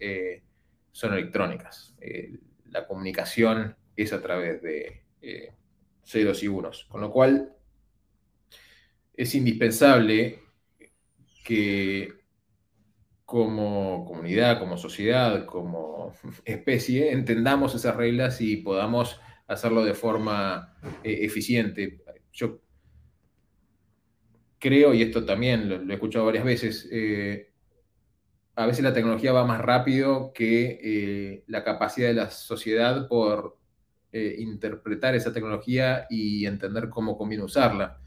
son 0.96 1.12
electrónicas. 1.12 1.94
Eh, 2.00 2.38
la 2.70 2.86
comunicación 2.86 3.76
es 3.94 4.14
a 4.14 4.22
través 4.22 4.62
de 4.62 5.02
eh, 5.20 5.52
ceros 6.02 6.42
y 6.42 6.48
unos, 6.48 6.86
con 6.86 7.02
lo 7.02 7.12
cual 7.12 7.54
es 9.12 9.34
indispensable 9.34 10.40
que 11.44 12.14
como 13.26 14.06
comunidad, 14.06 14.58
como 14.58 14.78
sociedad, 14.78 15.44
como 15.44 16.14
especie, 16.46 17.12
entendamos 17.12 17.74
esas 17.74 17.94
reglas 17.94 18.40
y 18.40 18.56
podamos 18.56 19.20
hacerlo 19.48 19.84
de 19.84 19.92
forma 19.92 20.78
eh, 21.04 21.18
eficiente. 21.26 22.02
Yo 22.32 22.62
creo, 24.58 24.94
y 24.94 25.02
esto 25.02 25.26
también 25.26 25.68
lo, 25.68 25.92
he 25.92 25.94
escuchado 25.94 26.24
varias 26.24 26.44
veces, 26.44 26.88
a 28.56 28.64
veces 28.66 28.82
la 28.82 28.94
tecnología 28.94 29.32
va 29.32 29.44
más 29.44 29.60
rápido 29.60 30.32
que 30.32 30.80
eh, 30.82 31.44
la 31.46 31.62
capacidad 31.62 32.08
de 32.08 32.14
la 32.14 32.30
sociedad 32.30 33.06
por 33.06 33.58
eh, 34.12 34.36
interpretar 34.38 35.14
esa 35.14 35.32
tecnología 35.32 36.06
y 36.08 36.46
entender 36.46 36.88
cómo 36.88 37.18
conviene 37.18 37.44
usarla. 37.44 38.00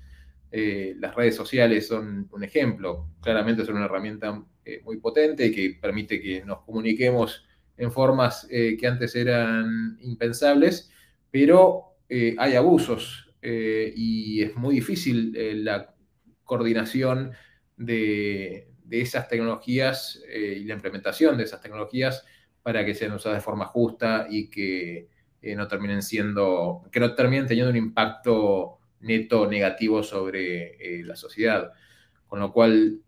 Eh, 0.51 0.95
las 0.97 1.13
redes 1.13 1.35
sociales 1.35 1.87
son 1.87 2.27
un 2.31 2.43
ejemplo, 2.43 3.11
claramente 3.21 3.63
son 3.63 3.75
una 3.75 3.85
herramienta 3.85 4.43
muy 4.83 4.97
potente 4.97 5.51
que 5.51 5.77
permite 5.81 6.21
que 6.21 6.43
nos 6.45 6.61
comuniquemos 6.61 7.47
en 7.75 7.91
formas 7.91 8.47
que 8.47 8.87
antes 8.87 9.15
eran 9.15 9.97
impensables, 10.01 10.91
pero 11.31 11.95
hay 12.37 12.53
abusos 12.53 13.33
y 13.41 14.43
es 14.43 14.55
muy 14.55 14.75
difícil 14.75 15.33
la 15.65 15.95
coordinación 16.43 17.31
de, 17.77 18.68
de 18.89 19.01
esas 19.01 19.27
tecnologías 19.27 20.21
eh, 20.27 20.57
y 20.59 20.63
la 20.65 20.73
implementación 20.73 21.37
de 21.37 21.43
esas 21.43 21.61
tecnologías 21.61 22.25
para 22.63 22.83
que 22.83 22.95
sean 22.95 23.13
usadas 23.13 23.37
de 23.37 23.43
forma 23.43 23.65
justa 23.65 24.25
y 24.29 24.49
que 24.49 25.07
eh, 25.41 25.55
no 25.55 25.67
terminen 25.67 26.01
siendo, 26.01 26.81
que 26.91 26.99
no 26.99 27.13
terminen 27.13 27.45
teniendo 27.45 27.69
un 27.69 27.77
impacto 27.77 28.79
neto 29.01 29.47
negativo 29.47 30.01
sobre 30.01 30.99
eh, 30.99 31.03
la 31.03 31.15
sociedad. 31.15 31.71
Con 32.27 32.39
lo 32.39 32.51
cual, 32.51 33.01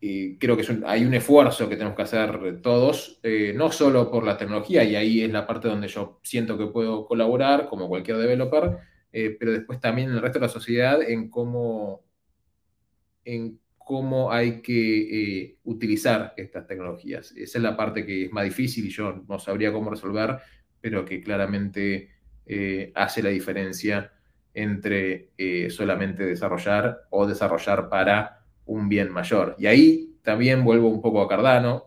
creo 0.00 0.56
que 0.56 0.66
hay 0.84 1.04
un 1.04 1.14
esfuerzo 1.14 1.68
que 1.68 1.76
tenemos 1.76 1.96
que 1.96 2.02
hacer 2.02 2.60
todos, 2.60 3.20
no 3.54 3.70
solo 3.72 4.10
por 4.10 4.24
la 4.24 4.36
tecnología, 4.36 4.84
y 4.84 4.94
ahí 4.96 5.22
es 5.22 5.30
la 5.30 5.46
parte 5.46 5.68
donde 5.68 5.88
yo 5.88 6.20
siento 6.22 6.58
que 6.58 6.66
puedo 6.66 7.04
colaborar 7.06 7.68
como 7.68 7.88
cualquier 7.88 8.18
developer, 8.18 8.78
pero 9.10 9.52
después 9.52 9.80
también 9.80 10.10
en 10.10 10.16
el 10.16 10.22
resto 10.22 10.38
de 10.38 10.46
la 10.46 10.52
sociedad 10.52 11.02
en 11.02 11.30
cómo, 11.30 12.04
en 13.24 13.61
cómo 13.84 14.32
hay 14.32 14.62
que 14.62 15.42
eh, 15.42 15.58
utilizar 15.64 16.34
estas 16.36 16.66
tecnologías. 16.66 17.32
Esa 17.32 17.58
es 17.58 17.62
la 17.62 17.76
parte 17.76 18.04
que 18.04 18.26
es 18.26 18.32
más 18.32 18.44
difícil 18.44 18.86
y 18.86 18.90
yo 18.90 19.24
no 19.28 19.38
sabría 19.38 19.72
cómo 19.72 19.90
resolver, 19.90 20.38
pero 20.80 21.04
que 21.04 21.20
claramente 21.22 22.10
eh, 22.46 22.92
hace 22.94 23.22
la 23.22 23.30
diferencia 23.30 24.12
entre 24.54 25.30
eh, 25.38 25.70
solamente 25.70 26.24
desarrollar 26.24 27.02
o 27.10 27.26
desarrollar 27.26 27.88
para 27.88 28.44
un 28.66 28.88
bien 28.88 29.10
mayor. 29.10 29.56
Y 29.58 29.66
ahí 29.66 30.16
también 30.22 30.64
vuelvo 30.64 30.88
un 30.88 31.00
poco 31.00 31.22
a 31.22 31.28
Cardano, 31.28 31.86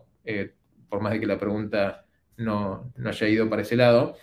por 0.88 1.00
más 1.00 1.12
de 1.12 1.20
que 1.20 1.26
la 1.26 1.38
pregunta 1.38 2.04
no, 2.36 2.92
no, 2.96 3.08
haya 3.08 3.28
ido 3.28 3.48
para 3.48 3.62
ese 3.62 3.76
lado, 3.76 4.16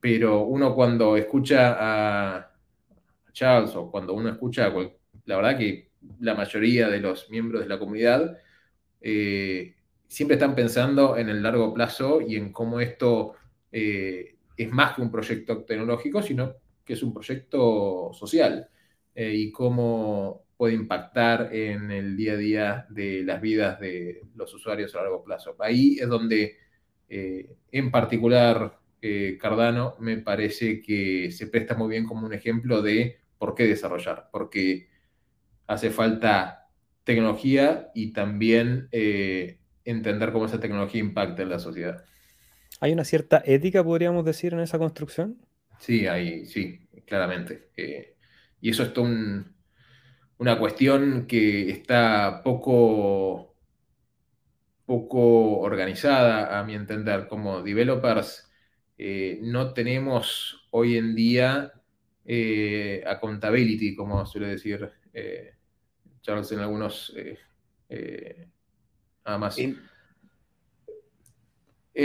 pero 0.00 0.42
uno 0.42 0.74
cuando 0.74 1.16
escucha 1.16 1.76
a 1.78 2.52
Charles 3.32 3.74
o 3.74 3.90
cuando 3.90 4.12
uno 4.14 4.28
escucha, 4.28 4.72
la 5.24 5.36
verdad 5.36 5.58
que 5.58 5.85
la 6.20 6.34
mayoría 6.34 6.88
de 6.88 7.00
los 7.00 7.30
miembros 7.30 7.62
de 7.62 7.68
la 7.68 7.78
comunidad 7.78 8.38
eh, 9.00 9.74
siempre 10.06 10.34
están 10.34 10.54
pensando 10.54 11.16
en 11.16 11.28
el 11.28 11.42
largo 11.42 11.72
plazo 11.74 12.20
y 12.20 12.36
en 12.36 12.52
cómo 12.52 12.80
esto 12.80 13.34
eh, 13.72 14.36
es 14.56 14.70
más 14.70 14.94
que 14.94 15.02
un 15.02 15.10
proyecto 15.10 15.64
tecnológico, 15.64 16.22
sino 16.22 16.54
que 16.84 16.94
es 16.94 17.02
un 17.02 17.12
proyecto 17.12 18.10
social 18.12 18.68
eh, 19.14 19.32
y 19.34 19.52
cómo 19.52 20.44
puede 20.56 20.74
impactar 20.74 21.54
en 21.54 21.90
el 21.90 22.16
día 22.16 22.32
a 22.32 22.36
día 22.36 22.86
de 22.88 23.22
las 23.22 23.40
vidas 23.40 23.78
de 23.78 24.22
los 24.34 24.52
usuarios 24.54 24.94
a 24.94 25.02
largo 25.02 25.22
plazo. 25.22 25.54
Ahí 25.58 25.98
es 26.00 26.08
donde, 26.08 26.56
en 27.08 27.90
particular, 27.90 28.78
Cardano 29.38 29.96
me 30.00 30.16
parece 30.16 30.80
que 30.80 31.30
se 31.30 31.48
presta 31.48 31.74
muy 31.74 31.90
bien 31.90 32.06
como 32.06 32.26
un 32.26 32.32
ejemplo 32.32 32.80
de 32.80 33.18
por 33.38 33.54
qué 33.54 33.66
desarrollar, 33.66 34.30
porque 34.32 34.88
hace 35.66 35.90
falta 35.90 36.68
tecnología 37.04 37.90
y 37.94 38.12
también 38.12 38.88
eh, 38.90 39.60
entender 39.84 40.32
cómo 40.32 40.46
esa 40.46 40.60
tecnología 40.60 41.00
impacta 41.00 41.42
en 41.42 41.50
la 41.50 41.58
sociedad. 41.58 42.04
¿Hay 42.80 42.92
una 42.92 43.04
cierta 43.04 43.42
ética, 43.44 43.84
podríamos 43.84 44.24
decir, 44.24 44.52
en 44.52 44.60
esa 44.60 44.78
construcción? 44.78 45.38
Sí, 45.78 46.06
hay, 46.06 46.46
sí, 46.46 46.88
claramente. 47.06 47.70
Eh, 47.76 48.16
y 48.60 48.70
eso 48.70 48.82
es 48.82 48.92
una 50.38 50.58
cuestión 50.58 51.26
que 51.26 51.70
está 51.70 52.42
poco, 52.42 53.54
poco 54.84 55.60
organizada, 55.60 56.58
a 56.58 56.64
mi 56.64 56.74
entender. 56.74 57.28
Como 57.28 57.62
developers, 57.62 58.50
eh, 58.98 59.38
no 59.42 59.72
tenemos 59.72 60.66
hoy 60.70 60.96
en 60.96 61.14
día 61.14 61.72
accountability, 63.06 63.94
como 63.94 64.26
suele 64.26 64.48
decir 64.48 64.90
Charles 66.26 66.50
en 66.50 66.58
algunos, 66.58 67.12
eh, 67.16 67.38
eh, 67.88 68.48
nada 69.24 69.38
más. 69.38 69.56
En, 69.58 69.78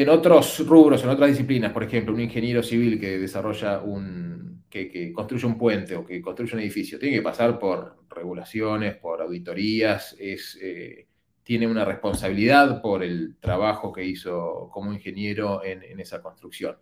otros 0.10 0.66
rubros, 0.68 1.04
en 1.04 1.10
otras 1.10 1.32
disciplinas, 1.32 1.74
por 1.74 1.84
ejemplo, 1.84 2.14
un 2.14 2.22
ingeniero 2.22 2.62
civil 2.62 3.00
que 3.00 3.18
desarrolla 3.18 3.82
un, 3.82 4.64
que, 4.70 5.12
construye 5.12 5.48
un 5.48 5.58
puente 5.58 5.96
o 5.96 6.06
que 6.06 6.22
construye 6.22 6.54
un 6.54 6.60
edificio, 6.60 7.00
tiene 7.00 7.16
que 7.16 7.24
pasar 7.24 7.58
por 7.58 8.06
regulaciones, 8.10 8.96
por 8.98 9.24
auditorías, 9.24 10.16
es, 10.20 10.58
eh, 10.62 11.08
tiene 11.42 11.66
una 11.66 11.84
responsabilidad 11.84 12.80
por 12.80 13.04
el 13.04 13.38
trabajo 13.40 13.92
que 13.92 14.06
hizo 14.06 14.70
como 14.72 14.94
ingeniero 14.94 15.64
en, 15.66 16.00
esa 16.00 16.22
construcción. 16.22 16.78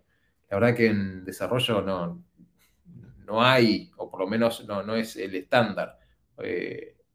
La 0.50 0.58
verdad 0.58 0.76
que 0.76 0.88
en 0.88 1.24
desarrollo 1.24 1.80
no, 1.80 2.22
no 3.24 3.42
hay, 3.42 3.90
o 3.96 4.10
por 4.10 4.20
lo 4.20 4.26
menos 4.26 4.66
no, 4.68 4.82
no 4.82 4.94
es 4.94 5.16
el 5.16 5.34
estándar 5.34 5.98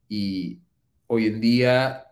y 0.08 0.60
hoy 1.06 1.26
en 1.26 1.40
día 1.40 2.06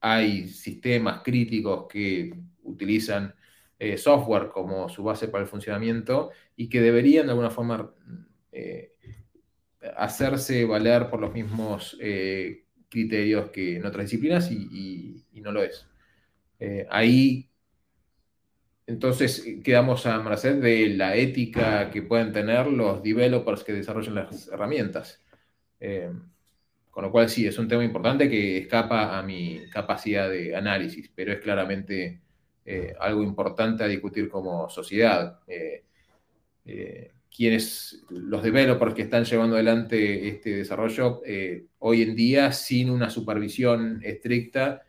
hay 0.00 0.48
sistemas 0.48 1.22
críticos 1.22 1.86
que 1.88 2.34
utilizan 2.62 3.34
eh, 3.78 3.96
software 3.96 4.48
como 4.48 4.88
su 4.88 5.02
base 5.02 5.28
para 5.28 5.44
el 5.44 5.48
funcionamiento 5.48 6.30
y 6.56 6.68
que 6.68 6.80
deberían 6.80 7.26
de 7.26 7.32
alguna 7.32 7.50
forma 7.50 7.92
eh, 8.52 8.92
hacerse 9.96 10.64
valer 10.64 11.08
por 11.08 11.20
los 11.20 11.32
mismos 11.32 11.96
eh, 12.00 12.64
criterios 12.88 13.50
que 13.50 13.76
en 13.76 13.86
otras 13.86 14.06
disciplinas 14.06 14.50
y, 14.50 15.24
no 15.34 15.52
lo 15.52 15.62
es. 15.62 15.86
ahí 16.90 17.48
entonces 18.86 19.46
quedamos 19.62 20.04
a 20.04 20.20
merced 20.20 20.60
de 20.60 20.88
la 20.88 21.14
ética 21.14 21.90
que 21.92 22.02
pueden 22.02 22.32
tener 22.32 22.66
los 22.66 23.00
developers 23.04 23.62
que 23.62 23.72
desarrollan 23.72 24.16
las 24.16 24.48
herramientas. 24.48 25.22
Con 26.90 27.04
lo 27.04 27.12
cual 27.12 27.28
sí, 27.28 27.46
es 27.46 27.58
un 27.58 27.68
tema 27.68 27.84
importante 27.84 28.28
que 28.28 28.58
escapa 28.58 29.18
a 29.18 29.22
mi 29.22 29.60
capacidad 29.70 30.28
de 30.28 30.56
análisis, 30.56 31.10
pero 31.14 31.32
es 31.32 31.40
claramente 31.40 32.20
eh, 32.70 32.94
algo 33.00 33.22
importante 33.22 33.82
a 33.82 33.88
discutir 33.88 34.28
como 34.28 34.68
sociedad. 34.68 35.40
Eh, 35.46 35.84
eh, 36.66 37.12
quienes, 37.34 38.04
los 38.10 38.42
developers 38.42 38.92
que 38.92 39.02
están 39.02 39.24
llevando 39.24 39.54
adelante 39.54 40.28
este 40.28 40.56
desarrollo, 40.56 41.22
hoy 41.78 42.02
en 42.02 42.14
día, 42.14 42.52
sin 42.52 42.90
una 42.90 43.08
supervisión 43.08 44.00
estricta, 44.02 44.82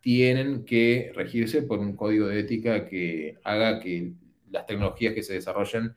tienen 0.00 0.64
que 0.64 1.12
regirse 1.14 1.62
por 1.62 1.80
un 1.80 1.96
código 1.96 2.28
de 2.28 2.38
ética 2.38 2.86
que 2.86 3.38
haga 3.42 3.80
que 3.80 4.12
las 4.50 4.66
tecnologías 4.66 5.14
que 5.14 5.24
se 5.24 5.34
desarrollen 5.34 5.96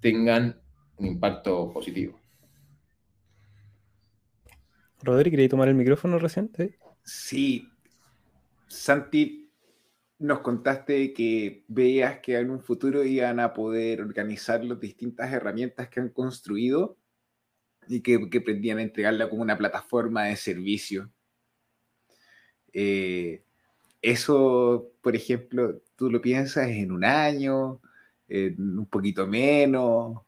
tengan 0.00 0.60
un 0.98 1.06
impacto 1.06 1.72
positivo. 1.72 2.23
Rodri, 5.04 5.30
¿queréis 5.30 5.50
tomar 5.50 5.68
el 5.68 5.74
micrófono 5.74 6.18
reciente? 6.18 6.78
Sí. 7.02 7.68
Santi, 8.66 9.52
nos 10.18 10.40
contaste 10.40 11.12
que 11.12 11.64
veías 11.68 12.20
que 12.20 12.38
en 12.38 12.50
un 12.50 12.60
futuro 12.60 13.04
iban 13.04 13.38
a 13.40 13.52
poder 13.52 14.00
organizar 14.00 14.64
las 14.64 14.80
distintas 14.80 15.32
herramientas 15.32 15.88
que 15.88 16.00
han 16.00 16.08
construido 16.08 16.96
y 17.86 18.00
que, 18.00 18.30
que 18.30 18.40
pretendían 18.40 18.80
entregarla 18.80 19.28
como 19.28 19.42
una 19.42 19.58
plataforma 19.58 20.24
de 20.24 20.36
servicio. 20.36 21.12
Eh, 22.72 23.44
eso, 24.00 24.92
por 25.02 25.14
ejemplo, 25.14 25.82
tú 25.96 26.10
lo 26.10 26.20
piensas 26.20 26.68
en 26.68 26.92
un 26.92 27.04
año, 27.04 27.80
un 28.28 28.86
poquito 28.90 29.26
menos. 29.26 30.18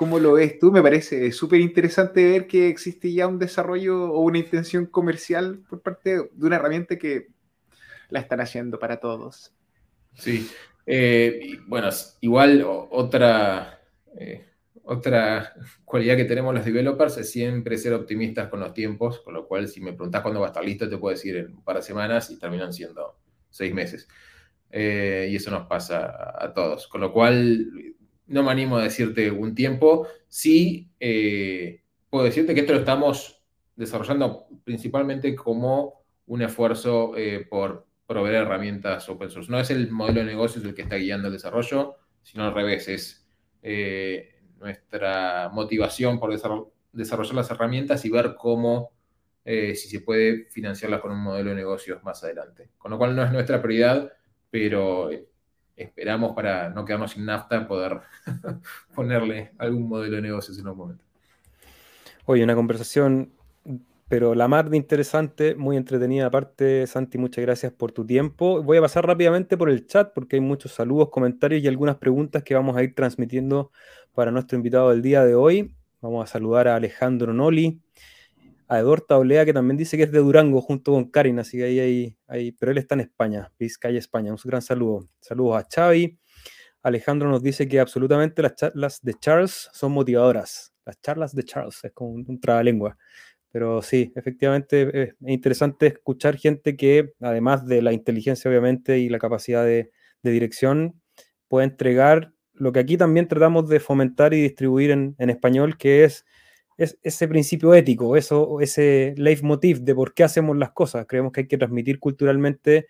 ¿Cómo 0.00 0.18
lo 0.18 0.32
ves 0.32 0.58
tú? 0.58 0.72
Me 0.72 0.80
parece 0.80 1.30
súper 1.30 1.60
interesante 1.60 2.24
ver 2.24 2.46
que 2.46 2.70
existe 2.70 3.12
ya 3.12 3.26
un 3.26 3.38
desarrollo 3.38 4.10
o 4.10 4.20
una 4.20 4.38
intención 4.38 4.86
comercial 4.86 5.62
por 5.68 5.82
parte 5.82 6.30
de 6.32 6.46
una 6.46 6.56
herramienta 6.56 6.96
que 6.96 7.26
la 8.08 8.20
están 8.20 8.40
haciendo 8.40 8.78
para 8.78 8.98
todos. 8.98 9.52
Sí, 10.14 10.48
eh, 10.86 11.58
bueno, 11.66 11.90
igual 12.22 12.64
otra, 12.64 13.78
eh, 14.18 14.46
otra 14.84 15.52
cualidad 15.84 16.16
que 16.16 16.24
tenemos 16.24 16.54
los 16.54 16.64
developers 16.64 17.18
es 17.18 17.30
siempre 17.30 17.76
ser 17.76 17.92
optimistas 17.92 18.48
con 18.48 18.60
los 18.60 18.72
tiempos, 18.72 19.20
con 19.20 19.34
lo 19.34 19.46
cual 19.46 19.68
si 19.68 19.82
me 19.82 19.92
preguntas 19.92 20.22
cuándo 20.22 20.40
va 20.40 20.46
a 20.46 20.48
estar 20.48 20.64
listo, 20.64 20.88
te 20.88 20.96
puedo 20.96 21.14
decir 21.14 21.36
en 21.36 21.52
un 21.56 21.62
par 21.62 21.76
de 21.76 21.82
semanas 21.82 22.30
y 22.30 22.38
terminan 22.38 22.72
siendo 22.72 23.18
seis 23.50 23.74
meses. 23.74 24.08
Eh, 24.70 25.28
y 25.30 25.36
eso 25.36 25.50
nos 25.50 25.66
pasa 25.66 26.34
a, 26.42 26.54
todos. 26.54 26.88
Con 26.88 27.02
lo 27.02 27.12
cual, 27.12 27.66
no 28.30 28.42
me 28.42 28.50
animo 28.50 28.76
a 28.76 28.82
decirte 28.82 29.30
un 29.30 29.54
tiempo. 29.54 30.06
Sí, 30.28 30.90
puedo 32.08 32.24
decirte 32.24 32.54
que 32.54 32.60
esto 32.60 32.72
lo 32.72 32.80
estamos 32.80 33.42
desarrollando 33.76 34.46
principalmente 34.64 35.34
como 35.34 36.02
un 36.26 36.42
esfuerzo 36.42 37.12
por 37.48 37.86
proveer 38.10 38.42
herramientas 38.42 39.08
open 39.08 39.30
source. 39.30 39.48
No 39.52 39.60
es 39.60 39.70
el 39.70 39.88
modelo 39.92 40.18
de 40.18 40.26
negocios 40.26 40.64
el 40.64 40.74
que 40.74 40.82
está 40.82 40.96
guiando 40.96 41.28
el 41.28 41.34
desarrollo, 41.34 41.94
sino 42.24 42.44
al 42.44 42.52
revés, 42.52 42.88
es 42.88 43.24
eh, 43.62 44.34
nuestra 44.58 45.48
motivación 45.52 46.18
por 46.18 46.32
desarrollar 46.32 47.34
las 47.36 47.50
herramientas 47.52 48.04
y 48.04 48.10
ver 48.10 48.34
cómo, 48.36 48.90
eh, 49.44 49.76
si 49.76 49.88
se 49.88 50.00
puede 50.00 50.46
financiarlas 50.50 51.00
con 51.00 51.12
un 51.12 51.22
modelo 51.22 51.50
de 51.50 51.56
negocios 51.56 52.02
más 52.02 52.24
adelante. 52.24 52.70
Con 52.78 52.90
lo 52.90 52.98
cual 52.98 53.14
no 53.14 53.22
es 53.22 53.30
nuestra 53.30 53.62
prioridad, 53.62 54.12
pero 54.50 55.12
eh, 55.12 55.28
esperamos 55.82 56.32
para 56.34 56.70
no 56.70 56.84
quedarnos 56.84 57.12
sin 57.12 57.24
nafta 57.24 57.66
poder 57.66 58.00
ponerle 58.94 59.52
algún 59.58 59.88
modelo 59.88 60.16
de 60.16 60.22
negocios 60.22 60.58
en 60.58 60.66
algún 60.66 60.78
momento. 60.78 61.04
Oye, 62.26 62.44
una 62.44 62.54
conversación 62.54 63.32
pero 64.10 64.34
la 64.34 64.48
mar 64.48 64.74
interesante, 64.74 65.54
muy 65.54 65.76
entretenida 65.76 66.26
aparte, 66.26 66.84
Santi, 66.88 67.16
muchas 67.16 67.42
gracias 67.42 67.72
por 67.72 67.92
tu 67.92 68.04
tiempo. 68.04 68.60
Voy 68.60 68.78
a 68.78 68.80
pasar 68.80 69.06
rápidamente 69.06 69.56
por 69.56 69.70
el 69.70 69.86
chat 69.86 70.12
porque 70.12 70.34
hay 70.34 70.40
muchos 70.40 70.72
saludos, 70.72 71.10
comentarios 71.10 71.62
y 71.62 71.68
algunas 71.68 71.94
preguntas 71.94 72.42
que 72.42 72.56
vamos 72.56 72.76
a 72.76 72.82
ir 72.82 72.92
transmitiendo 72.96 73.70
para 74.12 74.32
nuestro 74.32 74.56
invitado 74.56 74.90
del 74.90 75.00
día 75.00 75.24
de 75.24 75.36
hoy. 75.36 75.76
Vamos 76.00 76.24
a 76.24 76.26
saludar 76.26 76.66
a 76.66 76.74
Alejandro 76.74 77.32
Noli, 77.32 77.80
a 78.70 78.78
Edorta 78.78 79.18
Olea, 79.18 79.44
que 79.44 79.52
también 79.52 79.76
dice 79.76 79.96
que 79.96 80.04
es 80.04 80.12
de 80.12 80.20
Durango 80.20 80.60
junto 80.60 80.92
con 80.92 81.10
Karin, 81.10 81.40
así 81.40 81.58
que 81.58 81.64
ahí 81.64 82.16
hay, 82.28 82.52
pero 82.52 82.70
él 82.72 82.78
está 82.78 82.94
en 82.94 83.00
España, 83.00 83.52
Vizcaya, 83.58 83.98
España. 83.98 84.30
Un 84.30 84.38
gran 84.44 84.62
saludo. 84.62 85.08
Saludos 85.20 85.62
a 85.62 85.66
Xavi. 85.68 86.18
Alejandro 86.82 87.28
nos 87.28 87.42
dice 87.42 87.68
que 87.68 87.80
absolutamente 87.80 88.42
las 88.42 88.54
charlas 88.54 89.00
de 89.02 89.14
Charles 89.14 89.68
son 89.72 89.92
motivadoras. 89.92 90.72
Las 90.86 91.00
charlas 91.02 91.34
de 91.34 91.42
Charles, 91.42 91.80
es 91.82 91.92
como 91.92 92.10
un, 92.10 92.24
un 92.28 92.40
trabalengua. 92.40 92.96
Pero 93.52 93.82
sí, 93.82 94.12
efectivamente 94.14 95.02
es 95.02 95.14
interesante 95.26 95.88
escuchar 95.88 96.36
gente 96.36 96.76
que, 96.76 97.12
además 97.20 97.66
de 97.66 97.82
la 97.82 97.92
inteligencia, 97.92 98.48
obviamente, 98.48 99.00
y 99.00 99.08
la 99.08 99.18
capacidad 99.18 99.64
de, 99.64 99.90
dirección, 100.22 101.00
puede 101.48 101.66
entregar 101.66 102.32
lo 102.52 102.72
que 102.72 102.78
aquí 102.78 102.96
también 102.96 103.26
tratamos 103.26 103.68
de 103.68 103.80
fomentar 103.80 104.34
y 104.34 104.42
distribuir 104.42 104.90
en, 104.90 105.16
español, 105.18 105.76
que 105.78 106.04
es, 106.04 106.24
ese 106.80 107.28
principio 107.28 107.74
ético, 107.74 108.16
eso, 108.16 108.60
ese 108.60 109.14
leitmotiv 109.16 109.80
de 109.80 109.94
por 109.94 110.14
qué 110.14 110.24
hacemos 110.24 110.56
las 110.56 110.72
cosas. 110.72 111.06
Creemos 111.06 111.32
que 111.32 111.42
hay 111.42 111.48
que 111.48 111.58
transmitir 111.58 111.98
culturalmente 111.98 112.86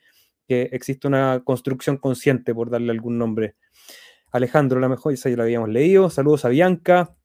que 0.47 0.68
existe 0.72 1.09
una 1.09 1.43
construcción 1.45 1.97
consciente, 1.97 2.55
por 2.55 2.70
darle 2.70 2.93
algún 2.93 3.18
nombre. 3.18 3.57
Alejandro, 4.32 4.80
la 4.80 4.88
mejor, 4.88 5.12
esa 5.12 5.28
ya 5.28 5.36
la 5.36 5.43
habíamos 5.43 5.68
leído. 5.68 6.09
Saludos 6.11 6.45
a 6.45 6.49
Bianca. 6.49 7.16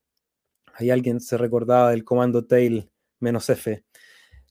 Hay 0.73 0.89
alguien 0.89 1.19
se 1.19 1.37
recordaba 1.37 1.91
del 1.91 2.03
comando 2.03 2.45
Tail 2.45 2.89
menos 3.19 3.49
F. 3.49 3.83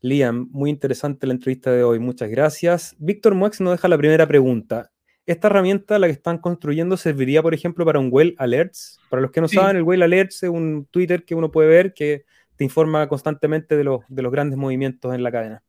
Liam, 0.00 0.48
muy 0.50 0.70
interesante 0.70 1.26
la 1.26 1.34
entrevista 1.34 1.72
de 1.72 1.82
hoy, 1.82 1.98
muchas 1.98 2.30
gracias. 2.30 2.94
Víctor 2.98 3.34
Muex 3.34 3.60
nos 3.60 3.72
deja 3.72 3.88
la 3.88 3.98
primera 3.98 4.26
pregunta. 4.26 4.93
¿Esta 5.26 5.48
herramienta, 5.48 5.98
la 5.98 6.06
que 6.06 6.12
están 6.12 6.38
construyendo, 6.38 6.98
serviría, 6.98 7.42
por 7.42 7.54
ejemplo, 7.54 7.84
para 7.86 7.98
un 7.98 8.08
Well 8.12 8.34
Alerts? 8.38 9.00
Para 9.08 9.22
los 9.22 9.30
que 9.30 9.40
no 9.40 9.48
saben, 9.48 9.76
el 9.76 9.82
Well 9.82 10.02
Alerts 10.02 10.42
es 10.42 10.50
un 10.50 10.86
Twitter 10.90 11.24
que 11.24 11.34
uno 11.34 11.50
puede 11.50 11.68
ver 11.68 11.94
que 11.94 12.26
te 12.56 12.64
informa 12.64 13.08
constantemente 13.08 13.76
de 13.76 13.84
los, 13.84 14.00
de 14.08 14.22
los 14.22 14.30
grandes 14.30 14.58
movimientos 14.58 15.14
en 15.14 15.22
la 15.22 15.32
cadena. 15.32 15.62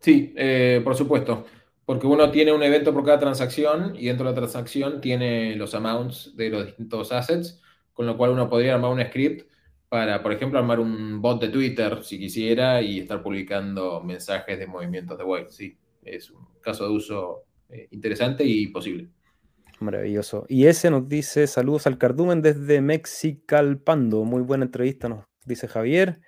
Sí, 0.00 0.32
eh, 0.36 0.80
por 0.82 0.96
supuesto. 0.96 1.46
Porque 1.84 2.06
uno 2.06 2.30
tiene 2.30 2.52
un 2.52 2.62
evento 2.62 2.92
por 2.92 3.04
cada 3.04 3.20
transacción 3.20 3.94
y 3.96 4.06
dentro 4.06 4.26
de 4.26 4.32
la 4.32 4.36
transacción 4.36 5.00
tiene 5.00 5.54
los 5.56 5.74
amounts 5.74 6.36
de 6.36 6.50
los 6.50 6.66
distintos 6.66 7.12
assets, 7.12 7.62
con 7.94 8.04
lo 8.04 8.16
cual 8.16 8.32
uno 8.32 8.48
podría 8.50 8.74
armar 8.74 8.90
un 8.90 9.02
script 9.02 9.48
para, 9.88 10.22
por 10.22 10.32
ejemplo, 10.32 10.58
armar 10.58 10.80
un 10.80 11.22
bot 11.22 11.40
de 11.40 11.48
Twitter 11.48 12.00
si 12.02 12.18
quisiera 12.18 12.82
y 12.82 12.98
estar 12.98 13.22
publicando 13.22 14.02
mensajes 14.02 14.58
de 14.58 14.66
movimientos 14.66 15.16
de 15.16 15.24
web. 15.24 15.46
Sí, 15.48 15.78
es 16.02 16.30
un 16.30 16.46
caso 16.60 16.86
de 16.86 16.94
uso 16.94 17.44
eh, 17.68 17.88
interesante 17.90 18.44
y 18.44 18.68
posible. 18.68 19.08
Maravilloso. 19.80 20.44
Y 20.48 20.66
ese 20.66 20.90
nos 20.90 21.08
dice 21.08 21.46
saludos 21.46 21.86
al 21.86 21.98
cardumen 21.98 22.42
desde 22.42 22.80
Mexicalpando. 22.80 24.24
Muy 24.24 24.42
buena 24.42 24.64
entrevista, 24.64 25.08
nos 25.08 25.24
dice 25.44 25.68
Javier. 25.68 26.20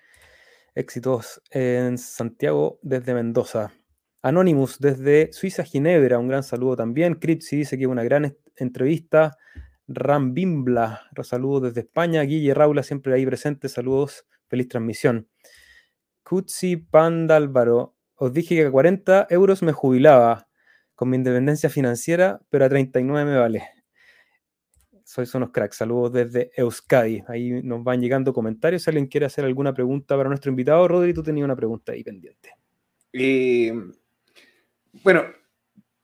Éxitos 0.75 1.43
en 1.51 1.99
Santiago 1.99 2.79
desde 2.83 3.15
Mendoza. 3.15 3.73
Anonymous 4.23 4.79
desde 4.79 5.33
Suiza, 5.33 5.65
Ginebra. 5.65 6.19
Un 6.19 6.29
gran 6.29 6.43
saludo 6.43 6.77
también. 6.77 7.15
Cripsy 7.15 7.57
dice 7.57 7.77
que 7.77 7.87
una 7.87 8.05
gran 8.05 8.37
entrevista. 8.57 9.37
Rambimbla, 9.89 11.03
saludos 11.25 11.63
desde 11.63 11.81
España. 11.81 12.23
Guille 12.23 12.55
Raula, 12.55 12.85
siempre 12.85 13.13
ahí 13.13 13.27
presente, 13.27 13.69
saludos, 13.69 14.25
feliz 14.47 14.69
transmisión. 14.69 15.29
Kutsi 16.23 16.77
Pandálvaro, 16.77 17.97
os 18.15 18.33
dije 18.33 18.55
que 18.55 18.67
a 18.67 18.71
40 18.71 19.27
euros 19.31 19.65
me 19.65 19.73
jubilaba 19.73 20.50
con 21.01 21.09
mi 21.09 21.17
independencia 21.17 21.71
financiera, 21.71 22.43
pero 22.51 22.67
a 22.67 22.69
39 22.69 23.31
me 23.31 23.39
vale. 23.39 23.71
Sois 25.03 25.35
unos 25.35 25.51
cracks, 25.51 25.79
saludos 25.79 26.13
desde 26.13 26.51
Euskadi. 26.55 27.25
Ahí 27.27 27.63
nos 27.63 27.83
van 27.83 28.03
llegando 28.03 28.35
comentarios. 28.35 28.83
Si 28.83 28.91
alguien 28.91 29.07
quiere 29.07 29.25
hacer 29.25 29.47
alguna 29.47 29.73
pregunta 29.73 30.15
para 30.15 30.29
nuestro 30.29 30.51
invitado, 30.51 30.87
Rodri, 30.87 31.15
tú 31.15 31.23
tenías 31.23 31.47
una 31.47 31.57
pregunta 31.57 31.93
ahí 31.93 32.05
pendiente. 32.05 32.51
Eh, 33.15 33.73
bueno, 35.03 35.25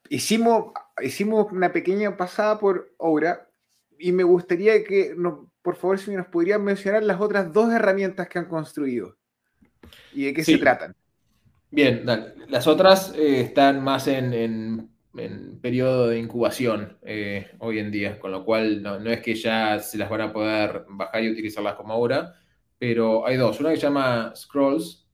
hicimos, 0.09 0.73
hicimos 1.03 1.53
una 1.53 1.71
pequeña 1.71 2.17
pasada 2.17 2.59
por 2.59 2.95
obra 2.97 3.51
y 3.99 4.13
me 4.13 4.23
gustaría 4.23 4.83
que, 4.83 5.15
por 5.61 5.77
favor, 5.77 5.99
si 5.99 6.17
nos 6.17 6.29
podrían 6.29 6.65
mencionar 6.65 7.03
las 7.03 7.21
otras 7.21 7.53
dos 7.53 7.71
herramientas 7.71 8.31
que 8.31 8.39
han 8.39 8.49
construido 8.49 9.15
y 10.15 10.25
de 10.25 10.33
qué 10.33 10.43
se 10.43 10.57
tratan. 10.57 10.97
Bien, 11.77 12.07
las 12.49 12.67
otras 12.67 13.15
eh, 13.15 13.43
están 13.43 13.85
más 13.85 14.09
en, 14.09 14.89
periodo 15.61 16.09
de 16.09 16.19
incubación 16.19 16.97
eh, 17.03 17.51
hoy 17.59 17.81
en 17.81 17.91
día, 17.91 18.19
con 18.19 18.33
lo 18.33 18.47
cual 18.47 18.83
no, 18.83 18.97
es 19.11 19.21
que 19.21 19.35
ya 19.35 19.79
se 19.81 19.99
las 19.99 20.09
van 20.09 20.23
a 20.23 20.33
poder 20.33 20.87
bajar 20.89 21.23
y 21.23 21.31
utilizarlas 21.31 21.75
como 21.75 21.93
ahora, 21.93 22.35
pero 22.79 23.27
hay 23.27 23.37
dos. 23.37 23.61
Una 23.61 23.73
que 23.73 23.77
se 23.77 23.83
llama 23.83 24.33
Scrolls, 24.35 25.07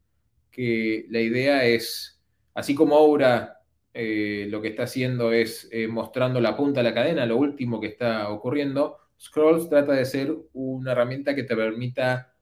que 0.53 1.05
la 1.11 1.19
idea 1.19 1.65
es, 1.65 2.23
así 2.55 2.77
como 2.77 2.95
Aura 2.95 3.59
eh, 3.93 4.47
lo 4.49 4.63
que 4.63 4.69
está 4.69 4.85
haciendo 4.85 5.33
es 5.33 5.69
mostrando 5.89 6.41
la 6.41 6.57
punta 6.57 6.79
de 6.79 6.91
la 6.91 6.95
cadena, 6.95 7.27
lo 7.27 7.39
último 7.39 7.81
que 7.81 7.89
está 7.89 8.29
ocurriendo. 8.29 8.99
Scrolls 9.21 9.69
trata 9.69 9.95
de 9.95 10.05
ser 10.05 10.33
una 10.53 10.93
herramienta 10.93 11.35
que 11.35 11.43
te 11.43 11.57
permita 11.57 12.33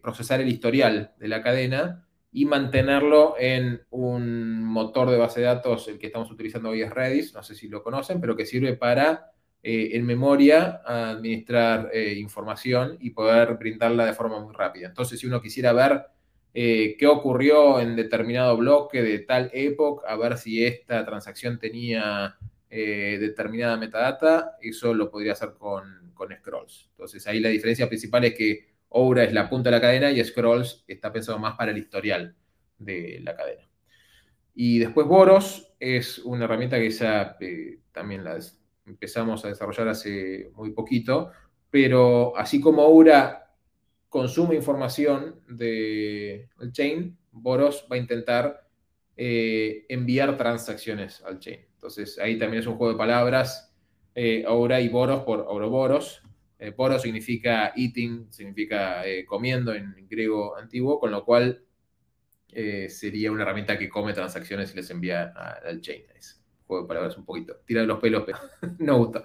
procesar 0.00 0.40
el 0.40 0.48
historial 0.48 1.12
de 1.18 1.28
la 1.28 1.42
cadena 1.42 2.06
y 2.32 2.44
mantenerlo 2.44 3.34
en 3.38 3.82
un 3.90 4.64
motor 4.64 5.10
de 5.10 5.18
base 5.18 5.40
de 5.40 5.46
datos, 5.46 5.88
el 5.88 5.98
que 5.98 6.06
estamos 6.06 6.30
utilizando 6.30 6.70
hoy 6.70 6.82
es 6.82 6.90
Redis, 6.90 7.34
no 7.34 7.42
sé 7.42 7.54
si 7.54 7.68
lo 7.68 7.82
conocen, 7.82 8.20
pero 8.20 8.36
que 8.36 8.46
sirve 8.46 8.74
para 8.74 9.32
en 9.62 10.06
memoria 10.06 10.80
administrar 10.86 11.90
información 11.94 12.96
y 12.98 13.10
poder 13.10 13.56
brindarla 13.56 14.06
de 14.06 14.14
forma 14.14 14.40
muy 14.40 14.54
rápida. 14.54 14.88
Entonces, 14.88 15.20
si 15.20 15.26
uno 15.26 15.42
quisiera 15.42 15.74
ver 15.74 16.06
eh, 16.52 16.96
qué 16.98 17.06
ocurrió 17.06 17.78
en 17.80 17.94
determinado 17.94 18.56
bloque 18.56 19.02
de 19.02 19.20
tal 19.20 19.50
época, 19.52 20.08
a 20.08 20.16
ver 20.16 20.36
si 20.36 20.64
esta 20.64 21.04
transacción 21.04 21.58
tenía 21.60 22.36
eh, 22.68 23.18
determinada 23.20 23.76
metadata, 23.76 24.56
eso 24.60 24.92
lo 24.92 25.10
podría 25.10 25.32
hacer 25.32 25.52
con, 25.56 26.12
con, 26.12 26.34
Scrolls. 26.34 26.88
Entonces 26.90 27.24
ahí 27.28 27.38
la 27.38 27.50
diferencia 27.50 27.88
principal 27.88 28.24
es 28.24 28.34
que 28.34 28.69
Oura 28.90 29.24
es 29.24 29.32
la 29.32 29.48
punta 29.48 29.70
de 29.70 29.76
la 29.76 29.80
cadena 29.80 30.10
y 30.10 30.22
Scrolls 30.22 30.84
está 30.86 31.12
pensado 31.12 31.38
más 31.38 31.56
para 31.56 31.70
el 31.70 31.78
historial 31.78 32.34
de 32.78 33.20
la 33.22 33.36
cadena. 33.36 33.68
Y 34.54 34.78
después 34.78 35.06
Boros 35.06 35.74
es 35.78 36.18
una 36.18 36.44
herramienta 36.44 36.78
que 36.78 36.90
ya 36.90 37.36
también 37.92 38.24
la 38.24 38.38
empezamos 38.86 39.44
a 39.44 39.48
desarrollar 39.48 39.88
hace 39.88 40.50
muy 40.54 40.72
poquito, 40.72 41.30
pero 41.70 42.36
así 42.36 42.60
como 42.60 42.82
Aura 42.82 43.54
consume 44.08 44.56
información 44.56 45.40
del 45.48 46.48
chain, 46.72 47.16
Boros 47.30 47.86
va 47.90 47.96
a 47.96 48.00
intentar 48.00 48.68
eh, 49.16 49.86
enviar 49.88 50.36
transacciones 50.36 51.22
al 51.22 51.38
chain. 51.38 51.60
Entonces 51.74 52.18
ahí 52.18 52.38
también 52.38 52.60
es 52.60 52.66
un 52.66 52.76
juego 52.76 52.92
de 52.92 52.98
palabras, 52.98 53.70
eh, 54.14 54.44
y 54.44 54.88
Boros 54.88 55.22
por 55.22 55.40
Ouroboros. 55.40 56.22
Eh, 56.60 56.70
Boros 56.76 57.02
significa 57.02 57.72
eating, 57.74 58.30
significa 58.30 59.04
eh, 59.06 59.24
comiendo 59.24 59.74
en 59.74 60.06
griego 60.08 60.56
antiguo, 60.56 61.00
con 61.00 61.10
lo 61.10 61.24
cual 61.24 61.64
sería 62.88 63.30
una 63.30 63.42
herramienta 63.42 63.78
que 63.78 63.88
come 63.88 64.12
transacciones 64.12 64.72
y 64.72 64.76
les 64.76 64.90
envía 64.90 65.32
al 65.64 65.80
chain. 65.80 66.02
Es 66.16 66.42
juego 66.66 66.82
de 66.82 66.88
palabras 66.88 67.16
un 67.16 67.24
poquito. 67.24 67.60
Tira 67.64 67.82
de 67.82 67.86
los 67.86 68.00
pelos, 68.00 68.24
pero 68.26 68.38
no 68.80 68.98
gusta. 68.98 69.24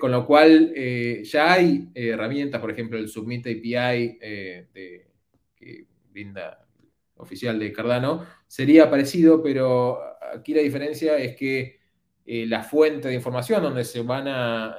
con 0.00 0.10
lo 0.10 0.26
cual 0.26 0.74
ya 1.22 1.52
hay 1.52 1.88
herramientas, 1.94 2.60
por 2.60 2.72
ejemplo, 2.72 2.98
el 2.98 3.08
Submit 3.08 3.46
API 3.46 4.18
que 4.18 5.86
brinda 6.10 6.66
oficial 7.18 7.58
de 7.58 7.72
Cardano, 7.72 8.26
sería 8.46 8.90
parecido, 8.90 9.42
pero 9.42 10.00
aquí 10.34 10.54
la 10.54 10.62
diferencia 10.62 11.16
es 11.18 11.36
que 11.36 11.78
eh, 12.24 12.46
la 12.46 12.62
fuente 12.62 13.08
de 13.08 13.14
información 13.14 13.62
donde 13.62 13.84
se 13.84 14.02
van 14.02 14.28
a 14.28 14.76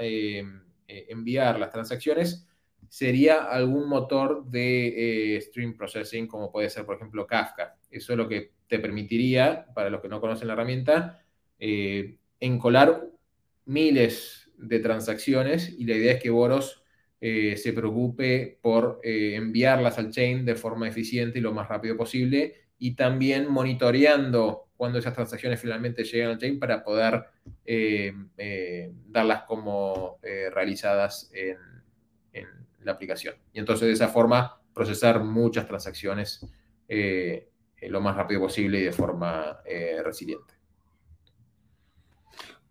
eh, 0.90 0.98
eh, 0.98 1.06
enviar 1.10 1.60
las 1.60 1.72
transacciones 1.72 2.48
sería 2.88 3.44
algún 3.44 3.88
motor 3.88 4.50
de 4.50 5.40
stream 5.46 5.78
processing, 5.78 6.28
como 6.28 6.52
puede 6.52 6.70
ser, 6.70 6.86
por 6.86 6.96
ejemplo, 6.96 7.28
Kafka. 7.28 7.78
Eso 7.92 8.14
es 8.14 8.18
lo 8.18 8.28
que 8.28 8.54
te 8.68 8.80
permitiría, 8.80 9.68
para 9.76 9.90
los 9.90 10.02
que 10.02 10.08
no 10.08 10.20
conocen 10.20 10.48
la 10.48 10.54
herramienta, 10.54 11.24
encolar 12.40 13.08
miles 13.66 14.50
de 14.58 14.80
transacciones 14.80 15.76
y 15.78 15.86
la 15.86 15.96
idea 15.96 16.14
es 16.14 16.24
que 16.24 16.30
Boros 16.30 16.84
eh, 17.22 17.58
se 17.58 17.74
preocupe 17.74 18.60
por 18.62 19.02
eh, 19.04 19.36
enviarlas 19.36 19.98
al 19.98 20.10
chain 20.10 20.46
de 20.46 20.56
forma 20.56 20.88
eficiente 20.88 21.40
y 21.40 21.42
lo 21.42 21.54
más 21.54 21.68
rápido 21.68 21.98
posible 21.98 22.56
y 22.78 22.96
también 22.96 23.52
monitoreando 23.52 24.69
cuando 24.80 24.98
esas 24.98 25.14
transacciones 25.14 25.60
finalmente 25.60 26.06
llegan 26.06 26.32
al 26.32 26.38
chain 26.38 26.58
para 26.58 26.82
poder 26.82 27.26
eh, 27.66 28.14
darlas 29.08 29.44
como 29.44 30.20
realizadas 30.54 31.30
en, 31.34 31.58
en, 32.32 32.48
la 32.80 32.94
aplicación. 32.94 33.36
Y 33.52 33.60
entonces 33.60 33.90
de 33.90 33.94
esa 33.94 34.08
forma 34.08 34.62
procesar 34.74 35.22
muchas 35.22 35.68
transacciones 35.68 36.48
lo 36.88 38.00
más 38.00 38.16
rápido 38.16 38.40
posible 38.40 38.80
y 38.80 38.84
de 38.84 38.94
forma 38.94 39.60
resiliente. 40.02 40.54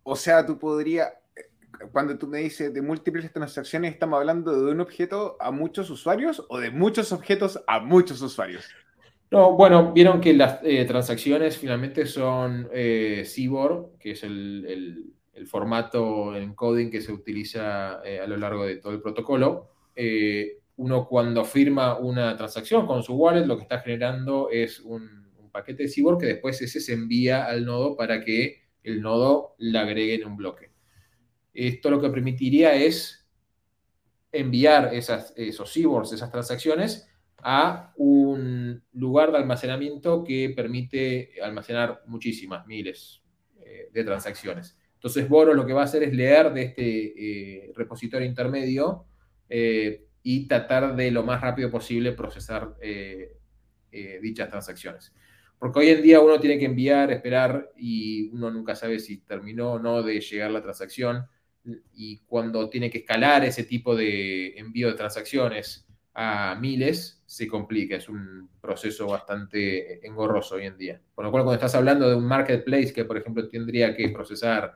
O 0.02 0.16
sea, 0.16 0.46
tú 0.46 0.58
podrías, 0.58 1.12
cuando 1.92 2.16
tú 2.16 2.26
me 2.26 2.38
dices 2.38 2.72
de 2.72 2.80
múltiples 2.80 3.30
transacciones, 3.30 3.92
¿estamos 3.92 4.18
hablando 4.18 4.58
de 4.58 4.72
un 4.72 4.80
objeto 4.80 5.36
a 5.38 5.50
muchos 5.50 5.90
usuarios 5.90 6.42
o 6.48 6.58
de 6.58 6.70
muchos 6.70 7.12
objetos 7.12 7.62
a 7.66 7.80
muchos 7.80 8.22
usuarios? 8.22 8.64
No, 9.30 9.52
bueno, 9.52 9.92
vieron 9.92 10.20
que 10.20 10.32
las 10.32 10.60
eh, 10.62 10.84
transacciones 10.86 11.58
finalmente 11.58 12.06
son 12.06 12.68
eh, 12.72 13.26
que 14.00 14.10
es 14.12 14.22
el, 14.22 15.14
formato 15.46 16.34
en 16.34 16.42
encoding 16.42 16.90
que 16.90 17.00
se 17.00 17.12
utiliza 17.12 18.00
eh, 18.04 18.20
a 18.20 18.26
lo 18.26 18.36
largo 18.36 18.64
de 18.64 18.76
todo 18.76 18.92
el 18.92 19.00
protocolo. 19.00 19.68
Eh, 19.94 20.58
uno 20.76 21.06
cuando 21.06 21.44
firma 21.44 21.98
una 21.98 22.36
transacción 22.36 22.86
con 22.86 23.02
su 23.02 23.14
wallet, 23.14 23.46
lo 23.46 23.56
que 23.56 23.62
está 23.62 23.80
generando 23.80 24.48
es 24.50 24.80
un, 24.80 25.28
paquete 25.52 25.84
de 25.84 25.88
Cyborg 25.88 26.20
que 26.20 26.26
después 26.26 26.60
ese 26.60 26.78
se 26.78 26.92
envía 26.92 27.46
al 27.46 27.64
nodo 27.64 27.96
para 27.96 28.22
que 28.22 28.68
el 28.82 29.00
nodo 29.00 29.54
la 29.58 29.80
agregue 29.80 30.14
en 30.14 30.26
un 30.26 30.36
bloque. 30.36 30.70
Esto 31.52 31.90
lo 31.90 32.00
que 32.00 32.10
permitiría 32.10 32.74
es 32.74 33.26
enviar 34.30 34.94
esas, 34.94 35.32
esos 35.36 35.72
cyborgs, 35.72 36.12
esas 36.12 36.30
transacciones, 36.30 37.07
a 37.42 37.92
un 37.96 38.82
lugar 38.92 39.30
de 39.30 39.38
almacenamiento 39.38 40.24
que 40.24 40.52
permite 40.54 41.32
almacenar 41.42 42.02
muchísimas, 42.06 42.66
miles 42.66 43.22
eh, 43.64 43.88
de 43.92 44.04
transacciones. 44.04 44.76
Entonces, 44.94 45.28
Boro 45.28 45.54
lo 45.54 45.64
que 45.64 45.72
va 45.72 45.82
a 45.82 45.84
hacer 45.84 46.02
es 46.02 46.12
leer 46.12 46.52
de 46.52 46.62
este 46.62 47.66
eh, 47.66 47.72
repositorio 47.74 48.26
intermedio 48.26 49.06
eh, 49.48 50.06
y 50.22 50.48
tratar 50.48 50.96
de 50.96 51.10
lo 51.10 51.22
más 51.22 51.40
rápido 51.40 51.70
posible 51.70 52.12
procesar 52.12 52.76
dichas 54.20 54.48
transacciones. 54.48 55.14
Porque 55.58 55.78
hoy 55.78 55.88
en 55.88 56.02
día 56.02 56.20
uno 56.20 56.38
tiene 56.38 56.58
que 56.58 56.66
enviar, 56.66 57.10
esperar 57.10 57.70
y 57.76 58.28
uno 58.28 58.50
nunca 58.50 58.74
sabe 58.74 58.98
si 58.98 59.18
terminó 59.18 59.72
o 59.72 59.78
no 59.78 60.02
de 60.02 60.20
llegar 60.20 60.50
la 60.50 60.62
transacción 60.62 61.26
y 61.94 62.18
cuando 62.26 62.68
tiene 62.68 62.90
que 62.90 62.98
escalar 62.98 63.44
ese 63.44 63.64
tipo 63.64 63.96
de 63.96 64.58
envío 64.58 64.88
de 64.88 64.94
transacciones 64.94 65.87
a 66.20 66.56
miles, 66.56 67.22
se 67.26 67.46
complica. 67.46 67.94
Es 67.94 68.08
un 68.08 68.50
proceso 68.60 69.06
bastante 69.06 70.04
engorroso 70.04 70.56
hoy 70.56 70.66
en 70.66 70.76
día. 70.76 71.00
Con 71.14 71.24
lo 71.24 71.30
cual, 71.30 71.44
cuando 71.44 71.54
estás 71.54 71.76
hablando 71.76 72.10
de 72.10 72.16
un 72.16 72.26
marketplace 72.26 72.92
que, 72.92 73.04
por 73.04 73.18
ejemplo, 73.18 73.48
tendría 73.48 73.94
que 73.94 74.08
procesar 74.08 74.74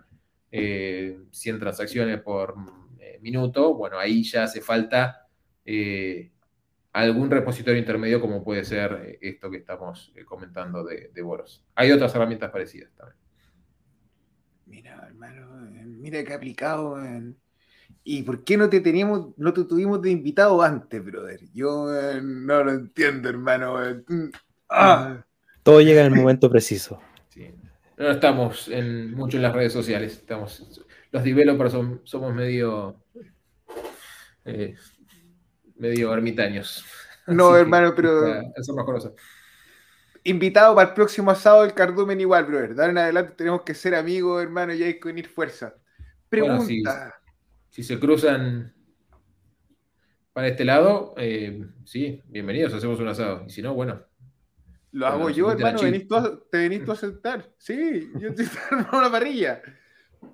100 0.50 0.52
eh, 0.52 1.58
transacciones 1.58 2.20
por 2.20 2.54
eh, 3.00 3.18
minuto, 3.20 3.74
bueno, 3.74 3.98
ahí 3.98 4.22
ya 4.22 4.44
hace 4.44 4.60
falta 4.60 5.26
eh, 5.64 6.30
algún 6.92 7.28
repositorio 7.28 7.80
intermedio 7.80 8.20
como 8.20 8.44
puede 8.44 8.64
ser 8.64 9.18
esto 9.20 9.50
que 9.50 9.56
estamos 9.56 10.14
comentando 10.24 10.84
de, 10.84 11.22
Boros. 11.22 11.66
Hay 11.74 11.90
otras 11.90 12.14
herramientas 12.14 12.52
parecidas 12.52 12.92
también. 12.94 13.18
Mira, 14.66 15.06
hermano, 15.08 15.66
eh, 15.76 15.86
mira 15.86 16.22
que 16.22 16.34
aplicado. 16.34 16.98
¿Y 18.04 18.22
por 18.22 18.42
qué 18.42 18.56
no 18.56 18.68
te 18.68 18.80
teníamos, 18.80 19.28
no 19.36 19.52
te 19.52 19.64
tuvimos 19.64 20.02
de 20.02 20.10
invitado 20.10 20.60
antes, 20.62 21.04
brother? 21.04 21.40
Yo 21.52 21.94
eh, 21.94 22.20
no 22.22 22.64
lo 22.64 22.72
entiendo, 22.72 23.28
hermano. 23.28 23.78
Mm, 24.08 24.30
ah. 24.70 25.24
Todo 25.62 25.80
llega 25.80 26.00
en 26.00 26.12
el 26.12 26.18
momento 26.18 26.50
preciso. 26.50 27.00
No 27.96 28.10
estamos 28.10 28.68
en, 28.68 29.12
mucho 29.12 29.36
en 29.36 29.44
las 29.44 29.54
redes 29.54 29.72
sociales. 29.72 30.14
Estamos, 30.14 30.84
los 31.12 31.22
developers 31.22 31.76
somos 32.02 32.34
medio, 32.34 32.96
eh, 34.44 34.74
medio 35.76 36.12
ermitaños. 36.12 36.84
No, 37.28 37.56
hermano, 37.56 37.92
pero. 37.94 38.40
Eso 38.56 38.96
es 38.96 39.12
invitado 40.24 40.74
para 40.74 40.88
el 40.88 40.94
próximo 40.94 41.30
asado 41.30 41.62
del 41.62 41.74
cardumen 41.74 42.20
igual, 42.20 42.44
brother. 42.44 42.74
Dar 42.74 42.90
en 42.90 42.98
adelante 42.98 43.34
tenemos 43.36 43.62
que 43.62 43.74
ser 43.74 43.94
amigos, 43.94 44.42
hermano, 44.42 44.72
y 44.74 44.82
hay 44.82 45.00
que 45.00 45.08
unir 45.08 45.28
fuerza. 45.28 45.74
Pregunta. 46.28 47.14
Si, 47.72 47.82
se 47.82 47.98
cruzan 47.98 48.74
para 50.32 50.48
este 50.48 50.64
lado, 50.64 51.14
eh, 51.16 51.66
sí, 51.84 52.22
bienvenidos, 52.26 52.72
hacemos 52.74 53.00
un 53.00 53.08
asado. 53.08 53.44
Y 53.46 53.50
si 53.50 53.62
no, 53.62 53.74
bueno. 53.74 54.00
Lo 54.92 55.06
hago 55.06 55.30
yo, 55.30 55.50
hermano, 55.50 55.80
te 55.80 56.58
venís 56.58 56.84
tú 56.84 56.92
a 56.92 56.96
sentar. 56.96 57.50
Sí, 57.56 58.10
yo 58.18 58.28
estoy 58.28 58.46
en 58.70 58.86
una 58.92 59.10
parrilla. 59.10 59.62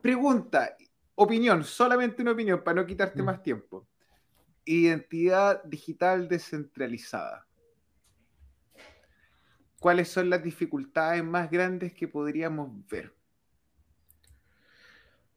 Pregunta, 0.02 0.76
opinión, 1.14 1.64
solamente 1.64 2.22
una 2.22 2.32
opinión 2.32 2.62
para 2.62 2.82
no 2.82 2.86
quitarte 2.86 3.22
mm. 3.22 3.24
más 3.24 3.42
tiempo. 3.42 3.88
Identidad 4.64 5.62
digital 5.64 6.28
descentralizada. 6.28 7.48
¿cuáles 9.78 10.08
son 10.08 10.28
las 10.30 10.42
dificultades 10.42 11.22
más 11.24 11.50
grandes 11.50 11.92
que 11.94 12.08
podríamos 12.08 12.86
ver? 12.88 13.14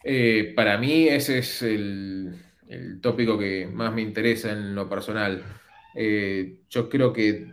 Eh, 0.03 0.53
para 0.55 0.77
mí 0.77 1.07
ese 1.07 1.39
es 1.39 1.61
el, 1.61 2.35
tópico 3.01 3.37
que 3.37 3.67
más 3.67 3.93
me 3.93 4.01
interesa 4.01 4.51
en 4.51 4.73
lo 4.75 4.87
personal. 4.87 5.43
Eh, 5.95 6.59
yo 6.69 6.89
creo 6.89 7.11
que 7.11 7.51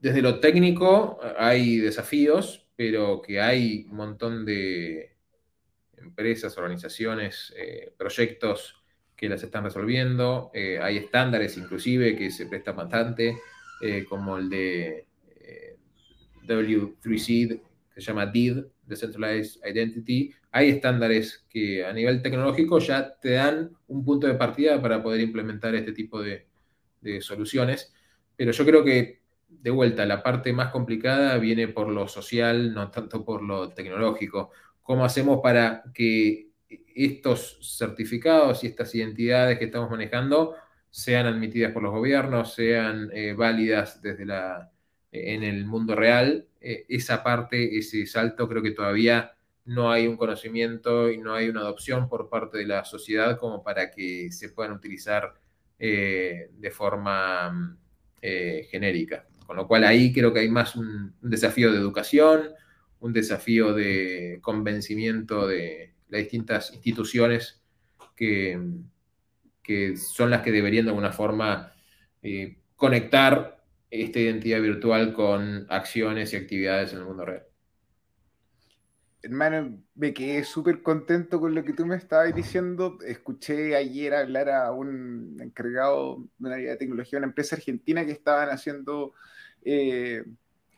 desde 0.00 0.22
lo 0.22 0.40
técnico 0.40 1.20
hay 1.36 1.78
desafíos, 1.78 2.66
pero 2.74 3.20
que 3.20 3.40
hay 3.40 3.86
un 3.90 3.96
montón 3.96 4.46
de 4.46 5.16
empresas, 5.96 6.56
organizaciones, 6.56 7.52
eh, 7.56 7.92
proyectos 7.98 8.82
que 9.14 9.28
las 9.28 9.42
están 9.42 9.64
resolviendo. 9.64 10.50
hay 10.54 10.96
estándares 10.96 11.56
inclusive 11.58 12.16
que 12.16 12.30
se 12.30 12.46
prestan 12.46 12.76
bastante, 12.76 13.36
como 14.08 14.38
el 14.38 14.48
de 14.48 15.06
W3C, 16.46 17.60
que 17.94 18.00
se 18.00 18.06
llama 18.06 18.26
DID, 18.26 18.64
Decentralized 18.86 19.60
Identity, 19.68 20.32
hay 20.50 20.70
estándares 20.70 21.44
que 21.48 21.84
a 21.84 21.92
nivel 21.92 22.22
tecnológico 22.22 22.78
ya 22.78 23.16
te 23.18 23.32
dan 23.32 23.76
un 23.88 24.04
punto 24.04 24.26
de 24.26 24.34
partida 24.34 24.80
para 24.80 25.02
poder 25.02 25.20
implementar 25.20 25.74
este 25.74 25.92
tipo 25.92 26.22
de, 26.22 26.46
soluciones. 27.20 27.94
Pero 28.36 28.52
yo 28.52 28.64
creo 28.66 28.84
que, 28.84 29.22
de 29.48 29.70
vuelta, 29.70 30.04
la 30.04 30.22
parte 30.22 30.52
más 30.52 30.70
complicada 30.70 31.38
viene 31.38 31.68
por 31.68 31.88
lo 31.88 32.06
social, 32.08 32.74
no 32.74 32.90
tanto 32.90 33.24
por 33.24 33.42
lo 33.42 33.70
tecnológico. 33.70 34.50
¿Cómo 34.82 35.04
hacemos 35.04 35.40
para 35.42 35.84
que 35.94 36.48
estos 36.94 37.58
certificados 37.78 38.64
y 38.64 38.68
estas 38.68 38.94
identidades 38.94 39.58
que 39.58 39.66
estamos 39.66 39.90
manejando 39.90 40.54
sean 40.90 41.26
admitidas 41.26 41.72
por 41.72 41.82
los 41.82 41.92
gobiernos, 41.92 42.54
sean 42.54 43.10
eh, 43.12 43.32
válidas 43.34 44.02
desde 44.02 44.26
la 44.26 44.70
en 45.12 45.42
el 45.42 45.64
mundo 45.64 45.94
real, 45.94 46.46
eh, 46.60 46.84
esa 46.88 47.22
parte, 47.22 47.78
ese 47.78 48.04
salto, 48.06 48.48
creo 48.48 48.62
que 48.62 48.72
todavía 48.72 49.37
no 49.68 49.92
hay 49.92 50.06
un 50.06 50.16
conocimiento 50.16 51.10
y 51.10 51.18
no 51.18 51.34
hay 51.34 51.50
una 51.50 51.60
adopción 51.60 52.08
por 52.08 52.30
parte 52.30 52.56
de 52.56 52.66
la 52.66 52.86
sociedad 52.86 53.38
como 53.38 53.62
para 53.62 53.90
que 53.90 54.32
se 54.32 54.48
puedan 54.48 54.72
utilizar 54.72 55.34
eh, 55.78 56.50
de 56.56 56.70
forma 56.70 57.76
eh, 58.22 58.66
genérica. 58.70 59.26
Con 59.46 59.56
lo 59.56 59.68
cual 59.68 59.84
ahí 59.84 60.10
creo 60.12 60.32
que 60.32 60.40
hay 60.40 60.48
más 60.48 60.74
un, 60.74 61.14
desafío 61.20 61.70
de 61.70 61.78
educación, 61.78 62.48
un 63.00 63.12
desafío 63.12 63.74
de 63.74 64.38
convencimiento 64.40 65.46
de 65.46 65.94
las 66.08 66.22
distintas 66.22 66.72
instituciones 66.72 67.62
que, 68.16 68.58
que 69.62 69.98
son 69.98 70.30
las 70.30 70.40
que 70.40 70.50
deberían 70.50 70.86
de 70.86 70.90
alguna 70.92 71.12
forma 71.12 71.74
conectar 72.74 73.62
esta 73.90 74.18
identidad 74.18 74.62
virtual 74.62 75.12
con 75.12 75.66
acciones 75.68 76.32
y 76.32 76.36
actividades 76.36 76.92
en 76.92 77.00
el 77.00 77.04
mundo 77.04 77.26
real. 77.26 77.47
Hermano, 79.20 79.82
me 79.96 80.14
quedé 80.14 80.44
súper 80.44 80.80
contento 80.82 81.40
con 81.40 81.52
lo 81.52 81.64
que 81.64 81.72
tú 81.72 81.84
me 81.84 81.96
estabas 81.96 82.32
diciendo. 82.34 82.98
Escuché 83.04 83.74
ayer 83.74 84.14
hablar 84.14 84.48
a 84.48 84.70
un 84.70 85.36
encargado 85.40 86.18
de 86.38 86.46
una 86.46 86.54
área 86.54 86.70
de 86.70 86.76
tecnología, 86.76 87.18
una 87.18 87.26
empresa 87.26 87.56
argentina 87.56 88.06
que 88.06 88.12
estaban 88.12 88.48
haciendo 88.48 89.14
eh, 89.64 90.24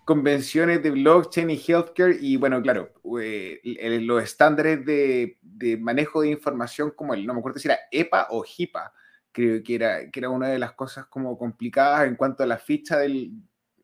convenciones 0.06 0.82
de 0.82 0.90
blockchain 0.90 1.50
y 1.50 1.62
healthcare. 1.68 2.16
Y 2.18 2.36
bueno, 2.36 2.62
claro, 2.62 2.90
eh, 3.20 3.60
los 4.02 4.22
estándares 4.22 4.86
de, 4.86 5.36
manejo 5.78 6.22
de 6.22 6.30
información 6.30 6.92
como 6.96 7.12
el, 7.12 7.26
no 7.26 7.34
me 7.34 7.40
acuerdo 7.40 7.58
si 7.58 7.68
era 7.68 7.78
EPA 7.90 8.28
o 8.30 8.42
HIPAA, 8.42 8.92
creo 9.32 9.62
que 9.62 9.74
era, 9.74 10.10
que 10.10 10.18
era 10.18 10.30
una 10.30 10.48
de 10.48 10.58
las 10.58 10.72
cosas 10.72 11.04
como 11.06 11.36
complicadas 11.36 12.08
en 12.08 12.16
cuanto 12.16 12.42
a 12.42 12.46
la 12.46 12.56
ficha 12.56 12.96
del, 12.96 13.32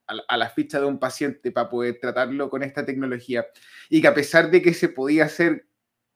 a, 0.07 0.37
la 0.37 0.51
ficha 0.51 0.81
de 0.81 0.87
un 0.87 0.99
paciente 0.99 1.51
para 1.51 1.69
poder 1.69 1.99
tratarlo 2.01 2.49
con 2.49 2.63
esta 2.63 2.85
tecnología 2.85 3.47
y 3.89 4.01
que 4.01 4.09
a 4.09 4.15
pesar 4.15 4.51
de 4.51 4.63
que 4.63 4.75
se 4.75 4.89
podía 4.89 5.25
hacer 5.25 5.67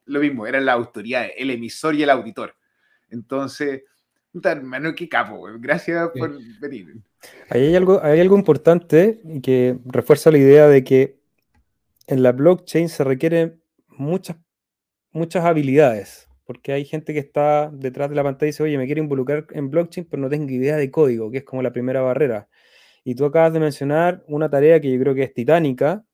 lo 0.06 0.20
mismo, 0.20 0.46
eran 0.46 0.64
la 0.64 0.72
autoridad, 0.72 1.26
el 1.36 1.50
emisor 1.50 1.94
y 1.94 2.02
el 2.02 2.10
auditor. 2.10 2.56
Entonces, 3.10 3.82
hermano, 4.42 4.94
qué 4.94 5.08
capo, 5.08 5.46
gracias 5.58 6.10
por 6.16 6.36
venir. 6.60 6.96
Ahí 7.48 7.66
hay 7.66 7.76
algo, 7.76 8.02
hay 8.02 8.20
algo 8.20 8.36
importante 8.36 9.20
que 9.42 9.78
refuerza 9.84 10.30
la 10.30 10.38
idea 10.38 10.68
de 10.68 10.82
que 10.84 11.20
en 12.06 12.22
la 12.22 12.32
blockchain 12.32 12.88
se 12.88 13.04
requieren 13.04 13.62
muchas, 13.88 14.36
muchas 15.12 15.44
habilidades 15.44 16.30
porque 16.50 16.72
hay 16.72 16.84
gente 16.84 17.12
que 17.12 17.20
está 17.20 17.70
detrás 17.72 18.10
de 18.10 18.16
la 18.16 18.24
pantalla 18.24 18.48
y 18.48 18.50
dice, 18.50 18.64
oye, 18.64 18.76
me 18.76 18.86
quiero 18.86 19.00
involucrar 19.00 19.46
en 19.50 19.70
blockchain, 19.70 20.04
pero 20.10 20.20
no 20.20 20.28
tengo 20.28 20.50
idea 20.50 20.76
de 20.76 20.90
código, 20.90 21.30
que 21.30 21.38
es 21.38 21.44
como 21.44 21.62
la 21.62 21.72
primera 21.72 22.00
barrera. 22.00 22.48
Y 23.04 23.14
tú 23.14 23.24
acabas 23.24 23.52
de 23.52 23.60
mencionar 23.60 24.24
una 24.28 24.50
tarea 24.50 24.80
que 24.80 24.92
yo 24.92 25.00
creo 25.00 25.14
que 25.14 25.22
es 25.22 25.34
titánica, 25.34 26.04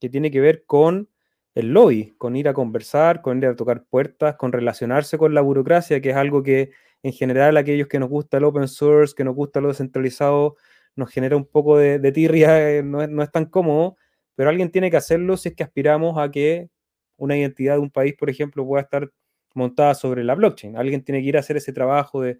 que 0.00 0.08
tiene 0.08 0.30
que 0.30 0.40
ver 0.40 0.64
con 0.66 1.08
el 1.54 1.72
lobby, 1.72 2.14
con 2.18 2.36
ir 2.36 2.48
a 2.48 2.54
conversar, 2.54 3.22
con 3.22 3.38
ir 3.38 3.46
a 3.46 3.56
tocar 3.56 3.84
puertas, 3.84 4.36
con 4.36 4.52
relacionarse 4.52 5.18
con 5.18 5.34
la 5.34 5.40
burocracia, 5.40 6.00
que 6.00 6.10
es 6.10 6.16
algo 6.16 6.42
que 6.42 6.72
en 7.02 7.12
general 7.12 7.56
aquellos 7.56 7.88
que 7.88 7.98
nos 7.98 8.08
gusta 8.08 8.38
el 8.38 8.44
open 8.44 8.68
source, 8.68 9.14
que 9.14 9.24
nos 9.24 9.34
gusta 9.34 9.60
lo 9.60 9.68
descentralizado, 9.68 10.56
nos 10.96 11.10
genera 11.10 11.36
un 11.36 11.46
poco 11.46 11.78
de, 11.78 12.12
tirria, 12.12 12.70
eh, 12.70 12.82
no, 12.82 13.02
es, 13.02 13.08
no 13.08 13.22
es 13.22 13.30
tan 13.30 13.46
cómodo, 13.46 13.96
pero 14.34 14.50
alguien 14.50 14.70
tiene 14.70 14.90
que 14.90 14.96
hacerlo 14.96 15.36
si 15.36 15.50
es 15.50 15.54
que 15.54 15.62
aspiramos 15.64 16.18
a 16.18 16.30
que 16.30 16.70
una 17.16 17.36
identidad 17.36 17.74
de 17.74 17.80
un 17.80 17.90
país, 17.90 18.14
por 18.18 18.30
ejemplo, 18.30 18.66
pueda 18.66 18.82
estar 18.82 19.10
montada 19.54 19.94
sobre 19.94 20.24
la 20.24 20.34
blockchain. 20.34 20.76
Alguien 20.76 21.04
tiene 21.04 21.22
que 21.22 21.28
ir 21.28 21.36
a 21.36 21.40
hacer 21.40 21.56
ese 21.56 21.72
trabajo 21.72 22.20
de, 22.20 22.38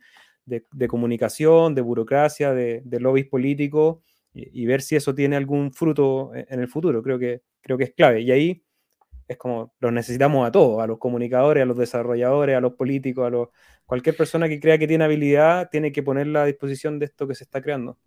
comunicación, 0.89 1.75
de 1.75 1.83
burocracia, 1.83 2.53
de, 2.53 2.83
de 2.85 3.01
lobbies 3.01 3.27
políticos 3.27 3.99
y, 4.35 4.67
ver 4.67 4.83
si 4.83 4.97
eso 4.97 5.15
tiene 5.15 5.37
algún 5.37 5.73
fruto 5.73 6.35
e, 6.35 6.47
en 6.51 6.61
el 6.61 6.69
futuro. 6.69 7.03
Creo 7.03 7.19
que, 7.19 7.43
creo 7.61 7.79
que 7.79 7.85
es 7.85 7.95
clave. 7.95 8.21
Y 8.21 8.33
ahí 8.33 8.65
es 9.29 9.37
como 9.37 9.75
los 9.79 9.93
necesitamos 9.93 10.47
a 10.47 10.53
todos, 10.53 10.83
a 10.83 10.87
los 10.87 10.99
comunicadores, 10.99 11.63
a 11.63 11.67
los 11.67 11.79
desarrolladores, 11.79 12.57
a 12.57 12.61
los 12.61 12.75
políticos, 12.75 13.27
a 13.27 13.31
los, 13.31 13.49
cualquier 13.87 14.17
persona 14.17 14.49
que 14.49 14.61
crea 14.61 14.77
que 14.77 14.89
tiene 14.89 15.05
habilidad 15.05 15.71
tiene 15.71 15.93
que 15.93 16.03
ponerla 16.03 16.43
a 16.43 16.47
disposición 16.47 16.99
de 16.99 17.07
esto 17.07 17.27
que 17.29 17.35
se 17.35 17.45
está 17.45 17.63
creando. 17.63 17.99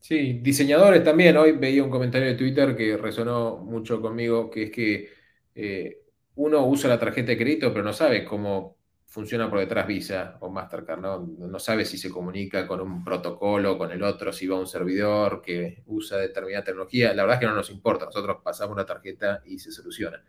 Sí, 0.00 0.40
diseñadores 0.42 1.02
también. 1.04 1.36
Hoy 1.36 1.52
veía 1.52 1.82
un 1.82 1.90
comentario 1.90 2.28
de 2.28 2.34
Twitter 2.34 2.76
que 2.76 2.96
resonó 2.96 3.58
mucho 3.58 4.00
conmigo, 4.00 4.50
que 4.50 4.64
es 4.64 4.70
que 4.70 5.08
eh, 5.54 5.98
uno 6.36 6.66
usa 6.66 6.90
la 6.90 6.98
tarjeta 6.98 7.28
de 7.28 7.38
crédito, 7.38 7.72
pero 7.72 7.84
no 7.84 7.92
sabe 7.92 8.24
cómo 8.24 8.77
funciona 9.18 9.50
por 9.50 9.58
detrás 9.58 9.84
Visa 9.84 10.36
o 10.38 10.48
Mastercard, 10.48 11.00
¿no? 11.00 11.18
No 11.18 11.58
sabe 11.58 11.84
si 11.84 11.98
se 11.98 12.08
comunica 12.08 12.68
con 12.68 12.80
un 12.80 13.02
protocolo, 13.02 13.76
con 13.76 13.90
el 13.90 14.00
otro, 14.04 14.32
si 14.32 14.46
va 14.46 14.56
a 14.56 14.60
un 14.60 14.68
servidor 14.68 15.42
que 15.42 15.82
usa 15.86 16.18
determinada 16.18 16.62
tecnología. 16.62 17.12
La 17.14 17.24
verdad 17.24 17.34
es 17.34 17.40
que 17.40 17.46
no 17.46 17.56
nos 17.56 17.68
importa, 17.68 18.04
nosotros 18.04 18.36
pasamos 18.44 18.76
la 18.76 18.86
tarjeta 18.86 19.42
y 19.44 19.58
se 19.58 19.72
soluciona. 19.72 20.22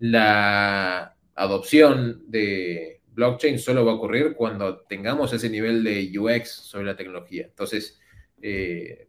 La 0.00 1.16
adopción 1.36 2.24
de 2.26 3.02
blockchain 3.06 3.60
solo 3.60 3.86
va 3.86 3.92
a 3.92 3.94
ocurrir 3.94 4.34
cuando 4.34 4.80
tengamos 4.80 5.32
ese 5.32 5.48
nivel 5.48 5.84
de 5.84 6.12
UX 6.18 6.50
sobre 6.50 6.86
la 6.86 6.96
tecnología. 6.96 7.44
Entonces, 7.44 8.00
eh, 8.42 9.06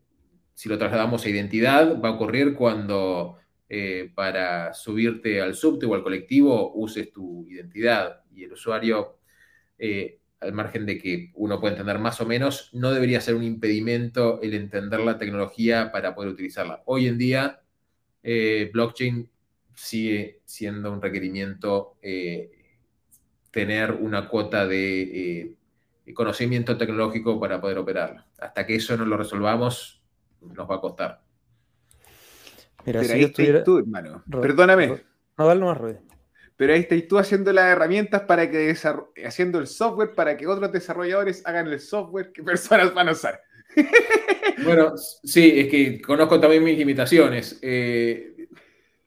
si 0.54 0.70
lo 0.70 0.78
trasladamos 0.78 1.26
a 1.26 1.30
identidad, 1.30 2.00
va 2.00 2.10
a 2.10 2.12
ocurrir 2.12 2.54
cuando 2.54 3.40
eh, 3.68 4.12
para 4.14 4.74
subirte 4.74 5.42
al 5.42 5.56
subte 5.56 5.88
o 5.88 5.96
al 5.96 6.04
colectivo 6.04 6.74
uses 6.76 7.12
tu 7.12 7.48
identidad 7.48 8.22
y 8.32 8.44
el 8.44 8.54
usuario, 8.54 9.18
eh, 9.80 10.20
al 10.40 10.54
margen 10.54 10.86
de 10.86 11.00
que 11.00 11.32
uno 11.34 11.60
puede 11.60 11.74
entender 11.74 11.98
más 11.98 12.22
o 12.22 12.26
menos, 12.28 12.70
no 12.74 12.92
debería 12.92 13.22
ser 13.22 13.34
un 13.36 13.44
impedimento 13.44 14.40
el 14.42 14.54
entender 14.54 15.00
la 15.00 15.18
tecnología 15.18 15.92
para 15.92 16.14
poder 16.14 16.32
utilizarla. 16.32 16.84
Hoy 16.86 17.08
en 17.08 17.18
día, 17.18 17.62
eh, 18.22 18.70
blockchain 18.72 19.30
sigue 19.74 20.42
siendo 20.46 20.92
un 20.92 21.02
requerimiento 21.02 21.98
tener 23.52 23.92
una 23.92 24.28
cuota 24.30 24.68
de 24.68 25.56
conocimiento 26.14 26.78
tecnológico 26.78 27.40
para 27.40 27.60
poder 27.60 27.80
operarla. 27.80 28.28
Hasta 28.38 28.66
que 28.66 28.76
eso 28.76 28.96
no 28.96 29.06
lo 29.06 29.18
resolvamos, 29.18 30.04
nos 30.42 30.70
va 30.70 30.76
a 30.76 30.82
costar. 30.82 31.25
Pero 32.86 33.00
ahí 33.00 33.24
estás 33.24 33.64
tú, 33.64 33.80
hermano. 33.80 34.24
Perdóname. 34.30 35.02
No, 35.38 35.48
dale 35.48 35.62
más 35.62 35.78
ruido. 35.78 36.00
Pero 36.56 36.74
ahí 36.74 36.82
estás 36.82 37.08
tú 37.08 37.18
haciendo 37.18 37.52
las 37.52 37.66
herramientas 37.66 38.22
para 38.22 38.50
que 38.50 38.74
haciendo 39.26 39.60
el 39.60 39.68
software 39.68 40.14
para 40.14 40.38
que 40.38 40.48
otros 40.48 40.72
desarrolladores 40.72 41.46
hagan 41.46 41.68
el 41.68 41.80
software 41.80 42.32
que 42.32 42.44
personas 42.44 42.94
van 42.94 43.10
a 43.10 43.12
usar. 43.12 43.42
Bueno, 44.64 44.94
sí, 44.98 45.60
es 45.60 45.68
que 45.68 46.02
conozco 46.02 46.40
también 46.40 46.64
mis 46.64 46.78
limitaciones. 46.78 47.60
Eh, 47.62 48.48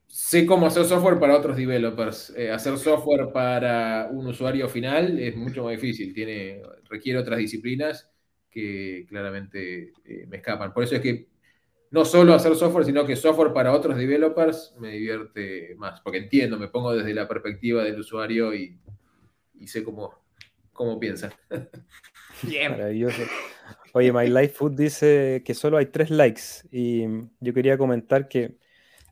sé 0.07 0.45
cómo 0.45 0.67
hacer 0.67 0.85
software 0.85 1.19
para 1.19 1.37
otros 1.37 1.57
developers. 1.57 2.35
Eh, 2.37 2.51
hacer 2.51 2.77
software 2.77 3.33
para 3.33 4.09
un 4.11 4.27
usuario 4.27 4.69
final 4.69 5.19
es 5.19 5.37
mucho 5.37 5.65
más 5.65 5.73
difícil. 5.73 6.13
Tiene, 6.13 6.61
requiere 6.91 7.19
otras 7.19 7.39
disciplinas 7.39 8.11
que 8.51 9.07
claramente 9.09 9.93
eh, 10.05 10.27
me 10.29 10.39
escapan. 10.39 10.73
Por 10.75 10.85
eso 10.85 10.97
es 10.97 11.01
que 11.01 11.29
no 11.91 12.05
solo 12.05 12.35
hacer 12.35 12.55
software, 12.55 12.85
sino 12.85 13.07
que 13.07 13.17
software 13.17 13.53
para 13.53 13.73
otros 13.73 13.97
developers 13.97 14.75
me 14.79 14.93
divierte 14.93 15.75
más, 15.77 16.01
porque 16.01 16.19
entiendo, 16.19 16.59
me 16.59 16.69
pongo 16.69 16.95
desde 16.95 17.15
la 17.15 17.27
perspectiva 17.27 17.83
del 17.83 18.01
usuario 18.01 18.55
y, 18.55 18.79
sé 19.67 19.83
cómo, 19.83 20.15
cómo 20.73 20.99
piensa. 21.01 21.33
Bien. 22.43 22.73
Maravilloso. 22.73 23.23
Oye, 23.95 24.13
My 24.13 24.29
Life 24.29 24.55
Food 24.55 24.77
dice 24.77 25.43
que 25.45 25.55
solo 25.55 25.79
hay 25.79 25.87
tres 25.87 26.11
likes 26.11 26.43
y 26.71 27.05
yo 27.41 27.55
quería 27.55 27.79
comentar 27.79 28.29
que 28.29 28.57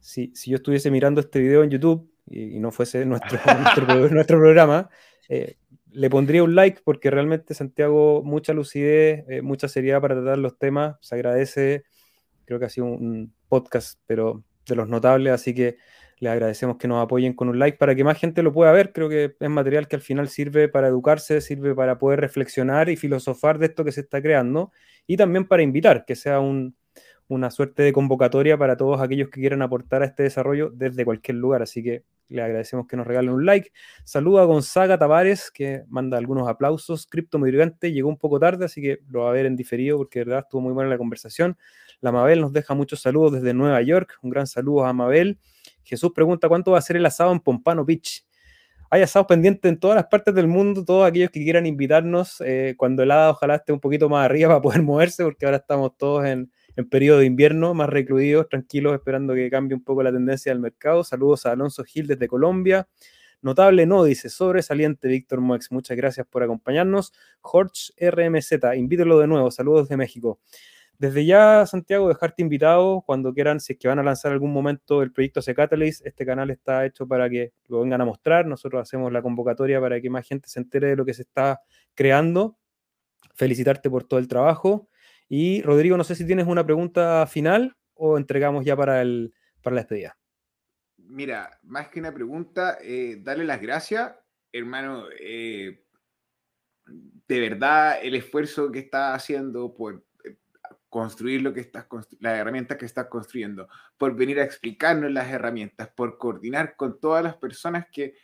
si, 0.00 0.32
yo 0.46 0.56
estuviese 0.56 0.90
mirando 0.90 1.20
este 1.20 1.40
video 1.40 1.64
en 1.64 1.70
YouTube 1.70 2.10
y, 2.26 2.60
no 2.60 2.70
fuese 2.70 3.04
nuestro, 3.06 3.38
nuestro, 4.10 4.38
programa, 4.38 4.90
eh, 5.28 5.56
le 5.90 6.10
pondría 6.10 6.44
un 6.44 6.54
like 6.54 6.80
porque 6.84 7.10
realmente 7.10 7.54
Santiago, 7.54 8.22
mucha 8.22 8.52
lucidez, 8.52 9.24
eh, 9.28 9.42
mucha 9.42 9.66
seriedad 9.66 10.00
para 10.00 10.14
tratar 10.14 10.38
los 10.38 10.58
temas, 10.58 10.96
se 11.00 11.14
agradece 11.14 11.84
Creo 12.46 12.58
que 12.58 12.64
ha 12.64 12.70
sido 12.70 12.86
un 12.86 13.34
podcast, 13.48 14.00
pero 14.06 14.42
de 14.66 14.74
los 14.74 14.88
notables, 14.88 15.32
así 15.32 15.54
que 15.54 15.76
les 16.18 16.32
agradecemos 16.32 16.78
que 16.78 16.88
nos 16.88 17.02
apoyen 17.02 17.34
con 17.34 17.48
un 17.48 17.58
like 17.58 17.76
para 17.76 17.94
que 17.94 18.02
más 18.02 18.18
gente 18.18 18.42
lo 18.42 18.52
pueda 18.52 18.72
ver. 18.72 18.92
Creo 18.92 19.08
que 19.08 19.36
es 19.38 19.50
material 19.50 19.86
que 19.86 19.96
al 19.96 20.02
final 20.02 20.28
sirve 20.28 20.68
para 20.68 20.88
educarse, 20.88 21.40
sirve 21.40 21.74
para 21.74 21.98
poder 21.98 22.20
reflexionar 22.20 22.88
y 22.88 22.96
filosofar 22.96 23.58
de 23.58 23.66
esto 23.66 23.84
que 23.84 23.92
se 23.92 24.00
está 24.00 24.22
creando 24.22 24.72
y 25.06 25.16
también 25.16 25.46
para 25.46 25.62
invitar, 25.62 26.04
que 26.06 26.16
sea 26.16 26.40
una 26.40 27.50
suerte 27.50 27.82
de 27.82 27.92
convocatoria 27.92 28.56
para 28.56 28.76
todos 28.76 29.00
aquellos 29.00 29.28
que 29.28 29.40
quieran 29.40 29.60
aportar 29.60 30.02
a 30.02 30.06
este 30.06 30.22
desarrollo 30.22 30.70
desde 30.70 31.04
cualquier 31.04 31.36
lugar. 31.36 31.62
Así 31.62 31.82
que 31.82 32.04
le 32.28 32.42
agradecemos 32.42 32.86
que 32.86 32.96
nos 32.96 33.06
regalen 33.06 33.30
un 33.30 33.44
like. 33.44 33.70
Saludo 34.04 34.40
a 34.40 34.44
Gonzaga 34.46 34.98
Tavares, 34.98 35.50
que 35.50 35.84
manda 35.88 36.16
algunos 36.16 36.48
aplausos. 36.48 37.06
Cripto 37.06 37.38
Migrante 37.38 37.92
llegó 37.92 38.08
un 38.08 38.16
poco 38.16 38.40
tarde, 38.40 38.64
así 38.64 38.80
que 38.80 39.00
lo 39.10 39.24
va 39.24 39.30
a 39.30 39.32
ver 39.32 39.46
en 39.46 39.54
diferido 39.54 39.98
porque 39.98 40.20
de 40.20 40.24
verdad 40.24 40.44
estuvo 40.44 40.62
muy 40.62 40.72
buena 40.72 40.88
la 40.88 40.98
conversación. 40.98 41.58
La 42.00 42.12
Mabel 42.12 42.40
nos 42.40 42.52
deja 42.52 42.74
muchos 42.74 43.00
saludos 43.00 43.32
desde 43.32 43.54
Nueva 43.54 43.80
York. 43.82 44.18
Un 44.22 44.30
gran 44.30 44.46
saludo 44.46 44.84
a 44.84 44.92
Mabel. 44.92 45.38
Jesús 45.82 46.12
pregunta 46.14 46.48
cuánto 46.48 46.72
va 46.72 46.78
a 46.78 46.82
ser 46.82 46.96
el 46.96 47.06
asado 47.06 47.32
en 47.32 47.40
Pompano 47.40 47.84
Beach. 47.84 48.24
Hay 48.90 49.02
asados 49.02 49.26
pendientes 49.26 49.68
en 49.68 49.80
todas 49.80 49.96
las 49.96 50.06
partes 50.06 50.32
del 50.34 50.46
mundo, 50.46 50.84
todos 50.84 51.08
aquellos 51.08 51.30
que 51.30 51.42
quieran 51.42 51.66
invitarnos, 51.66 52.40
eh, 52.40 52.74
cuando 52.76 53.02
el 53.02 53.10
hada 53.10 53.30
ojalá 53.30 53.56
esté 53.56 53.72
un 53.72 53.80
poquito 53.80 54.08
más 54.08 54.24
arriba 54.24 54.48
para 54.50 54.62
poder 54.62 54.82
moverse, 54.82 55.24
porque 55.24 55.44
ahora 55.44 55.58
estamos 55.58 55.96
todos 55.96 56.24
en, 56.24 56.50
periodo 56.90 57.20
de 57.20 57.26
invierno, 57.26 57.72
más 57.72 57.88
recluidos, 57.88 58.48
tranquilos, 58.48 58.94
esperando 58.94 59.34
que 59.34 59.48
cambie 59.48 59.74
un 59.74 59.82
poco 59.82 60.02
la 60.02 60.12
tendencia 60.12 60.52
del 60.52 60.60
mercado. 60.60 61.02
Saludos 61.04 61.46
a 61.46 61.52
Alonso 61.52 61.82
Gil 61.84 62.06
desde 62.06 62.28
Colombia. 62.28 62.86
Notable 63.40 63.86
no, 63.86 64.04
dice, 64.04 64.28
sobresaliente 64.28 65.08
Víctor 65.08 65.40
Moex. 65.40 65.72
Muchas 65.72 65.96
gracias 65.96 66.26
por 66.26 66.42
acompañarnos. 66.42 67.14
Jorge 67.40 67.92
RMZ, 67.98 68.52
invítelo 68.76 69.18
de 69.18 69.26
nuevo. 69.26 69.50
Saludos 69.50 69.88
de 69.88 69.96
México. 69.96 70.38
Desde 70.98 71.26
ya, 71.26 71.66
Santiago, 71.66 72.08
dejarte 72.08 72.42
invitado 72.42 73.02
cuando 73.04 73.34
quieran, 73.34 73.60
si 73.60 73.74
es 73.74 73.78
que 73.78 73.88
van 73.88 73.98
a 73.98 74.02
lanzar 74.02 74.32
algún 74.32 74.52
momento 74.52 75.02
el 75.02 75.12
proyecto 75.12 75.42
C 75.42 75.54
Catalyst, 75.54 76.06
este 76.06 76.24
canal 76.24 76.50
está 76.50 76.86
hecho 76.86 77.06
para 77.06 77.28
que 77.28 77.52
lo 77.68 77.80
vengan 77.80 78.00
a 78.00 78.06
mostrar. 78.06 78.46
Nosotros 78.46 78.80
hacemos 78.80 79.12
la 79.12 79.20
convocatoria 79.20 79.80
para 79.80 80.00
que 80.00 80.08
más 80.08 80.26
gente 80.26 80.48
se 80.48 80.58
entere 80.58 80.88
de 80.88 80.96
lo 80.96 81.04
que 81.04 81.12
se 81.12 81.22
está 81.22 81.60
creando. 81.94 82.58
Felicitarte 83.34 83.90
por 83.90 84.04
todo 84.04 84.18
el 84.18 84.28
trabajo. 84.28 84.88
Y 85.28 85.60
Rodrigo, 85.62 85.96
no 85.96 86.04
sé 86.04 86.14
si 86.14 86.26
tienes 86.26 86.46
una 86.46 86.64
pregunta 86.64 87.26
final 87.26 87.76
o 87.94 88.16
entregamos 88.16 88.64
ya 88.64 88.76
para, 88.76 89.02
el, 89.02 89.34
para 89.62 89.76
la 89.76 89.82
despedida. 89.82 90.16
Mira, 90.96 91.58
más 91.62 91.88
que 91.88 92.00
una 92.00 92.12
pregunta, 92.12 92.78
eh, 92.80 93.18
darle 93.22 93.44
las 93.44 93.60
gracias, 93.60 94.14
hermano. 94.52 95.04
Eh, 95.20 95.82
de 96.86 97.40
verdad, 97.40 97.98
el 98.02 98.14
esfuerzo 98.14 98.70
que 98.70 98.78
está 98.78 99.14
haciendo 99.14 99.74
por 99.74 100.04
construir 100.96 101.42
lo 101.42 101.52
que 101.52 101.60
estás 101.60 101.84
las 102.20 102.38
herramientas 102.38 102.78
que 102.78 102.86
estás 102.86 103.08
construyendo, 103.08 103.68
por 103.98 104.16
venir 104.16 104.40
a 104.40 104.44
explicarnos 104.44 105.12
las 105.12 105.28
herramientas, 105.28 105.90
por 105.94 106.16
coordinar 106.16 106.74
con 106.74 106.98
todas 106.98 107.22
las 107.22 107.36
personas 107.36 107.86
que 107.92 108.14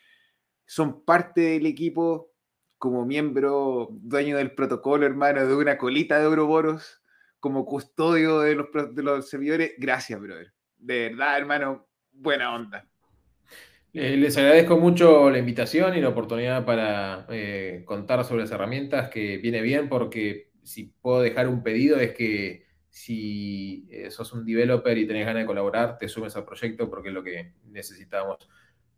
son 0.64 1.04
parte 1.04 1.42
del 1.42 1.66
equipo 1.66 2.32
como 2.78 3.04
miembro, 3.04 3.88
dueño 3.90 4.38
del 4.38 4.52
protocolo, 4.52 5.04
hermano, 5.04 5.46
de 5.46 5.54
una 5.54 5.76
colita 5.76 6.18
de 6.18 6.24
Ouroboros, 6.24 7.02
como 7.40 7.66
custodio 7.66 8.40
de 8.40 8.54
los, 8.54 8.68
de 8.94 9.02
los 9.02 9.28
servidores. 9.28 9.74
Gracias, 9.76 10.18
brother. 10.18 10.54
De 10.78 11.10
verdad, 11.10 11.36
hermano, 11.36 11.86
buena 12.10 12.54
onda. 12.54 12.88
Eh, 13.92 14.16
les 14.16 14.34
agradezco 14.38 14.78
mucho 14.78 15.28
la 15.28 15.36
invitación 15.36 15.94
y 15.94 16.00
la 16.00 16.08
oportunidad 16.08 16.64
para 16.64 17.26
eh, 17.28 17.82
contar 17.84 18.24
sobre 18.24 18.40
las 18.44 18.50
herramientas, 18.50 19.10
que 19.10 19.36
viene 19.36 19.60
bien 19.60 19.90
porque 19.90 20.51
si 20.62 20.92
puedo 21.00 21.22
dejar 21.22 21.48
un 21.48 21.62
pedido 21.62 21.98
es 21.98 22.12
que 22.12 22.64
si 22.92 23.86
eh, 23.90 24.10
sos 24.10 24.34
un 24.34 24.44
developer 24.44 24.96
y 24.98 25.06
tenés 25.06 25.24
ganas 25.24 25.42
de 25.42 25.46
colaborar, 25.46 25.96
te 25.96 26.08
sumes 26.08 26.36
al 26.36 26.44
proyecto 26.44 26.90
porque 26.90 27.08
es 27.08 27.14
lo 27.14 27.24
que 27.24 27.52
necesitamos. 27.70 28.36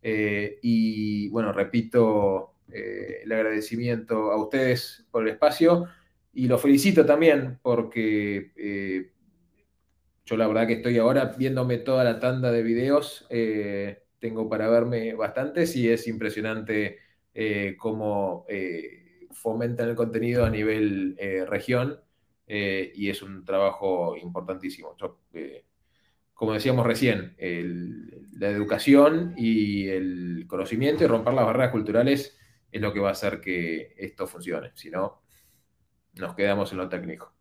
Eh, 0.02 0.58
y 0.62 1.28
bueno, 1.28 1.52
repito 1.52 2.56
eh, 2.72 3.20
el 3.22 3.30
agradecimiento 3.30 4.32
a 4.32 4.42
ustedes 4.42 5.06
por 5.12 5.22
el 5.22 5.34
espacio 5.34 5.86
y 6.32 6.48
los 6.48 6.60
felicito 6.60 7.06
también 7.06 7.60
porque 7.62 9.12
yo 10.24 10.36
la 10.36 10.48
verdad 10.48 10.66
que 10.66 10.74
estoy 10.74 10.98
ahora 10.98 11.26
viéndome 11.38 11.78
toda 11.78 12.02
la 12.02 12.18
tanda 12.18 12.50
de 12.50 12.62
videos, 12.64 13.28
tengo 14.18 14.48
para 14.48 14.68
verme 14.68 15.14
bastantes 15.14 15.76
y 15.76 15.88
es 15.88 16.08
impresionante 16.08 16.98
cómo 17.78 18.44
fomentan 19.34 19.88
el 19.88 19.96
contenido 19.96 20.44
a 20.44 20.50
nivel 20.50 21.16
eh, 21.18 21.44
región 21.46 22.00
eh, 22.46 22.92
y 22.94 23.10
es 23.10 23.22
un 23.22 23.44
trabajo 23.44 24.16
importantísimo. 24.16 24.96
Eh, 25.32 25.64
como 26.32 26.52
decíamos 26.52 26.86
recién, 26.86 27.36
la 28.32 28.48
educación 28.48 29.34
y 29.36 29.88
el 29.88 30.46
conocimiento 30.48 31.04
y 31.04 31.06
romper 31.06 31.34
las 31.34 31.46
barreras 31.46 31.70
culturales 31.70 32.36
es 32.72 32.80
lo 32.80 32.92
que 32.92 32.98
va 32.98 33.10
a 33.10 33.12
hacer 33.12 33.40
que 33.40 33.94
esto 33.96 34.26
funcione. 34.26 34.72
Si 34.74 34.90
no, 34.90 35.22
nos 36.14 36.34
quedamos 36.34 36.72
en 36.72 36.78
lo 36.78 36.88
técnico. 36.88 37.32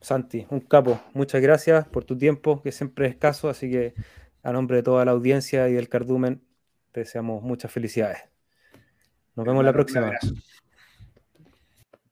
Santi, 0.00 0.46
un 0.50 0.60
capo, 0.60 1.00
muchas 1.14 1.40
gracias 1.40 1.86
por 1.86 2.04
tu 2.04 2.18
tiempo, 2.18 2.60
que 2.60 2.72
siempre 2.72 3.06
es 3.06 3.12
escaso, 3.12 3.48
así 3.48 3.70
que 3.70 3.94
a 4.42 4.52
nombre 4.52 4.78
de 4.78 4.82
toda 4.82 5.04
la 5.04 5.12
audiencia 5.12 5.68
y 5.68 5.74
del 5.74 5.88
Cardumen, 5.88 6.42
te 6.90 7.00
deseamos 7.00 7.40
muchas 7.42 7.70
felicidades. 7.70 8.31
Nos 9.34 9.46
vemos 9.46 9.64
la 9.64 9.72
próxima. 9.72 10.12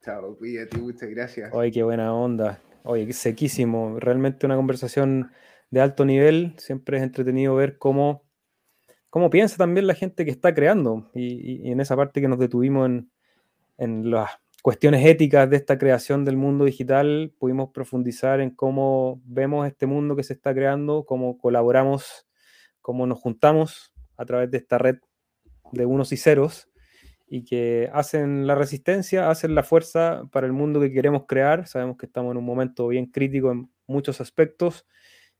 Chao, 0.02 0.36
cuídate, 0.38 0.78
muchas 0.78 1.10
gracias. 1.10 1.52
Oye, 1.52 1.70
qué 1.70 1.82
buena 1.82 2.14
onda. 2.14 2.62
Oye, 2.82 3.12
sequísimo. 3.12 4.00
Realmente 4.00 4.46
una 4.46 4.56
conversación 4.56 5.30
de 5.70 5.80
alto 5.82 6.06
nivel. 6.06 6.54
Siempre 6.56 6.96
es 6.96 7.02
entretenido 7.02 7.54
ver 7.54 7.76
cómo, 7.76 8.24
cómo 9.10 9.28
piensa 9.28 9.58
también 9.58 9.86
la 9.86 9.94
gente 9.94 10.24
que 10.24 10.30
está 10.30 10.54
creando. 10.54 11.10
Y, 11.14 11.70
en 11.70 11.80
esa 11.80 11.94
parte 11.94 12.22
que 12.22 12.28
nos 12.28 12.38
detuvimos 12.38 12.86
en, 12.86 13.10
en, 13.76 14.10
las 14.10 14.30
cuestiones 14.62 15.04
éticas 15.04 15.50
de 15.50 15.56
esta 15.56 15.76
creación 15.76 16.24
del 16.24 16.38
mundo 16.38 16.64
digital, 16.64 17.34
pudimos 17.38 17.68
profundizar 17.70 18.40
en 18.40 18.50
cómo 18.50 19.20
vemos 19.26 19.66
este 19.66 19.84
mundo 19.84 20.16
que 20.16 20.22
se 20.22 20.32
está 20.32 20.54
creando, 20.54 21.04
cómo 21.04 21.36
colaboramos, 21.36 22.26
cómo 22.80 23.06
nos 23.06 23.20
juntamos 23.20 23.92
a 24.16 24.24
través 24.24 24.50
de 24.50 24.56
esta 24.56 24.78
red 24.78 24.96
de 25.72 25.84
unos 25.84 26.12
y 26.12 26.16
ceros 26.16 26.69
y 27.32 27.44
que 27.44 27.88
hacen 27.94 28.48
la 28.48 28.56
resistencia, 28.56 29.30
hacen 29.30 29.54
la 29.54 29.62
fuerza 29.62 30.24
para 30.32 30.48
el 30.48 30.52
mundo 30.52 30.80
que 30.80 30.92
queremos 30.92 31.26
crear. 31.28 31.68
Sabemos 31.68 31.96
que 31.96 32.06
estamos 32.06 32.32
en 32.32 32.38
un 32.38 32.44
momento 32.44 32.88
bien 32.88 33.06
crítico 33.06 33.52
en 33.52 33.70
muchos 33.86 34.20
aspectos 34.20 34.84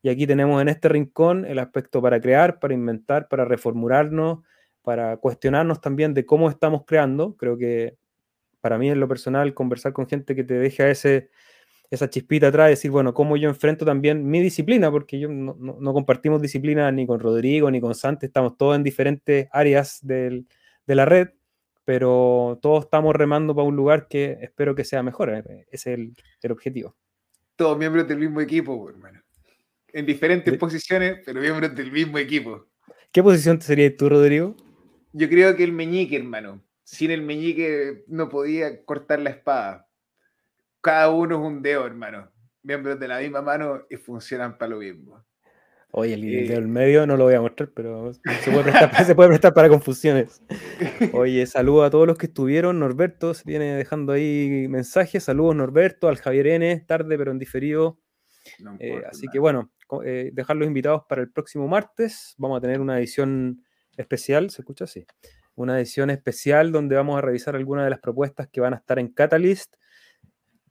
y 0.01 0.07
aquí 0.07 0.25
tenemos 0.25 0.61
en 0.61 0.69
este 0.69 0.87
rincón 0.87 1.43
el 1.45 1.59
aspecto 1.59 2.01
para 2.01 2.21
crear, 2.21 2.59
para 2.59 2.73
inventar, 2.73 3.27
para 3.27 3.43
reformularnos, 3.43 4.39
para 4.81 5.17
cuestionarnos 5.17 5.81
también 5.81 6.13
de 6.13 6.25
cómo 6.25 6.49
estamos 6.49 6.83
creando. 6.87 7.35
Creo 7.35 7.57
que 7.57 7.97
para 8.61 8.77
mí 8.77 8.89
en 8.89 9.01
lo 9.01 9.09
personal 9.09 9.53
conversar 9.53 9.91
con 9.91 10.07
gente 10.07 10.33
que 10.33 10.45
te 10.45 10.53
deja 10.53 10.89
ese, 10.89 11.29
esa 11.89 12.09
chispita 12.09 12.47
atrás, 12.47 12.69
decir, 12.69 12.89
bueno, 12.89 13.13
cómo 13.13 13.35
yo 13.35 13.49
enfrento 13.49 13.83
también 13.83 14.25
mi 14.25 14.39
disciplina, 14.39 14.89
porque 14.89 15.19
yo 15.19 15.27
no, 15.27 15.57
no, 15.59 15.93
compartimos 15.93 16.41
disciplina 16.41 16.89
ni 16.89 17.05
con 17.05 17.19
Rodrigo 17.19 17.69
ni 17.69 17.81
con 17.81 17.95
Santi, 17.95 18.27
estamos 18.27 18.55
todos 18.55 18.77
en 18.77 18.83
diferentes 18.83 19.49
áreas 19.51 19.99
del, 20.01 20.47
de 20.87 20.95
la 20.95 21.03
red 21.03 21.31
pero 21.91 22.57
todos 22.61 22.85
estamos 22.85 23.13
remando 23.13 23.53
para 23.53 23.67
un 23.67 23.75
lugar 23.75 24.07
que 24.07 24.37
espero 24.39 24.73
que 24.73 24.85
sea 24.85 25.03
mejor. 25.03 25.29
Eh, 25.29 25.67
ese 25.69 25.93
es 25.93 25.99
el, 26.41 26.51
objetivo. 26.53 26.95
Todos 27.57 27.77
miembros 27.77 28.07
del 28.07 28.17
mismo 28.17 28.39
equipo, 28.39 28.81
pues, 28.81 28.95
hermano. 28.95 29.21
En 29.89 30.05
diferentes 30.05 30.57
posiciones, 30.57 31.19
pero 31.25 31.41
miembros 31.41 31.75
del 31.75 31.91
mismo 31.91 32.17
equipo. 32.17 32.65
¿Qué 33.11 33.21
posición 33.21 33.61
serías 33.61 33.97
tú, 33.97 34.07
Rodrigo? 34.07 34.55
Yo 35.11 35.27
creo 35.27 35.53
que 35.53 35.65
el 35.65 35.73
meñique, 35.73 36.15
hermano. 36.15 36.63
Sin 36.85 37.11
el 37.11 37.23
meñique 37.23 38.05
no 38.07 38.29
podía 38.29 38.85
cortar 38.85 39.19
la 39.19 39.31
espada. 39.31 39.85
Cada 40.79 41.09
uno 41.09 41.41
es 41.41 41.45
un 41.45 41.61
dedo, 41.61 41.85
hermano. 41.85 42.31
Miembros 42.63 43.01
de 43.01 43.07
la 43.09 43.19
misma 43.19 43.41
mano 43.41 43.81
y 43.89 43.97
funcionan 43.97 44.57
para 44.57 44.69
lo 44.69 44.77
mismo. 44.77 45.21
Oye, 45.93 46.13
el 46.13 46.21
video 46.21 46.55
del 46.55 46.69
medio 46.69 47.05
no 47.05 47.17
lo 47.17 47.25
voy 47.25 47.33
a 47.33 47.41
mostrar, 47.41 47.69
pero 47.75 48.13
se 48.13 48.51
puede 48.51 48.71
prestar, 49.29 49.53
para 49.53 49.67
confusiones. 49.67 50.41
Oye, 51.11 51.45
saludo 51.45 51.83
a 51.83 51.89
todos 51.89 52.07
los 52.07 52.17
que 52.17 52.27
estuvieron. 52.27 52.79
Norberto 52.79 53.33
se 53.33 53.43
viene 53.45 53.75
dejando 53.75 54.13
ahí 54.13 54.67
mensajes. 54.69 55.25
Saludos, 55.25 55.55
Norberto, 55.55 56.07
al 56.07 56.17
Javier 56.17 56.47
N, 56.47 56.79
tarde 56.87 57.17
pero 57.17 57.31
en 57.31 57.39
diferido. 57.39 57.99
Eh, 58.79 59.01
así 59.09 59.27
que 59.31 59.39
bueno, 59.39 59.71
eh, 60.05 60.31
dejar 60.33 60.55
los 60.55 60.67
invitados 60.67 61.03
para 61.09 61.21
el 61.21 61.29
próximo 61.29 61.67
martes. 61.67 62.35
Vamos 62.37 62.57
a 62.57 62.61
tener 62.61 62.79
una 62.79 62.97
edición 62.97 63.61
especial, 63.97 64.49
¿se 64.49 64.61
escucha 64.61 64.85
así? 64.85 65.05
Una 65.55 65.77
edición 65.77 66.09
especial 66.09 66.71
donde 66.71 66.95
vamos 66.95 67.17
a 67.17 67.21
revisar 67.21 67.57
algunas 67.57 67.83
de 67.83 67.89
las 67.89 67.99
propuestas 67.99 68.47
que 68.47 68.61
van 68.61 68.73
a 68.73 68.77
estar 68.77 68.97
en 68.97 69.09
Catalyst 69.09 69.75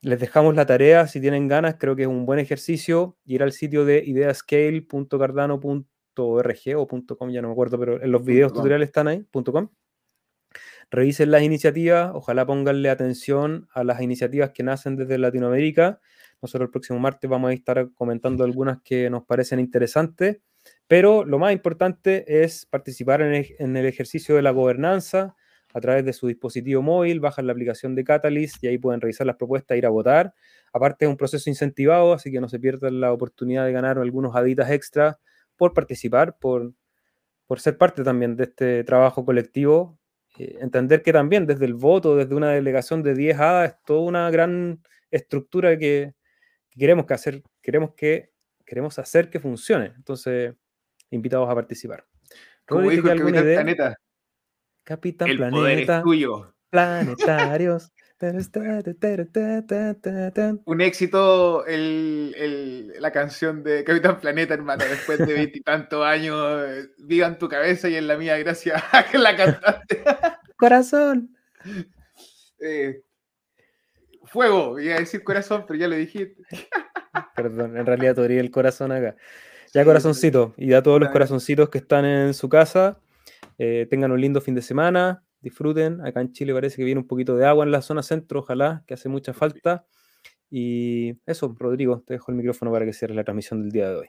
les 0.03 0.19
dejamos 0.19 0.55
la 0.55 0.67
tarea, 0.67 1.07
si 1.07 1.21
tienen 1.21 1.49
ganas, 1.49 1.77
creo 1.79 1.95
que 1.95 2.03
es 2.03 2.09
un 2.09 2.27
buen 2.27 2.39
ejercicio, 2.39 3.19
ir 3.25 3.43
al 3.43 3.53
sitio 3.53 3.85
de 3.85 4.03
ideascale.cardano.org 4.05 6.77
o 6.77 6.87
.com, 6.87 7.31
ya 7.31 7.43
no 7.43 7.49
me 7.49 7.53
acuerdo, 7.53 7.79
pero 7.79 8.03
en 8.03 8.11
los 8.11 8.25
videos 8.25 8.53
tutoriales 8.53 8.89
están 8.89 9.09
ahí, 9.09 9.27
.com. 9.31 9.69
Revisen 10.91 11.31
las 11.31 11.43
iniciativas, 11.43 12.11
ojalá 12.15 12.47
pónganle 12.47 12.91
atención 12.91 13.69
a 13.73 13.85
las 13.85 14.01
iniciativas 14.01 14.51
que 14.51 14.65
nacen 14.65 14.97
desde 14.97 15.19
Latinoamérica. 15.19 16.01
Nosotros 16.43 16.67
el 16.67 16.73
próximo 16.73 16.99
martes 16.99 17.31
vamos 17.31 17.51
a 17.51 17.55
estar 17.55 17.93
comentando 17.95 18.43
algunas 18.43 18.81
que 18.83 19.09
nos 19.11 19.25
parecen 19.25 19.61
interesantes, 19.61 20.39
pero 20.89 21.25
lo 21.25 21.39
más 21.39 21.53
importante 21.53 22.43
es 22.43 22.67
participar 22.67 23.23
en 23.23 23.77
el 23.77 23.87
ejercicio 23.87 24.35
de 24.35 24.43
la 24.43 24.51
gobernanza, 24.51 25.37
a 25.73 25.81
través 25.81 26.05
de 26.05 26.13
su 26.13 26.27
dispositivo 26.27 26.83
móvil, 26.83 27.21
bajan 27.21 27.47
la 27.47 27.53
aplicación 27.53 27.95
de 27.95 28.05
Catalyst 28.05 28.63
y 28.63 28.69
ahí 28.69 28.79
pueden 28.79 29.01
revisar 29.01 29.27
las 29.27 29.37
propuestas, 29.37 29.79
ir 29.79 29.87
a 29.87 29.91
votar. 29.91 30.35
Aparte 30.73 31.05
es 31.05 31.09
un 31.09 31.17
proceso 31.17 31.49
incentivado, 31.49 32.13
así 32.13 32.31
que 32.31 32.41
no 32.41 32.49
se 32.49 32.59
pierdan 32.59 33.01
la 33.01 33.13
oportunidad 33.13 33.65
de 33.65 33.73
ganar 33.73 33.99
algunos 33.99 34.35
haditas 34.35 34.71
extra 34.71 35.19
por 35.57 35.75
participar, 35.75 36.39
por, 36.39 36.73
por 37.47 37.61
ser 37.61 37.77
parte 37.79 38.03
también 38.03 38.37
de 38.37 38.45
este 38.45 38.85
trabajo 38.85 39.25
colectivo. 39.25 39.99
Eh, 40.39 40.59
entender 40.61 41.03
que 41.03 41.13
también 41.13 41.47
desde 41.47 41.67
el 41.67 41.75
voto, 41.75 42.17
desde 42.17 42.35
una 42.35 42.51
delegación 42.51 43.03
de 43.03 43.15
10 43.15 43.39
hadas, 43.39 43.71
es 43.71 43.77
toda 43.85 44.01
una 44.01 44.31
gran 44.31 44.83
estructura 45.11 45.77
que, 45.77 46.15
queremos 46.71 47.07
que 47.07 47.15
hacer, 47.15 47.43
queremos 47.61 47.95
que 47.95 48.31
queremos 48.65 48.99
hacer 49.01 49.31
que 49.31 49.41
funcione. 49.41 49.93
Entonces, 49.97 50.55
invitados 51.11 51.51
a 51.51 51.55
participar. 51.55 52.07
Como 52.65 52.89
dijo 52.89 53.11
el 53.11 53.21
Planeta, 53.21 53.99
Capitán 54.85 55.29
Planeta. 55.37 56.03
Planetarios. 56.71 57.93
Un 60.67 60.81
éxito 60.83 61.65
la 61.67 63.11
canción 63.13 63.63
de 63.63 63.83
Capitán 63.83 64.21
Planeta, 64.21 64.53
hermano, 64.53 64.85
después 64.85 65.19
de 65.19 65.33
veintitantos 65.33 66.05
años. 66.05 66.89
Viva 66.99 67.27
en 67.27 67.39
tu 67.39 67.49
cabeza 67.49 67.89
y 67.89 67.97
en 67.97 68.07
la 68.07 68.19
mía, 68.19 68.37
gracias 68.37 68.83
a 68.93 69.05
que 69.05 69.17
la 69.17 69.37
cantaste. 69.37 70.03
Corazón. 70.57 71.37
Eh, 72.63 73.01
fuego, 74.25 74.79
iba 74.79 74.97
a 74.97 74.99
decir 74.99 75.25
corazón, 75.25 75.65
pero 75.67 75.81
ya 75.81 75.89
lo 75.89 75.97
dijiste. 75.97 76.43
Perdón, 77.35 77.75
en 77.79 77.87
realidad 77.87 78.15
todavía 78.15 78.39
el 78.43 78.51
corazón 78.51 78.93
acá. 78.93 79.17
Ya 79.73 79.83
corazoncito, 79.83 80.53
y 80.59 80.75
a 80.75 80.83
todos 80.83 81.01
los 81.01 81.09
corazoncitos 81.09 81.71
que 81.71 81.79
están 81.79 82.05
en 82.05 82.35
su 82.35 82.51
casa, 82.51 83.01
eh, 83.63 83.87
tengan 83.91 84.11
un 84.11 84.19
lindo 84.19 84.41
fin 84.41 84.55
de 84.55 84.63
semana, 84.63 85.23
disfruten. 85.43 86.01
Acá 86.01 86.23
en 86.23 86.33
Chile 86.33 86.55
parece 86.55 86.79
que 86.79 86.85
viene 86.85 86.99
un 86.99 87.07
poquito 87.07 87.37
de 87.37 87.45
agua 87.45 87.63
en 87.63 87.71
la 87.71 87.83
zona 87.83 88.03
centro, 88.03 88.41
ojalá, 88.41 88.83
que 88.87 88.95
hace 88.95 89.11
mucha 89.11 89.35
falta. 89.35 89.85
Y 90.49 91.19
eso, 91.27 91.55
Rodrigo, 91.59 92.01
te 92.01 92.15
dejo 92.15 92.31
el 92.31 92.39
micrófono 92.39 92.73
para 92.73 92.87
que 92.87 92.95
cierres 92.95 93.17
la 93.17 93.23
transmisión 93.23 93.61
del 93.61 93.71
día 93.71 93.91
de 93.91 93.97
hoy. 93.97 94.09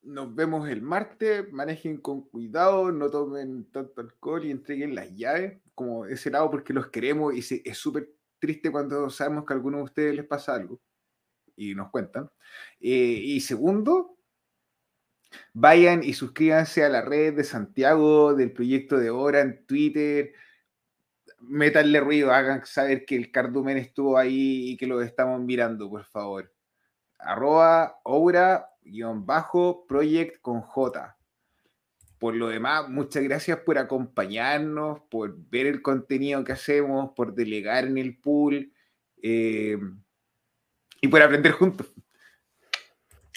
Nos 0.00 0.34
vemos 0.34 0.66
el 0.70 0.80
martes, 0.80 1.44
manejen 1.52 1.98
con 1.98 2.22
cuidado, 2.22 2.90
no 2.90 3.10
tomen 3.10 3.70
tanto 3.70 4.00
alcohol 4.00 4.46
y 4.46 4.50
entreguen 4.50 4.94
las 4.94 5.14
llaves, 5.14 5.60
como 5.74 6.06
ese 6.06 6.30
lado, 6.30 6.50
porque 6.50 6.72
los 6.72 6.86
queremos 6.86 7.34
y 7.34 7.62
es 7.66 7.76
súper 7.76 8.08
triste 8.38 8.72
cuando 8.72 9.10
sabemos 9.10 9.44
que 9.44 9.52
a 9.52 9.56
alguno 9.56 9.76
de 9.76 9.84
ustedes 9.84 10.16
les 10.16 10.24
pasa 10.24 10.54
algo 10.54 10.80
y 11.54 11.74
nos 11.74 11.90
cuentan. 11.90 12.30
Eh, 12.80 13.20
y 13.24 13.40
segundo, 13.40 14.15
vayan 15.52 16.02
y 16.02 16.12
suscríbanse 16.12 16.84
a 16.84 16.88
la 16.88 17.02
red 17.02 17.34
de 17.34 17.44
Santiago, 17.44 18.34
del 18.34 18.52
proyecto 18.52 18.98
de 18.98 19.10
Hora 19.10 19.40
en 19.40 19.64
Twitter, 19.66 20.32
métanle 21.40 22.00
ruido, 22.00 22.32
hagan 22.32 22.64
saber 22.66 23.04
que 23.04 23.16
el 23.16 23.30
cardumen 23.30 23.76
estuvo 23.76 24.18
ahí 24.18 24.70
y 24.70 24.76
que 24.76 24.86
lo 24.86 25.00
estamos 25.02 25.40
mirando, 25.40 25.88
por 25.88 26.04
favor. 26.04 26.52
Arroba 27.18 28.00
Oura 28.04 28.70
bajo 29.14 29.86
project 29.86 30.40
con 30.40 30.60
J. 30.60 31.16
Por 32.18 32.34
lo 32.34 32.48
demás, 32.48 32.88
muchas 32.88 33.22
gracias 33.24 33.58
por 33.58 33.78
acompañarnos, 33.78 35.00
por 35.10 35.36
ver 35.50 35.66
el 35.66 35.82
contenido 35.82 36.42
que 36.44 36.52
hacemos, 36.52 37.10
por 37.14 37.34
delegar 37.34 37.84
en 37.84 37.98
el 37.98 38.18
pool 38.18 38.72
eh, 39.22 39.78
y 41.00 41.08
por 41.08 41.20
aprender 41.20 41.52
juntos. 41.52 41.86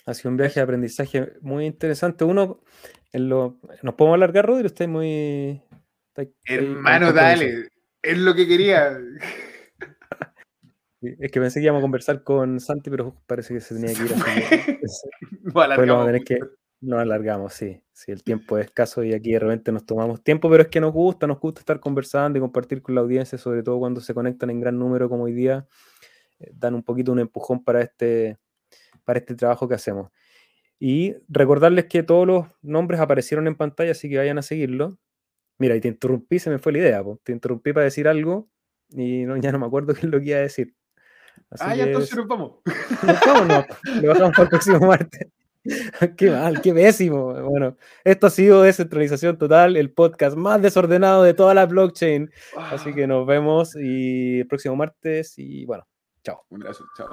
Ha 0.10 0.16
sido 0.16 0.32
un 0.32 0.38
viaje 0.38 0.56
de 0.56 0.62
aprendizaje 0.64 1.34
muy 1.42 1.68
interesante. 1.68 2.26
Uno, 2.26 2.62
en 3.14 3.30
lo, 3.30 3.60
nos 3.84 3.94
podemos 3.94 4.16
alargar, 4.16 4.44
Rodri, 4.44 4.66
usted 4.66 4.88
muy... 4.88 5.62
Hermano, 6.46 7.14
dale. 7.14 7.70
Es 8.02 8.18
lo 8.18 8.34
que 8.34 8.48
quería. 8.48 9.00
Es 11.02 11.32
que 11.32 11.40
pensé 11.40 11.62
que 11.62 11.64
íbamos 11.64 11.80
a 11.80 11.84
conversar 11.84 12.24
con 12.24 12.60
Santi, 12.60 12.90
pero 12.90 13.16
parece 13.26 13.54
que 13.54 13.62
se 13.62 13.74
tenía 13.74 13.94
que 13.94 14.04
ir 14.04 14.14
así. 14.16 14.80
pues 15.54 15.70
que 16.26 16.40
nos 16.82 17.00
alargamos, 17.00 17.54
sí. 17.54 17.82
Sí, 17.94 18.12
el 18.12 18.22
tiempo 18.22 18.58
es 18.58 18.66
escaso 18.66 19.02
y 19.02 19.14
aquí 19.14 19.32
de 19.32 19.40
repente 19.40 19.72
nos 19.72 19.86
tomamos 19.86 20.22
tiempo, 20.22 20.50
pero 20.50 20.64
es 20.64 20.70
que 20.70 20.82
nos 20.82 20.92
gusta, 20.92 21.26
nos 21.26 21.40
gusta 21.40 21.62
estar 21.62 21.80
conversando 21.80 22.38
y 22.38 22.42
compartir 22.42 22.82
con 22.82 22.96
la 22.96 23.02
audiencia, 23.02 23.38
sobre 23.38 23.64
todo 23.64 23.80
cuando 23.80 24.02
se 24.02 24.14
conectan 24.14 24.50
en 24.50 24.60
gran 24.60 24.78
número 24.78 25.08
como 25.08 25.24
hoy 25.24 25.34
día, 25.34 25.68
eh, 26.40 26.52
dan 26.54 26.74
un 26.74 26.84
poquito 26.84 27.14
un 27.14 27.20
empujón 27.20 27.64
para 27.64 27.82
este, 27.82 28.38
para 29.10 29.18
este 29.18 29.34
trabajo 29.34 29.68
que 29.68 29.74
hacemos. 29.74 30.12
Y 30.78 31.16
recordarles 31.30 31.86
que 31.86 32.04
todos 32.04 32.28
los 32.28 32.46
nombres 32.62 33.00
aparecieron 33.00 33.48
en 33.48 33.56
pantalla, 33.56 33.90
así 33.90 34.08
que 34.08 34.20
vayan 34.20 34.38
a 34.38 34.44
seguirlo. 34.44 35.00
Mira, 35.58 35.76
y 35.76 35.82
te 35.82 35.88
interrumpí, 35.88 36.38
se 36.38 36.52
me 36.52 36.60
fue 36.60 36.74
la 36.74 36.78
idea, 36.78 37.04
te 37.24 37.32
interrumpí 37.32 37.74
para 37.74 37.86
decir 37.86 38.08
algo 38.08 38.48
y 38.92 39.24
no, 39.24 39.36
ya 39.38 39.52
no 39.52 39.58
me 39.58 39.66
acuerdo 39.66 39.94
qué 39.96 40.02
es 40.02 40.12
lo 40.12 40.20
que 40.20 40.26
iba 40.26 40.38
a 40.38 40.42
decir. 40.42 40.76
ah, 41.60 41.74
ya 41.74 41.86
entonces 41.86 42.16
nos 42.18 42.28
vamos. 42.28 42.60
Nos 43.04 43.20
vamos, 43.26 43.48
no, 43.48 44.02
lo 44.02 44.08
bajamos 44.10 44.32
para 44.34 44.44
el 44.44 44.50
próximo 44.50 44.80
martes. 44.80 45.28
qué 46.16 46.30
mal, 46.30 46.62
qué 46.62 46.72
pésimo. 46.72 47.34
Bueno, 47.50 47.78
esto 48.04 48.28
ha 48.28 48.30
sido 48.30 48.62
Descentralización 48.62 49.40
Total, 49.40 49.76
el 49.76 49.92
podcast 49.92 50.38
más 50.38 50.62
desordenado 50.62 51.24
de 51.24 51.34
toda 51.34 51.56
la 51.56 51.66
blockchain. 51.66 52.30
Así 52.56 52.94
que 52.94 53.08
nos 53.08 53.26
vemos 53.26 53.76
y 53.76 54.42
el 54.42 54.48
próximo 54.48 54.76
martes 54.76 55.34
y 55.40 55.66
bueno, 55.66 55.88
chao. 56.24 56.46
Un 56.50 56.62
abrazo, 56.62 56.86
chao. 56.96 57.10